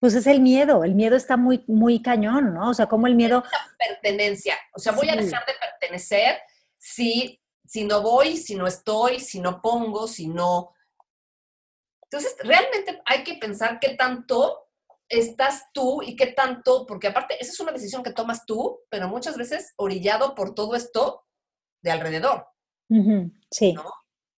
Pues 0.00 0.14
es 0.14 0.26
el 0.26 0.40
miedo, 0.40 0.84
el 0.84 0.94
miedo 0.94 1.16
está 1.16 1.36
muy, 1.36 1.64
muy 1.66 2.02
cañón, 2.02 2.54
¿no? 2.54 2.70
O 2.70 2.74
sea, 2.74 2.86
como 2.86 3.06
el 3.06 3.14
miedo... 3.14 3.44
La 3.50 3.86
pertenencia, 3.86 4.56
o 4.74 4.78
sea, 4.78 4.92
voy 4.92 5.08
a 5.08 5.16
dejar 5.16 5.44
de 5.46 5.54
pertenecer 5.54 6.38
si, 6.78 7.40
si 7.64 7.84
no 7.84 8.02
voy, 8.02 8.36
si 8.36 8.54
no 8.54 8.66
estoy, 8.66 9.20
si 9.20 9.40
no 9.40 9.60
pongo, 9.60 10.08
si 10.08 10.28
no... 10.28 10.74
Entonces, 12.02 12.36
realmente 12.40 13.02
hay 13.04 13.22
que 13.22 13.34
pensar 13.34 13.78
qué 13.80 13.90
tanto 13.90 14.67
estás 15.08 15.64
tú 15.72 16.02
y 16.02 16.16
qué 16.16 16.28
tanto, 16.28 16.84
porque 16.86 17.08
aparte, 17.08 17.36
esa 17.40 17.52
es 17.52 17.60
una 17.60 17.72
decisión 17.72 18.02
que 18.02 18.12
tomas 18.12 18.44
tú, 18.46 18.80
pero 18.90 19.08
muchas 19.08 19.36
veces 19.36 19.72
orillado 19.76 20.34
por 20.34 20.54
todo 20.54 20.74
esto 20.74 21.24
de 21.82 21.90
alrededor, 21.90 22.46
Sí, 23.50 23.72
¿no? 23.72 23.84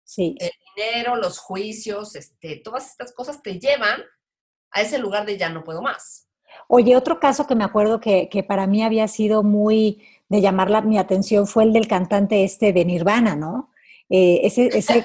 sí. 0.05 0.37
el 0.39 0.51
dinero, 0.77 1.17
los 1.17 1.39
juicios, 1.39 2.15
este, 2.17 2.57
todas 2.57 2.91
estas 2.91 3.13
cosas 3.13 3.43
te 3.43 3.59
llevan 3.59 4.01
a 4.73 4.83
ese 4.83 4.99
lugar 4.99 5.27
de 5.27 5.37
ya 5.37 5.49
no 5.49 5.65
puedo 5.65 5.83
más. 5.83 6.29
Oye, 6.69 6.97
otro 6.97 7.19
caso 7.21 7.47
que 7.47 7.55
me 7.55 7.65
acuerdo 7.65 8.01
que, 8.01 8.29
que 8.29 8.43
para 8.43 8.67
mí 8.67 8.83
había 8.83 9.09
sido 9.09 9.43
muy 9.43 10.07
de 10.29 10.41
llamar 10.41 10.71
la- 10.71 10.83
mi 10.83 10.99
atención 10.99 11.47
fue 11.47 11.65
el 11.65 11.73
del 11.73 11.89
cantante 11.89 12.45
este 12.45 12.73
de 12.73 12.85
Nirvana, 12.85 13.35
¿no? 13.37 13.71
Eh, 14.09 14.41
ese, 14.45 14.67
ese, 14.67 15.05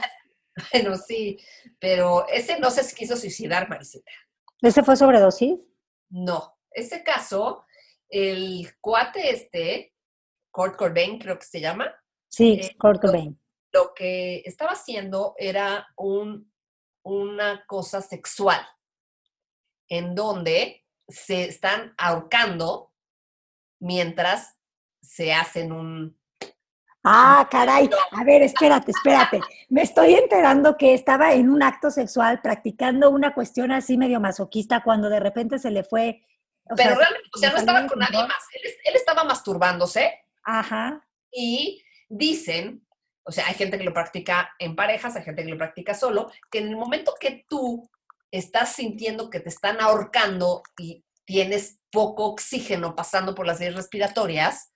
Bueno, 0.73 0.95
sí, 0.97 1.37
pero 1.79 2.27
ese 2.29 2.59
no 2.59 2.69
se 2.71 2.93
quiso 2.95 3.15
suicidar, 3.17 3.67
Marisita. 3.69 4.11
Ese 4.61 4.83
fue 4.83 4.95
sobredosis. 4.95 5.59
No, 6.09 6.57
ese 6.71 7.03
caso, 7.03 7.65
el 8.09 8.75
cuate 8.81 9.29
este, 9.31 9.93
Kurt 10.51 10.75
Cobain 10.77 11.19
creo 11.19 11.37
que 11.39 11.45
se 11.45 11.59
llama, 11.61 11.93
Sí, 12.27 12.59
Eh, 12.61 12.75
Kurt 12.77 13.03
lo- 13.03 13.11
lo 13.71 13.93
que 13.93 14.41
estaba 14.45 14.71
haciendo 14.71 15.35
era 15.37 15.87
un, 15.95 16.51
una 17.03 17.65
cosa 17.65 18.01
sexual, 18.01 18.65
en 19.89 20.15
donde 20.15 20.85
se 21.07 21.45
están 21.45 21.93
ahorcando 21.97 22.93
mientras 23.79 24.57
se 25.01 25.33
hacen 25.33 25.71
un... 25.71 26.19
Ah, 27.07 27.47
caray. 27.51 27.87
A 28.11 28.23
ver, 28.23 28.41
espérate, 28.41 28.89
espérate. 28.89 29.39
Me 29.69 29.83
estoy 29.83 30.15
enterando 30.15 30.75
que 30.75 30.95
estaba 30.95 31.33
en 31.33 31.49
un 31.51 31.61
acto 31.61 31.91
sexual 31.91 32.41
practicando 32.41 33.11
una 33.11 33.35
cuestión 33.35 33.71
así 33.71 33.95
medio 33.95 34.19
masoquista 34.19 34.81
cuando 34.83 35.07
de 35.07 35.19
repente 35.19 35.59
se 35.59 35.69
le 35.69 35.83
fue. 35.83 36.25
o 36.63 36.75
Pero 36.75 36.89
sea, 36.89 36.97
realmente, 36.97 37.29
o 37.31 37.37
sea, 37.37 37.51
no 37.51 37.57
estaba 37.57 37.87
con 37.87 37.99
nadie 37.99 38.27
más, 38.27 38.43
él, 38.53 38.71
él 38.85 38.95
estaba 38.95 39.23
masturbándose 39.23 40.19
Ajá. 40.43 41.05
y 41.31 41.83
dicen, 42.09 42.83
o 43.23 43.31
sea, 43.31 43.45
hay 43.47 43.53
gente 43.53 43.77
que 43.77 43.83
lo 43.83 43.93
practica 43.93 44.55
en 44.57 44.75
parejas, 44.75 45.15
hay 45.15 45.23
gente 45.23 45.43
que 45.43 45.49
lo 45.49 45.57
practica 45.59 45.93
solo, 45.93 46.31
que 46.49 46.57
en 46.57 46.69
el 46.69 46.75
momento 46.75 47.13
que 47.19 47.45
tú 47.47 47.87
estás 48.31 48.73
sintiendo 48.73 49.29
que 49.29 49.39
te 49.39 49.49
están 49.49 49.79
ahorcando 49.79 50.63
y 50.79 51.05
tienes 51.23 51.79
poco 51.91 52.25
oxígeno 52.25 52.95
pasando 52.95 53.35
por 53.35 53.45
las 53.45 53.59
vías 53.59 53.75
respiratorias, 53.75 54.71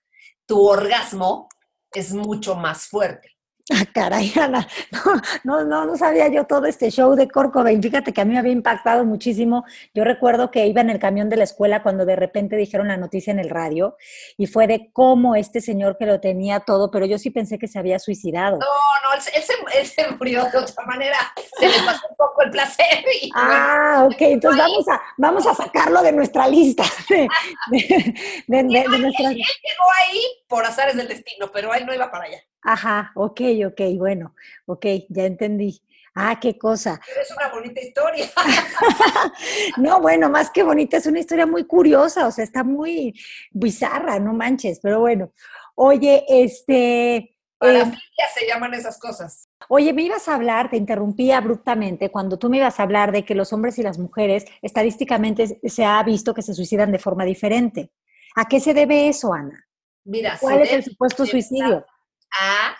tu 0.46 0.64
orgasmo 0.64 1.48
es 1.92 2.12
mucho 2.12 2.54
más 2.54 2.86
fuerte. 2.86 3.36
Ah, 3.80 3.84
caray, 3.94 4.32
Ana. 4.36 4.66
No, 4.90 5.14
no, 5.44 5.64
no, 5.64 5.86
no 5.86 5.96
sabía 5.96 6.26
yo 6.28 6.44
todo 6.44 6.66
este 6.66 6.90
show 6.90 7.14
de 7.14 7.28
Kurt 7.28 7.52
Cobain. 7.52 7.80
Fíjate 7.80 8.12
que 8.12 8.20
a 8.20 8.24
mí 8.24 8.32
me 8.32 8.40
había 8.40 8.52
impactado 8.52 9.04
muchísimo. 9.04 9.64
Yo 9.94 10.02
recuerdo 10.02 10.50
que 10.50 10.66
iba 10.66 10.80
en 10.80 10.90
el 10.90 10.98
camión 10.98 11.28
de 11.28 11.36
la 11.36 11.44
escuela 11.44 11.80
cuando 11.82 12.04
de 12.04 12.16
repente 12.16 12.56
dijeron 12.56 12.88
la 12.88 12.96
noticia 12.96 13.30
en 13.30 13.38
el 13.38 13.48
radio 13.48 13.96
y 14.36 14.48
fue 14.48 14.66
de 14.66 14.90
cómo 14.92 15.36
este 15.36 15.60
señor 15.60 15.96
que 15.98 16.06
lo 16.06 16.18
tenía 16.20 16.58
todo, 16.60 16.90
pero 16.90 17.06
yo 17.06 17.16
sí 17.16 17.30
pensé 17.30 17.58
que 17.60 17.68
se 17.68 17.78
había 17.78 18.00
suicidado. 18.00 18.58
No, 18.58 18.66
no, 19.08 19.14
él, 19.14 19.20
se- 19.22 19.36
él 19.36 19.42
se, 19.44 19.52
él 19.78 19.86
se 19.86 20.16
murió 20.16 20.44
de 20.50 20.58
otra 20.58 20.84
manera, 20.86 21.18
se 21.58 21.68
le 21.68 21.78
pasó 21.86 22.06
un 22.10 22.16
poco 22.16 22.42
el 22.42 22.50
placer 22.50 23.04
y 23.22 23.30
Ah, 23.36 24.02
ok, 24.10 24.16
entonces 24.20 24.60
vamos 24.60 24.88
a, 24.88 25.00
vamos 25.16 25.46
a 25.46 25.54
sacarlo 25.54 26.02
de 26.02 26.10
nuestra 26.12 26.48
lista. 26.48 26.82
De, 27.08 27.28
de- 28.48 28.64
nuestras- 28.98 29.32
llegó 29.34 29.86
ahí 30.08 30.20
por 30.48 30.64
azares 30.64 30.96
del 30.96 31.06
destino, 31.06 31.50
pero 31.52 31.72
él 31.72 31.86
no 31.86 31.94
iba 31.94 32.10
para 32.10 32.24
allá. 32.24 32.38
Ajá, 32.62 33.12
ok, 33.14 33.40
ok, 33.68 33.80
bueno, 33.96 34.34
ok, 34.66 34.86
ya 35.08 35.24
entendí. 35.24 35.80
Ah, 36.14 36.38
qué 36.40 36.58
cosa. 36.58 37.00
Pero 37.06 37.20
es 37.20 37.30
una 37.30 37.48
bonita 37.48 37.80
historia. 37.80 38.26
No, 39.76 40.00
bueno, 40.00 40.28
más 40.28 40.50
que 40.50 40.62
bonita, 40.62 40.96
es 40.96 41.06
una 41.06 41.20
historia 41.20 41.46
muy 41.46 41.64
curiosa, 41.64 42.26
o 42.26 42.32
sea, 42.32 42.44
está 42.44 42.64
muy 42.64 43.14
bizarra, 43.52 44.18
no 44.18 44.32
manches, 44.32 44.80
pero 44.82 45.00
bueno. 45.00 45.32
Oye, 45.74 46.24
este, 46.28 47.16
eh, 47.16 47.34
Parafilia 47.58 48.26
se 48.34 48.46
llaman 48.46 48.74
esas 48.74 48.98
cosas. 48.98 49.44
oye, 49.68 49.92
me 49.92 50.02
ibas 50.02 50.28
a 50.28 50.34
hablar, 50.34 50.70
te 50.70 50.76
interrumpí 50.76 51.30
abruptamente 51.30 52.10
cuando 52.10 52.38
tú 52.38 52.48
me 52.50 52.56
ibas 52.56 52.80
a 52.80 52.82
hablar 52.82 53.12
de 53.12 53.24
que 53.24 53.34
los 53.34 53.52
hombres 53.52 53.78
y 53.78 53.82
las 53.82 53.98
mujeres 53.98 54.44
estadísticamente 54.62 55.60
se 55.64 55.84
ha 55.84 56.02
visto 56.02 56.34
que 56.34 56.42
se 56.42 56.54
suicidan 56.54 56.90
de 56.90 56.98
forma 56.98 57.24
diferente. 57.24 57.92
¿A 58.34 58.46
qué 58.48 58.60
se 58.60 58.74
debe 58.74 59.08
eso, 59.08 59.32
Ana? 59.32 59.66
Mira, 60.04 60.38
¿Cuál 60.40 60.62
es 60.62 60.70
el 60.70 60.80
debe 60.80 60.82
supuesto 60.90 61.26
suicidio? 61.26 61.84
A 62.38 62.76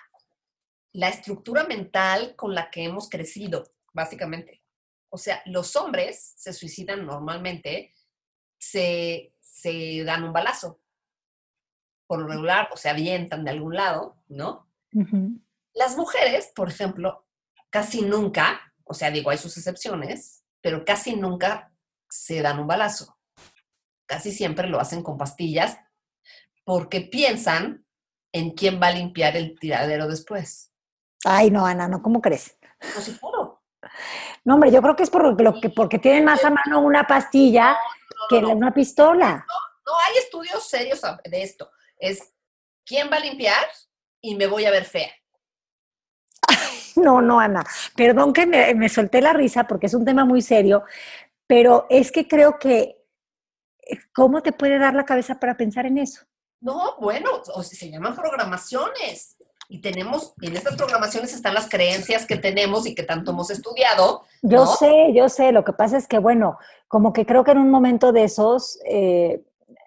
la 0.93 1.09
estructura 1.09 1.65
mental 1.65 2.35
con 2.37 2.55
la 2.55 2.71
que 2.71 2.85
hemos 2.85 3.09
crecido, 3.09 3.73
básicamente. 3.93 4.63
O 5.09 5.19
sea, 5.19 5.43
los 5.47 5.77
hombres 5.77 6.35
se 6.37 6.53
suicidan 6.53 7.07
normalmente, 7.07 7.95
se, 8.59 9.35
se 9.41 10.05
dan 10.05 10.25
un 10.25 10.33
balazo, 10.33 10.81
por 12.07 12.21
lo 12.21 12.29
regular, 12.29 12.69
o 12.73 12.77
se 12.77 12.89
avientan 12.89 13.45
de 13.45 13.51
algún 13.51 13.75
lado, 13.75 14.23
¿no? 14.29 14.69
Las 15.75 15.97
mujeres, 15.97 16.51
por 16.55 16.69
ejemplo, 16.69 17.27
casi 17.71 18.03
nunca, 18.03 18.73
o 18.85 18.95
sea, 18.95 19.11
digo, 19.11 19.31
hay 19.31 19.39
sus 19.39 19.57
excepciones, 19.57 20.45
pero 20.61 20.85
casi 20.85 21.17
nunca 21.17 21.73
se 22.09 22.43
dan 22.43 22.59
un 22.59 22.67
balazo. 22.67 23.17
Casi 24.07 24.33
siempre 24.33 24.69
lo 24.69 24.81
hacen 24.81 25.03
con 25.03 25.17
pastillas 25.17 25.79
porque 26.65 27.01
piensan 27.01 27.87
en 28.33 28.51
quién 28.53 28.81
va 28.81 28.89
a 28.89 28.93
limpiar 28.93 29.37
el 29.37 29.59
tiradero 29.59 30.07
después. 30.09 30.73
Ay, 31.25 31.51
no, 31.51 31.67
Ana, 31.67 31.89
no, 31.89 32.03
¿cómo 32.03 32.21
crees? 32.21 32.57
No 32.95 33.01
sé, 33.01 33.15
juro. 33.19 33.63
No, 34.45 34.55
hombre, 34.55 34.71
yo 34.71 34.81
creo 34.83 34.97
que 34.97 35.03
es 35.03 35.11
por 35.11 35.41
lo 35.41 35.61
que, 35.61 35.71
porque 35.71 35.99
tienen 35.99 36.25
más 36.25 36.45
a 36.45 36.51
mano 36.51 36.81
una 36.81 37.07
pastilla 37.07 37.77
que 38.29 38.41
no, 38.41 38.51
una 38.51 38.73
pistola. 38.73 39.45
No 39.87 39.93
hay 40.07 40.19
estudios 40.19 40.67
serios 40.69 41.01
de 41.25 41.43
esto. 41.43 41.71
Es 41.99 42.33
quién 42.85 43.11
va 43.11 43.17
a 43.17 43.21
limpiar 43.21 43.67
y 44.21 44.35
me 44.37 44.47
voy 44.47 44.65
a 44.65 44.71
ver 44.71 44.85
fea. 44.85 45.11
No, 46.97 47.23
no, 47.23 47.39
Ana. 47.39 47.65
Perdón 47.95 48.33
que 48.33 48.47
me, 48.47 48.75
me 48.75 48.89
solté 48.89 49.23
la 49.23 49.33
risa 49.33 49.65
porque 49.65 49.87
es 49.87 49.95
un 49.95 50.05
tema 50.05 50.25
muy 50.25 50.43
serio, 50.43 50.85
pero 51.47 51.87
es 51.89 52.11
que 52.11 52.27
creo 52.27 52.59
que, 52.59 53.07
eh, 53.79 53.99
¿cómo 54.13 54.43
te 54.43 54.53
puede 54.53 54.79
dar 54.79 54.95
la 54.95 55.05
cabeza 55.05 55.39
para 55.39 55.57
pensar 55.57 55.87
en 55.87 55.99
eso? 55.99 56.27
No, 56.61 56.97
bueno, 57.01 57.31
o 57.55 57.63
sea, 57.63 57.79
se 57.79 57.91
llaman 57.91 58.15
programaciones. 58.15 59.37
Y 59.69 59.81
tenemos, 59.81 60.35
y 60.41 60.49
en 60.49 60.57
estas 60.57 60.75
programaciones 60.75 61.33
están 61.33 61.55
las 61.55 61.69
creencias 61.69 62.27
que 62.27 62.37
tenemos 62.37 62.87
y 62.87 62.95
que 62.95 63.05
tanto 63.05 63.31
hemos 63.31 63.51
estudiado. 63.51 64.25
Yo 64.43 64.67
sé, 64.67 65.13
yo 65.15 65.29
sé, 65.29 65.53
lo 65.53 65.65
que 65.65 65.73
pasa 65.73 65.97
es 65.97 66.09
que, 66.09 66.19
bueno, 66.19 66.59
como 66.89 67.13
que 67.13 67.25
creo 67.25 67.45
que 67.45 67.53
en 67.53 67.59
un 67.59 67.71
momento 67.71 68.13
de 68.13 68.25
esos 68.25 68.81
eh, 68.85 69.41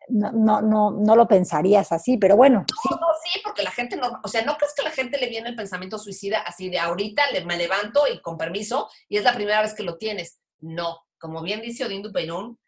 no, 0.08 0.32
no, 0.32 0.62
no, 0.62 0.92
no 0.92 1.16
lo 1.16 1.28
pensarías 1.28 1.92
así, 1.92 2.18
pero 2.18 2.36
bueno, 2.36 2.66
No, 2.90 2.96
no, 2.98 3.08
sí, 3.24 3.40
porque 3.44 3.64
la 3.64 3.72
gente 3.72 3.96
no, 3.96 4.20
o 4.24 4.28
sea, 4.28 4.44
¿no 4.44 4.58
crees 4.58 4.74
que 4.76 4.82
a 4.82 4.86
la 4.86 4.92
gente 4.92 5.18
le 5.18 5.28
viene 5.28 5.50
el 5.50 5.56
pensamiento 5.56 5.98
suicida 5.98 6.40
así 6.40 6.70
de 6.70 6.80
ahorita 6.80 7.32
le, 7.32 7.46
me 7.46 7.58
levanto 7.58 8.04
y 8.08 8.22
con 8.22 8.38
permiso 8.38 8.90
y 9.10 9.18
es 9.18 9.24
la 9.24 9.34
primera 9.34 9.62
vez 9.62 9.74
que 9.74 9.84
lo 9.84 9.98
tienes? 9.98 10.40
No, 10.60 11.00
como 11.18 11.42
bien 11.42 11.62
dice 11.62 11.86
Odín 11.86 12.02
Dupeirón, 12.02 12.60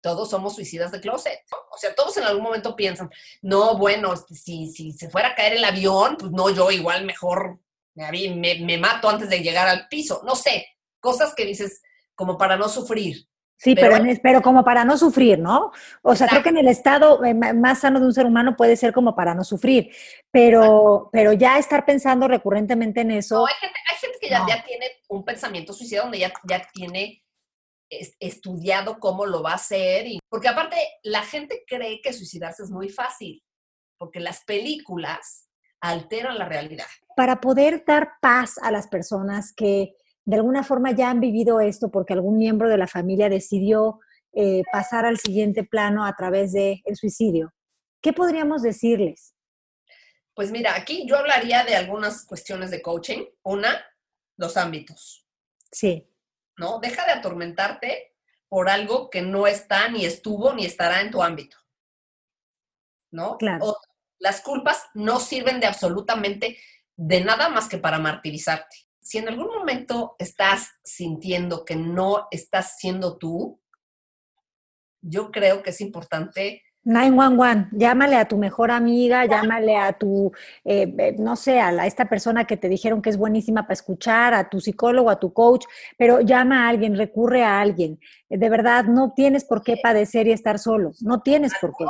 todos 0.00 0.30
somos 0.30 0.54
suicidas 0.54 0.92
de 0.92 1.00
closet. 1.00 1.40
¿no? 1.50 1.58
O 1.74 1.78
sea, 1.78 1.94
todos 1.94 2.16
en 2.16 2.24
algún 2.24 2.42
momento 2.42 2.76
piensan, 2.76 3.10
no, 3.42 3.76
bueno, 3.78 4.14
si, 4.16 4.70
si 4.72 4.92
se 4.92 5.10
fuera 5.10 5.28
a 5.28 5.34
caer 5.34 5.54
el 5.54 5.64
avión, 5.64 6.16
pues 6.18 6.32
no, 6.32 6.50
yo 6.50 6.70
igual 6.70 7.04
mejor 7.04 7.58
me, 7.94 8.10
me, 8.34 8.60
me 8.60 8.78
mato 8.78 9.08
antes 9.08 9.28
de 9.28 9.40
llegar 9.40 9.68
al 9.68 9.88
piso. 9.88 10.22
No 10.24 10.36
sé, 10.36 10.66
cosas 11.00 11.34
que 11.34 11.44
dices 11.44 11.82
como 12.14 12.36
para 12.38 12.56
no 12.56 12.68
sufrir. 12.68 13.26
Sí, 13.60 13.74
Pero 13.74 13.88
pero, 13.90 14.04
en 14.04 14.10
es- 14.10 14.20
pero 14.20 14.40
como 14.40 14.62
para 14.64 14.84
no 14.84 14.96
sufrir, 14.96 15.40
¿no? 15.40 15.72
O 16.02 16.14
sea, 16.14 16.28
creo 16.28 16.44
que 16.44 16.50
en 16.50 16.58
el 16.58 16.68
estado 16.68 17.24
eh, 17.24 17.34
más 17.34 17.80
sano 17.80 17.98
de 17.98 18.06
un 18.06 18.14
ser 18.14 18.24
humano 18.24 18.54
puede 18.56 18.76
ser 18.76 18.92
como 18.92 19.16
para 19.16 19.34
no 19.34 19.42
sufrir, 19.42 19.90
pero, 20.30 21.08
pero 21.12 21.32
ya 21.32 21.58
estar 21.58 21.84
pensando 21.84 22.28
recurrentemente 22.28 23.00
en 23.00 23.08
No, 23.08 23.14
eso, 23.16 23.44
hay 23.46 23.54
gente, 23.60 23.78
hay 23.90 23.96
gente 23.96 24.18
que 24.20 24.28
ya, 24.28 24.38
No. 24.40 24.48
ya 24.48 24.62
tiene 24.62 24.86
un 25.08 25.24
pensamiento 25.24 25.72
suicida 25.72 26.02
donde 26.02 26.20
ya, 26.20 26.32
ya 26.44 26.68
tiene 26.72 27.24
estudiado 27.90 28.98
cómo 28.98 29.26
lo 29.26 29.42
va 29.42 29.52
a 29.52 29.56
hacer. 29.56 30.06
Y, 30.06 30.18
porque 30.28 30.48
aparte, 30.48 30.76
la 31.02 31.22
gente 31.22 31.64
cree 31.66 32.00
que 32.00 32.12
suicidarse 32.12 32.62
es 32.62 32.70
muy 32.70 32.88
fácil, 32.88 33.42
porque 33.98 34.20
las 34.20 34.44
películas 34.44 35.48
alteran 35.80 36.38
la 36.38 36.48
realidad. 36.48 36.86
para 37.16 37.40
poder 37.40 37.84
dar 37.86 38.12
paz 38.20 38.58
a 38.62 38.70
las 38.70 38.88
personas 38.88 39.52
que 39.52 39.94
de 40.24 40.36
alguna 40.36 40.62
forma 40.62 40.92
ya 40.92 41.10
han 41.10 41.20
vivido 41.20 41.60
esto 41.60 41.90
porque 41.90 42.12
algún 42.12 42.36
miembro 42.36 42.68
de 42.68 42.76
la 42.76 42.86
familia 42.86 43.28
decidió 43.28 43.98
eh, 44.34 44.62
pasar 44.72 45.04
al 45.04 45.18
siguiente 45.18 45.64
plano 45.64 46.04
a 46.04 46.14
través 46.14 46.52
del 46.52 46.80
suicidio. 46.94 47.54
¿Qué 48.02 48.12
podríamos 48.12 48.62
decirles? 48.62 49.34
Pues 50.34 50.52
mira, 50.52 50.76
aquí 50.76 51.06
yo 51.08 51.16
hablaría 51.16 51.64
de 51.64 51.74
algunas 51.74 52.24
cuestiones 52.26 52.70
de 52.70 52.82
coaching. 52.82 53.24
Una, 53.42 53.84
los 54.36 54.56
ámbitos, 54.56 55.26
Sí, 55.72 56.08
¿no? 56.58 56.80
Deja 56.80 57.06
de 57.06 57.12
atormentarte 57.12 58.14
por 58.48 58.68
algo 58.68 59.10
que 59.10 59.22
no 59.22 59.46
está, 59.46 59.88
ni 59.88 60.04
estuvo, 60.04 60.52
ni 60.52 60.64
estará 60.64 61.00
en 61.00 61.10
tu 61.10 61.22
ámbito. 61.22 61.56
¿No? 63.10 63.38
Claro. 63.38 63.74
las 64.18 64.42
culpas 64.42 64.84
no 64.92 65.18
sirven 65.18 65.60
de 65.60 65.66
absolutamente 65.66 66.58
de 66.94 67.22
nada 67.22 67.48
más 67.48 67.68
que 67.68 67.78
para 67.78 67.98
martirizarte. 67.98 68.76
Si 69.00 69.16
en 69.16 69.28
algún 69.28 69.46
momento 69.46 70.16
estás 70.18 70.72
sintiendo 70.84 71.64
que 71.64 71.76
no 71.76 72.28
estás 72.30 72.76
siendo 72.76 73.16
tú, 73.16 73.62
yo 75.00 75.30
creo 75.30 75.62
que 75.62 75.70
es 75.70 75.80
importante 75.80 76.64
911, 76.88 77.68
llámale 77.72 78.16
a 78.16 78.26
tu 78.26 78.38
mejor 78.38 78.70
amiga, 78.70 79.26
llámale 79.26 79.76
a 79.76 79.92
tu, 79.92 80.32
eh, 80.64 80.90
eh, 80.98 81.16
no 81.18 81.36
sé, 81.36 81.60
a, 81.60 81.86
esta 81.86 82.08
persona 82.08 82.46
que 82.46 82.56
te 82.56 82.70
dijeron 82.70 83.02
que 83.02 83.10
es 83.10 83.18
buenísima 83.18 83.64
para 83.64 83.74
escuchar, 83.74 84.32
a 84.32 84.48
tu 84.48 84.58
psicólogo, 84.58 85.10
a 85.10 85.20
tu 85.20 85.34
coach, 85.34 85.66
pero 85.98 86.22
llama 86.22 86.64
a 86.64 86.70
alguien, 86.70 86.96
recurre 86.96 87.44
a 87.44 87.60
alguien. 87.60 88.00
De 88.30 88.48
verdad, 88.48 88.84
no 88.84 89.12
tienes 89.14 89.44
por 89.44 89.62
qué 89.62 89.76
padecer 89.82 90.28
y 90.28 90.32
estar 90.32 90.58
solo, 90.58 90.92
no 91.02 91.20
tienes 91.20 91.52
por 91.60 91.74
qué. 91.76 91.84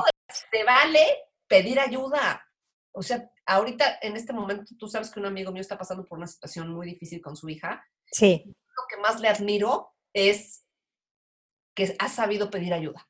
Te 0.50 0.64
vale 0.64 1.06
pedir 1.46 1.78
ayuda. 1.78 2.44
O 2.90 3.00
sea, 3.00 3.30
ahorita 3.46 4.00
en 4.02 4.16
este 4.16 4.32
momento 4.32 4.72
tú 4.76 4.88
sabes 4.88 5.12
que 5.12 5.20
un 5.20 5.26
amigo 5.26 5.52
mío 5.52 5.60
está 5.60 5.78
pasando 5.78 6.04
por 6.04 6.18
una 6.18 6.26
situación 6.26 6.74
muy 6.74 6.88
difícil 6.88 7.22
con 7.22 7.36
su 7.36 7.48
hija. 7.48 7.86
Sí. 8.10 8.42
Lo 8.46 8.82
que 8.90 9.00
más 9.00 9.20
le 9.20 9.28
admiro 9.28 9.92
es 10.12 10.64
que 11.76 11.94
ha 12.00 12.08
sabido 12.08 12.50
pedir 12.50 12.74
ayuda. 12.74 13.08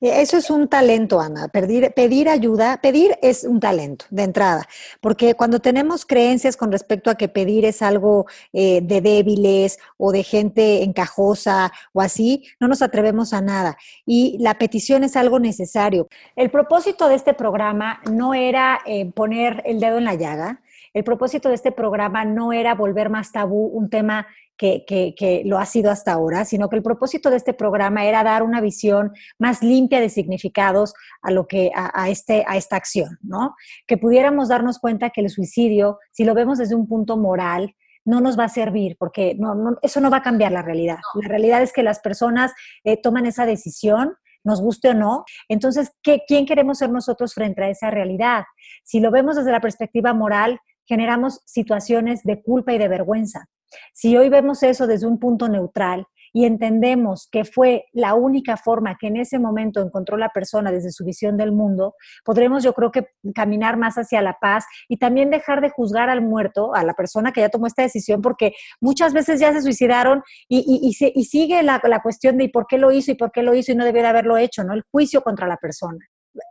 Eh, 0.00 0.20
eso 0.20 0.36
es 0.36 0.50
un 0.50 0.68
talento, 0.68 1.20
Ana. 1.20 1.48
Pedir, 1.48 1.92
pedir, 1.94 2.28
ayuda, 2.28 2.78
pedir 2.82 3.16
es 3.22 3.44
un 3.44 3.60
talento 3.60 4.04
de 4.10 4.22
entrada, 4.24 4.66
porque 5.00 5.34
cuando 5.34 5.60
tenemos 5.60 6.04
creencias 6.04 6.56
con 6.56 6.70
respecto 6.70 7.10
a 7.10 7.14
que 7.14 7.28
pedir 7.28 7.64
es 7.64 7.82
algo 7.82 8.26
eh, 8.52 8.80
de 8.82 9.00
débiles 9.00 9.78
o 9.96 10.12
de 10.12 10.22
gente 10.22 10.82
encajosa 10.82 11.72
o 11.92 12.00
así, 12.00 12.44
no 12.60 12.68
nos 12.68 12.82
atrevemos 12.82 13.32
a 13.32 13.40
nada. 13.40 13.76
Y 14.04 14.36
la 14.40 14.58
petición 14.58 15.04
es 15.04 15.16
algo 15.16 15.38
necesario. 15.38 16.08
El 16.36 16.50
propósito 16.50 17.08
de 17.08 17.14
este 17.14 17.34
programa 17.34 18.00
no 18.10 18.34
era 18.34 18.80
eh, 18.86 19.10
poner 19.12 19.62
el 19.64 19.80
dedo 19.80 19.98
en 19.98 20.04
la 20.04 20.14
llaga. 20.14 20.60
El 20.96 21.04
propósito 21.04 21.50
de 21.50 21.56
este 21.56 21.72
programa 21.72 22.24
no 22.24 22.54
era 22.54 22.74
volver 22.74 23.10
más 23.10 23.30
tabú 23.30 23.66
un 23.66 23.90
tema 23.90 24.26
que, 24.56 25.42
lo 25.44 25.58
ha 25.58 25.66
sido 25.66 25.90
hasta 25.90 26.14
ahora, 26.14 26.46
sino 26.46 26.70
que 26.70 26.76
el 26.76 26.82
propósito 26.82 27.28
de 27.28 27.36
este 27.36 27.52
programa 27.52 28.06
era 28.06 28.24
dar 28.24 28.42
una 28.42 28.62
visión 28.62 29.12
más 29.38 29.62
limpia 29.62 30.00
de 30.00 30.08
significados 30.08 30.94
a 31.20 31.32
lo 31.32 31.46
que 31.46 31.70
a, 31.74 32.08
este, 32.08 32.46
a 32.48 32.56
esta 32.56 32.76
acción, 32.76 33.18
¿no? 33.20 33.54
Que 33.86 33.98
pudiéramos 33.98 34.48
darnos 34.48 34.78
cuenta 34.78 35.10
que 35.10 35.20
el 35.20 35.28
suicidio, 35.28 35.98
si 36.12 36.24
lo 36.24 36.32
vemos 36.32 36.56
desde 36.56 36.74
un 36.74 36.88
punto 36.88 37.18
moral, 37.18 37.76
no 38.06 38.22
nos 38.22 38.38
va 38.38 38.44
a 38.44 38.48
servir, 38.48 38.96
porque 38.98 39.36
no, 39.38 39.76
eso 39.82 40.00
no 40.00 40.08
va 40.08 40.16
a 40.16 40.22
cambiar 40.22 40.52
la 40.52 40.62
realidad. 40.62 41.00
La 41.20 41.28
realidad 41.28 41.60
es 41.60 41.74
que 41.74 41.82
las 41.82 42.00
personas 42.00 42.54
eh, 42.84 42.96
toman 42.96 43.26
esa 43.26 43.44
decisión, 43.44 44.14
nos 44.44 44.62
guste 44.62 44.88
o 44.88 44.94
no. 44.94 45.26
Entonces, 45.50 45.92
¿qué, 46.02 46.22
¿quién 46.26 46.46
queremos 46.46 46.78
ser 46.78 46.88
nosotros 46.88 47.34
frente 47.34 47.62
a 47.62 47.68
esa 47.68 47.90
realidad? 47.90 48.44
Si 48.82 49.00
lo 49.00 49.10
vemos 49.10 49.36
desde 49.36 49.52
la 49.52 49.60
perspectiva 49.60 50.14
moral, 50.14 50.58
generamos 50.86 51.40
situaciones 51.44 52.22
de 52.22 52.42
culpa 52.42 52.72
y 52.72 52.78
de 52.78 52.88
vergüenza. 52.88 53.48
Si 53.92 54.16
hoy 54.16 54.28
vemos 54.28 54.62
eso 54.62 54.86
desde 54.86 55.06
un 55.06 55.18
punto 55.18 55.48
neutral 55.48 56.06
y 56.32 56.44
entendemos 56.44 57.28
que 57.32 57.44
fue 57.44 57.86
la 57.92 58.14
única 58.14 58.58
forma 58.58 58.96
que 59.00 59.06
en 59.06 59.16
ese 59.16 59.38
momento 59.38 59.80
encontró 59.80 60.18
la 60.18 60.28
persona 60.28 60.70
desde 60.70 60.92
su 60.92 61.02
visión 61.02 61.38
del 61.38 61.50
mundo, 61.50 61.94
podremos 62.24 62.62
yo 62.62 62.74
creo 62.74 62.92
que 62.92 63.06
caminar 63.34 63.78
más 63.78 63.96
hacia 63.96 64.20
la 64.20 64.36
paz 64.38 64.66
y 64.86 64.98
también 64.98 65.30
dejar 65.30 65.62
de 65.62 65.70
juzgar 65.70 66.10
al 66.10 66.20
muerto, 66.20 66.74
a 66.74 66.84
la 66.84 66.92
persona 66.92 67.32
que 67.32 67.40
ya 67.40 67.48
tomó 67.48 67.66
esta 67.66 67.82
decisión, 67.82 68.20
porque 68.20 68.52
muchas 68.82 69.14
veces 69.14 69.40
ya 69.40 69.52
se 69.54 69.62
suicidaron 69.62 70.22
y, 70.46 70.92
sigue 70.92 71.62
la, 71.62 71.80
cuestión 72.02 72.36
de 72.36 72.44
¿y 72.44 72.48
por 72.48 72.66
qué 72.66 72.76
lo 72.76 72.92
hizo 72.92 73.12
y 73.12 73.14
por 73.14 73.32
qué 73.32 73.42
lo 73.42 73.54
hizo 73.54 73.72
y 73.72 73.74
no 73.74 73.84
debió 73.84 74.06
haberlo 74.06 74.36
hecho, 74.36 74.62
¿no? 74.62 74.74
El 74.74 74.82
juicio 74.90 75.22
contra 75.22 75.46
la 75.46 75.56
persona 75.56 75.98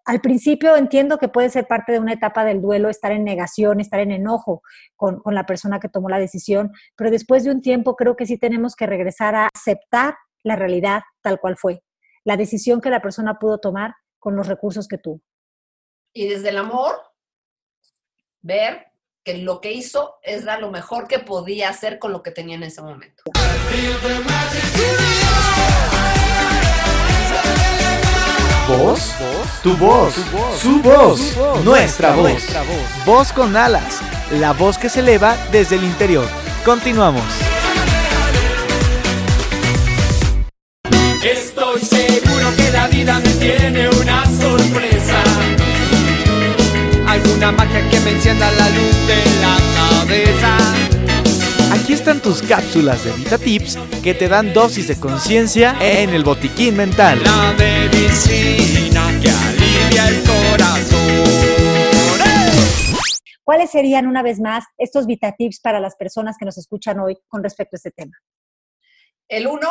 al 0.05 0.21
principio 0.21 0.75
entiendo 0.75 1.17
que 1.17 1.27
puede 1.27 1.49
ser 1.49 1.67
parte 1.67 1.91
de 1.91 1.99
una 1.99 2.13
etapa 2.13 2.45
del 2.45 2.61
duelo 2.61 2.89
estar 2.89 3.11
en 3.11 3.23
negación, 3.23 3.79
estar 3.79 3.99
en 3.99 4.11
enojo 4.11 4.61
con, 4.95 5.21
la 5.25 5.45
persona 5.45 5.79
que 5.79 5.89
tomó 5.89 6.09
la 6.09 6.19
decisión, 6.19 6.71
pero 6.95 7.11
después 7.11 7.43
de 7.43 7.51
un 7.51 7.61
tiempo 7.61 7.95
creo 7.95 8.15
que 8.15 8.25
sí 8.25 8.37
tenemos 8.37 8.75
que 8.75 8.85
regresar 8.85 9.35
a 9.35 9.49
aceptar 9.53 10.15
la 10.43 10.55
realidad 10.55 11.01
tal 11.21 11.39
cual 11.39 11.57
fue, 11.57 11.83
la 12.23 12.37
decisión 12.37 12.81
que 12.81 12.89
la 12.89 13.01
persona 13.01 13.39
pudo 13.39 13.59
tomar 13.59 13.95
con 14.19 14.35
los 14.35 14.47
recursos 14.47 14.87
que 14.87 14.97
tuvo. 14.97 15.21
Y 16.13 16.27
desde 16.27 16.49
el 16.49 16.57
amor, 16.57 16.95
ver 18.41 18.87
que 19.23 19.39
lo 19.39 19.59
que 19.59 19.73
hizo 19.73 20.15
es 20.21 20.45
lo 20.45 20.71
mejor 20.71 21.07
que 21.07 21.19
podía 21.19 21.69
hacer 21.69 21.97
con 21.99 22.11
lo 22.11 22.21
que 22.21 22.31
tenía 22.31 22.55
en 22.55 22.63
ese 22.63 22.81
momento. 22.81 23.23
¿Voz? 28.67 29.13
Tu 29.61 29.77
voz, 29.77 30.15
su 30.59 30.81
voz, 30.81 31.37
nuestra 31.63 32.15
voz. 32.15 32.43
Voz 33.05 33.31
con 33.31 33.55
alas, 33.55 33.99
la 34.31 34.53
voz 34.53 34.79
que 34.79 34.89
se 34.89 35.01
eleva 35.01 35.37
desde 35.51 35.75
el 35.75 35.83
interior. 35.83 36.27
Continuamos. 36.63 37.23
Estoy 41.23 41.79
seguro 41.81 42.55
que 42.57 42.71
la 42.71 42.87
vida 42.87 43.19
me 43.19 43.29
tiene 43.33 43.87
una 43.89 44.25
sorpresa. 44.25 45.23
Alguna 47.07 47.51
magia 47.51 47.87
que 47.89 47.99
me 47.99 48.11
encienda 48.11 48.49
la 48.51 48.69
luz 48.69 48.95
de 49.07 49.23
la 49.41 49.57
cabeza. 49.75 50.84
Aquí 51.85 51.93
están 51.93 52.19
tus 52.19 52.41
cápsulas 52.41 53.05
de 53.05 53.11
Vita 53.11 53.37
Tips 53.37 53.77
que 54.01 54.15
te 54.15 54.27
dan 54.27 54.53
dosis 54.53 54.87
de 54.87 54.99
conciencia 54.99 55.75
en 55.79 56.09
el 56.15 56.23
botiquín 56.23 56.75
mental. 56.75 57.21
La 57.23 57.53
medicina 57.53 59.07
que 59.21 59.29
alivia 59.29 60.07
el 60.07 60.23
corazón. 60.23 60.97
¿Cuáles 63.43 63.69
serían 63.69 64.07
una 64.07 64.23
vez 64.23 64.39
más 64.39 64.63
estos 64.79 65.05
Vita 65.05 65.35
Tips 65.37 65.59
para 65.59 65.79
las 65.79 65.95
personas 65.95 66.37
que 66.39 66.45
nos 66.45 66.57
escuchan 66.57 66.99
hoy 66.99 67.19
con 67.27 67.43
respecto 67.43 67.75
a 67.75 67.77
este 67.77 67.91
tema? 67.91 68.17
El 69.27 69.45
uno, 69.45 69.69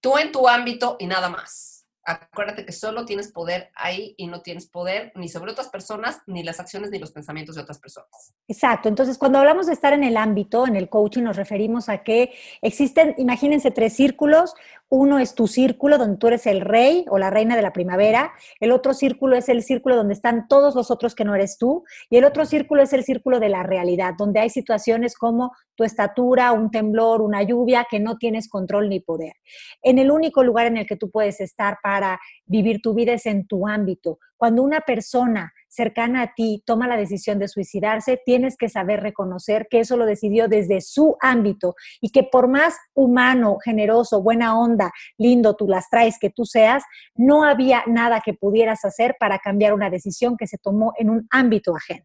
tú 0.00 0.16
en 0.16 0.32
tu 0.32 0.48
ámbito 0.48 0.96
y 0.98 1.06
nada 1.06 1.28
más 1.28 1.71
acuérdate 2.04 2.64
que 2.64 2.72
solo 2.72 3.04
tienes 3.04 3.30
poder 3.30 3.70
ahí 3.74 4.14
y 4.16 4.26
no 4.26 4.42
tienes 4.42 4.66
poder 4.66 5.12
ni 5.14 5.28
sobre 5.28 5.52
otras 5.52 5.68
personas, 5.68 6.20
ni 6.26 6.42
las 6.42 6.60
acciones, 6.60 6.90
ni 6.90 6.98
los 6.98 7.12
pensamientos 7.12 7.54
de 7.54 7.62
otras 7.62 7.78
personas. 7.78 8.34
Exacto. 8.48 8.88
Entonces, 8.88 9.18
cuando 9.18 9.38
hablamos 9.38 9.66
de 9.66 9.72
estar 9.72 9.92
en 9.92 10.04
el 10.04 10.16
ámbito, 10.16 10.66
en 10.66 10.76
el 10.76 10.88
coaching, 10.88 11.22
nos 11.22 11.36
referimos 11.36 11.88
a 11.88 11.98
que 11.98 12.32
existen, 12.60 13.14
imagínense, 13.18 13.70
tres 13.70 13.94
círculos. 13.94 14.54
Uno 14.94 15.18
es 15.18 15.34
tu 15.34 15.46
círculo, 15.46 15.96
donde 15.96 16.18
tú 16.18 16.26
eres 16.26 16.46
el 16.46 16.60
rey 16.60 17.06
o 17.08 17.16
la 17.16 17.30
reina 17.30 17.56
de 17.56 17.62
la 17.62 17.72
primavera. 17.72 18.34
El 18.60 18.72
otro 18.72 18.92
círculo 18.92 19.36
es 19.36 19.48
el 19.48 19.62
círculo 19.62 19.96
donde 19.96 20.12
están 20.12 20.48
todos 20.48 20.74
los 20.74 20.90
otros 20.90 21.14
que 21.14 21.24
no 21.24 21.34
eres 21.34 21.56
tú. 21.56 21.84
Y 22.10 22.18
el 22.18 22.26
otro 22.26 22.44
círculo 22.44 22.82
es 22.82 22.92
el 22.92 23.02
círculo 23.02 23.40
de 23.40 23.48
la 23.48 23.62
realidad, 23.62 24.12
donde 24.18 24.40
hay 24.40 24.50
situaciones 24.50 25.16
como 25.16 25.52
tu 25.76 25.84
estatura, 25.84 26.52
un 26.52 26.70
temblor, 26.70 27.22
una 27.22 27.42
lluvia, 27.42 27.86
que 27.90 28.00
no 28.00 28.18
tienes 28.18 28.50
control 28.50 28.90
ni 28.90 29.00
poder. 29.00 29.32
En 29.80 29.98
el 29.98 30.10
único 30.10 30.44
lugar 30.44 30.66
en 30.66 30.76
el 30.76 30.86
que 30.86 30.98
tú 30.98 31.10
puedes 31.10 31.40
estar 31.40 31.78
para 31.82 32.20
vivir 32.44 32.82
tu 32.82 32.92
vida 32.92 33.14
es 33.14 33.24
en 33.24 33.46
tu 33.46 33.66
ámbito. 33.66 34.18
Cuando 34.36 34.62
una 34.62 34.80
persona 34.80 35.54
cercana 35.72 36.22
a 36.22 36.34
ti 36.34 36.62
toma 36.66 36.86
la 36.86 36.96
decisión 36.96 37.38
de 37.38 37.48
suicidarse, 37.48 38.20
tienes 38.24 38.56
que 38.56 38.68
saber 38.68 39.00
reconocer 39.00 39.68
que 39.70 39.80
eso 39.80 39.96
lo 39.96 40.04
decidió 40.04 40.46
desde 40.46 40.82
su 40.82 41.16
ámbito 41.20 41.74
y 42.00 42.10
que 42.10 42.24
por 42.24 42.48
más 42.48 42.76
humano, 42.94 43.56
generoso, 43.64 44.22
buena 44.22 44.58
onda, 44.58 44.92
lindo 45.16 45.56
tú 45.56 45.66
las 45.66 45.88
traes 45.88 46.18
que 46.18 46.30
tú 46.30 46.44
seas, 46.44 46.84
no 47.14 47.44
había 47.44 47.84
nada 47.86 48.20
que 48.20 48.34
pudieras 48.34 48.84
hacer 48.84 49.16
para 49.18 49.38
cambiar 49.38 49.72
una 49.72 49.88
decisión 49.88 50.36
que 50.36 50.46
se 50.46 50.58
tomó 50.58 50.92
en 50.98 51.08
un 51.08 51.26
ámbito 51.30 51.74
ajeno. 51.74 52.04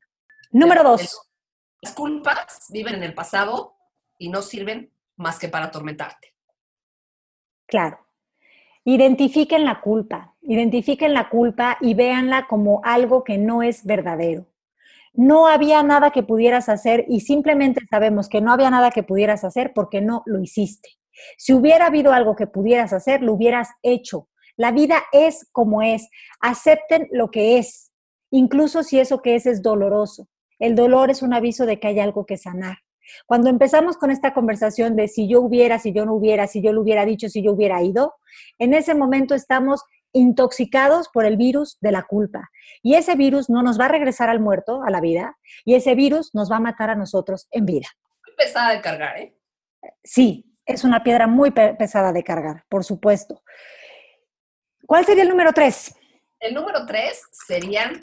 Número 0.51 0.83
dos. 0.83 1.21
Las 1.81 1.93
culpas 1.93 2.67
viven 2.69 2.95
en 2.95 3.03
el 3.03 3.13
pasado 3.13 3.75
y 4.17 4.29
no 4.29 4.41
sirven 4.41 4.93
más 5.17 5.37
que 5.39 5.49
para 5.49 5.65
atormentarte. 5.65 6.33
Claro. 7.67 8.06
Identifiquen 8.89 9.65
la 9.65 9.81
culpa, 9.81 10.33
identifiquen 10.39 11.13
la 11.13 11.27
culpa 11.27 11.77
y 11.81 11.93
véanla 11.93 12.47
como 12.47 12.79
algo 12.85 13.25
que 13.25 13.37
no 13.37 13.61
es 13.61 13.83
verdadero. 13.83 14.47
No 15.13 15.47
había 15.47 15.83
nada 15.83 16.11
que 16.11 16.23
pudieras 16.23 16.69
hacer 16.69 17.03
y 17.09 17.19
simplemente 17.19 17.81
sabemos 17.89 18.29
que 18.29 18.39
no 18.39 18.53
había 18.53 18.69
nada 18.69 18.91
que 18.91 19.03
pudieras 19.03 19.43
hacer 19.43 19.73
porque 19.75 19.99
no 19.99 20.23
lo 20.25 20.39
hiciste. 20.39 20.87
Si 21.37 21.51
hubiera 21.51 21.87
habido 21.87 22.13
algo 22.13 22.37
que 22.37 22.47
pudieras 22.47 22.93
hacer, 22.93 23.21
lo 23.23 23.33
hubieras 23.33 23.71
hecho. 23.83 24.29
La 24.55 24.71
vida 24.71 25.03
es 25.11 25.49
como 25.51 25.81
es. 25.81 26.07
Acepten 26.39 27.09
lo 27.11 27.29
que 27.29 27.57
es, 27.57 27.91
incluso 28.31 28.83
si 28.83 29.01
eso 29.01 29.21
que 29.21 29.35
es 29.35 29.47
es 29.47 29.61
doloroso. 29.61 30.29
El 30.59 30.75
dolor 30.75 31.09
es 31.09 31.21
un 31.21 31.33
aviso 31.33 31.65
de 31.65 31.77
que 31.77 31.89
hay 31.89 31.99
algo 31.99 32.25
que 32.25 32.37
sanar. 32.37 32.77
Cuando 33.25 33.49
empezamos 33.49 33.97
con 33.97 34.11
esta 34.11 34.33
conversación 34.33 34.95
de 34.95 35.07
si 35.07 35.27
yo 35.27 35.41
hubiera, 35.41 35.79
si 35.79 35.93
yo 35.93 36.05
no 36.05 36.13
hubiera, 36.13 36.47
si 36.47 36.61
yo 36.61 36.73
lo 36.73 36.81
hubiera 36.81 37.05
dicho, 37.05 37.29
si 37.29 37.43
yo 37.43 37.53
hubiera 37.53 37.81
ido, 37.81 38.15
en 38.59 38.73
ese 38.73 38.93
momento 38.95 39.35
estamos 39.35 39.83
intoxicados 40.13 41.09
por 41.09 41.25
el 41.25 41.37
virus 41.37 41.77
de 41.81 41.91
la 41.91 42.03
culpa. 42.03 42.49
Y 42.81 42.95
ese 42.95 43.15
virus 43.15 43.49
no 43.49 43.61
nos 43.61 43.79
va 43.79 43.85
a 43.85 43.89
regresar 43.89 44.29
al 44.29 44.39
muerto, 44.39 44.81
a 44.83 44.89
la 44.89 45.01
vida, 45.01 45.37
y 45.65 45.75
ese 45.75 45.95
virus 45.95 46.33
nos 46.33 46.51
va 46.51 46.57
a 46.57 46.61
matar 46.61 46.89
a 46.89 46.95
nosotros 46.95 47.47
en 47.51 47.65
vida. 47.65 47.87
Muy 48.25 48.35
pesada 48.35 48.71
de 48.73 48.81
cargar, 48.81 49.17
¿eh? 49.17 49.37
Sí, 50.03 50.43
Es 50.65 50.83
una 50.83 51.01
piedra 51.01 51.27
muy 51.27 51.51
pesada 51.51 52.11
de 52.11 52.23
cargar, 52.25 52.65
por 52.67 52.83
supuesto. 52.83 53.41
¿Cuál 54.85 55.05
sería 55.05 55.23
el 55.23 55.29
número 55.29 55.53
tres? 55.53 55.95
El 56.41 56.53
número 56.53 56.85
tres 56.85 57.21
serían 57.31 58.01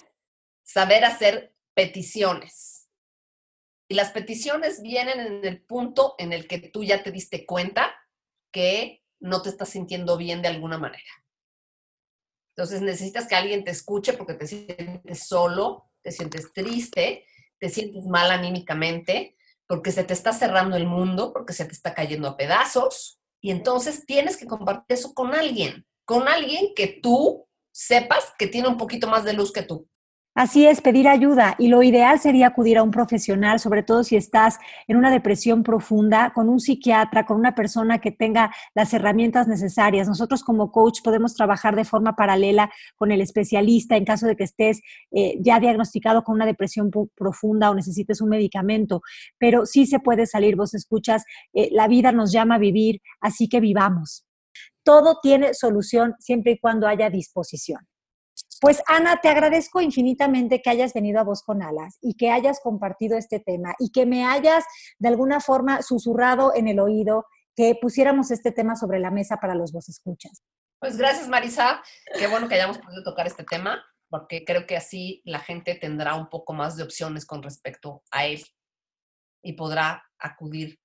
saber 0.62 1.04
hacer 1.04 1.54
peticiones. 1.74 2.73
Y 3.88 3.94
las 3.94 4.10
peticiones 4.10 4.82
vienen 4.82 5.20
en 5.20 5.44
el 5.44 5.62
punto 5.62 6.14
en 6.18 6.32
el 6.32 6.46
que 6.48 6.58
tú 6.58 6.84
ya 6.84 7.02
te 7.02 7.12
diste 7.12 7.44
cuenta 7.44 7.94
que 8.52 9.02
no 9.20 9.42
te 9.42 9.48
estás 9.48 9.68
sintiendo 9.68 10.16
bien 10.16 10.42
de 10.42 10.48
alguna 10.48 10.78
manera. 10.78 11.02
Entonces 12.56 12.82
necesitas 12.82 13.26
que 13.26 13.34
alguien 13.34 13.64
te 13.64 13.72
escuche 13.72 14.12
porque 14.12 14.34
te 14.34 14.46
sientes 14.46 15.26
solo, 15.26 15.90
te 16.02 16.12
sientes 16.12 16.52
triste, 16.52 17.26
te 17.58 17.68
sientes 17.68 18.06
mal 18.06 18.30
anímicamente, 18.30 19.36
porque 19.66 19.90
se 19.90 20.04
te 20.04 20.14
está 20.14 20.32
cerrando 20.32 20.76
el 20.76 20.86
mundo, 20.86 21.32
porque 21.32 21.52
se 21.52 21.64
te 21.64 21.72
está 21.72 21.94
cayendo 21.94 22.28
a 22.28 22.36
pedazos. 22.36 23.18
Y 23.40 23.50
entonces 23.50 24.06
tienes 24.06 24.36
que 24.36 24.46
compartir 24.46 24.96
eso 24.96 25.14
con 25.14 25.34
alguien, 25.34 25.86
con 26.04 26.28
alguien 26.28 26.74
que 26.76 26.86
tú 26.86 27.48
sepas 27.72 28.32
que 28.38 28.46
tiene 28.46 28.68
un 28.68 28.76
poquito 28.76 29.08
más 29.08 29.24
de 29.24 29.32
luz 29.32 29.52
que 29.52 29.62
tú. 29.62 29.88
Así 30.36 30.66
es, 30.66 30.80
pedir 30.80 31.06
ayuda 31.06 31.54
y 31.60 31.68
lo 31.68 31.84
ideal 31.84 32.18
sería 32.18 32.48
acudir 32.48 32.76
a 32.76 32.82
un 32.82 32.90
profesional, 32.90 33.60
sobre 33.60 33.84
todo 33.84 34.02
si 34.02 34.16
estás 34.16 34.58
en 34.88 34.96
una 34.96 35.12
depresión 35.12 35.62
profunda, 35.62 36.32
con 36.34 36.48
un 36.48 36.58
psiquiatra, 36.58 37.24
con 37.24 37.36
una 37.38 37.54
persona 37.54 38.00
que 38.00 38.10
tenga 38.10 38.52
las 38.74 38.92
herramientas 38.92 39.46
necesarias. 39.46 40.08
Nosotros 40.08 40.42
como 40.42 40.72
coach 40.72 41.02
podemos 41.04 41.34
trabajar 41.36 41.76
de 41.76 41.84
forma 41.84 42.16
paralela 42.16 42.68
con 42.96 43.12
el 43.12 43.20
especialista 43.20 43.96
en 43.96 44.04
caso 44.04 44.26
de 44.26 44.34
que 44.34 44.42
estés 44.42 44.80
eh, 45.12 45.36
ya 45.40 45.60
diagnosticado 45.60 46.24
con 46.24 46.34
una 46.34 46.46
depresión 46.46 46.90
profunda 47.14 47.70
o 47.70 47.74
necesites 47.76 48.20
un 48.20 48.30
medicamento, 48.30 49.02
pero 49.38 49.66
sí 49.66 49.86
se 49.86 50.00
puede 50.00 50.26
salir, 50.26 50.56
vos 50.56 50.74
escuchas, 50.74 51.24
eh, 51.52 51.68
la 51.70 51.86
vida 51.86 52.10
nos 52.10 52.32
llama 52.32 52.56
a 52.56 52.58
vivir, 52.58 53.00
así 53.20 53.48
que 53.48 53.60
vivamos. 53.60 54.26
Todo 54.82 55.20
tiene 55.22 55.54
solución 55.54 56.16
siempre 56.18 56.52
y 56.52 56.58
cuando 56.58 56.88
haya 56.88 57.08
disposición. 57.08 57.86
Pues 58.64 58.82
Ana, 58.86 59.20
te 59.20 59.28
agradezco 59.28 59.82
infinitamente 59.82 60.62
que 60.62 60.70
hayas 60.70 60.94
venido 60.94 61.20
a 61.20 61.22
Voz 61.22 61.42
con 61.42 61.62
Alas 61.62 61.98
y 62.00 62.14
que 62.14 62.30
hayas 62.30 62.60
compartido 62.60 63.18
este 63.18 63.38
tema 63.38 63.74
y 63.78 63.92
que 63.92 64.06
me 64.06 64.24
hayas 64.24 64.64
de 64.98 65.08
alguna 65.08 65.40
forma 65.40 65.82
susurrado 65.82 66.54
en 66.54 66.68
el 66.68 66.80
oído 66.80 67.26
que 67.54 67.76
pusiéramos 67.78 68.30
este 68.30 68.52
tema 68.52 68.74
sobre 68.74 69.00
la 69.00 69.10
mesa 69.10 69.36
para 69.36 69.54
los 69.54 69.70
vos 69.70 69.90
escuchas. 69.90 70.42
Pues 70.78 70.96
gracias 70.96 71.28
Marisa, 71.28 71.82
qué 72.18 72.26
bueno 72.26 72.48
que 72.48 72.54
hayamos 72.54 72.78
podido 72.78 73.02
tocar 73.02 73.26
este 73.26 73.44
tema 73.44 73.84
porque 74.08 74.46
creo 74.46 74.66
que 74.66 74.78
así 74.78 75.20
la 75.26 75.40
gente 75.40 75.74
tendrá 75.74 76.14
un 76.14 76.30
poco 76.30 76.54
más 76.54 76.74
de 76.78 76.84
opciones 76.84 77.26
con 77.26 77.42
respecto 77.42 78.02
a 78.10 78.24
él 78.24 78.42
y 79.42 79.52
podrá 79.52 80.02
acudir 80.18 80.80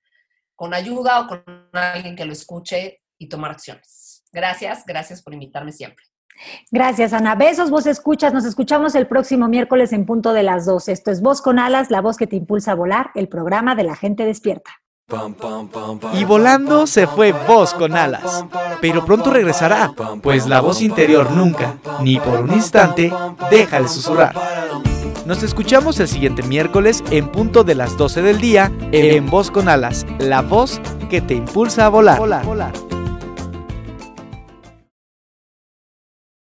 con 0.54 0.74
ayuda 0.74 1.22
o 1.22 1.28
con 1.28 1.70
alguien 1.72 2.18
que 2.18 2.26
lo 2.26 2.34
escuche 2.34 3.04
y 3.18 3.30
tomar 3.30 3.52
acciones. 3.52 4.26
Gracias, 4.34 4.86
gracias 4.86 5.24
por 5.24 5.34
invitarme 5.34 5.72
siempre. 5.72 6.09
Gracias, 6.72 7.14
Ana. 7.14 7.36
Besos, 7.36 7.70
vos 7.70 7.86
escuchas. 7.86 8.34
Nos 8.34 8.46
escuchamos 8.46 8.96
el 8.96 9.08
próximo 9.08 9.48
miércoles 9.48 9.94
en 9.94 10.06
punto 10.06 10.34
de 10.34 10.44
las 10.44 10.66
12. 10.66 10.92
Esto 10.92 11.12
es 11.12 11.22
Voz 11.22 11.42
con 11.42 11.60
Alas, 11.60 11.92
la 11.92 12.02
voz 12.02 12.18
que 12.18 12.28
te 12.28 12.36
impulsa 12.36 12.72
a 12.72 12.76
volar, 12.76 13.12
el 13.16 13.28
programa 13.28 13.76
de 13.76 13.84
la 13.84 13.96
gente 13.96 14.26
despierta. 14.26 14.72
Y 16.14 16.24
volando 16.24 16.86
se 16.86 17.08
fue 17.08 17.32
Voz 17.32 17.74
con 17.74 17.96
Alas. 17.96 18.46
Pero 18.80 19.06
pronto 19.06 19.32
regresará, 19.32 19.92
pues 20.22 20.48
la 20.48 20.62
voz 20.62 20.82
interior 20.82 21.32
nunca, 21.32 21.78
ni 22.02 22.20
por 22.20 22.42
un 22.42 22.52
instante, 22.54 23.12
deja 23.50 23.82
de 23.82 23.88
susurrar. 23.88 24.36
Nos 25.26 25.44
escuchamos 25.44 26.00
el 26.00 26.08
siguiente 26.08 26.44
miércoles 26.44 27.04
en 27.12 27.32
punto 27.32 27.64
de 27.64 27.76
las 27.76 27.98
12 27.98 28.22
del 28.22 28.40
día 28.40 28.72
en 28.92 29.30
Voz 29.30 29.52
con 29.52 29.68
Alas, 29.68 30.06
la 30.20 30.42
voz 30.42 30.80
que 31.10 31.22
te 31.22 31.34
impulsa 31.34 31.88
a 31.88 31.90
volar. 31.90 32.20
volar. 32.20 32.89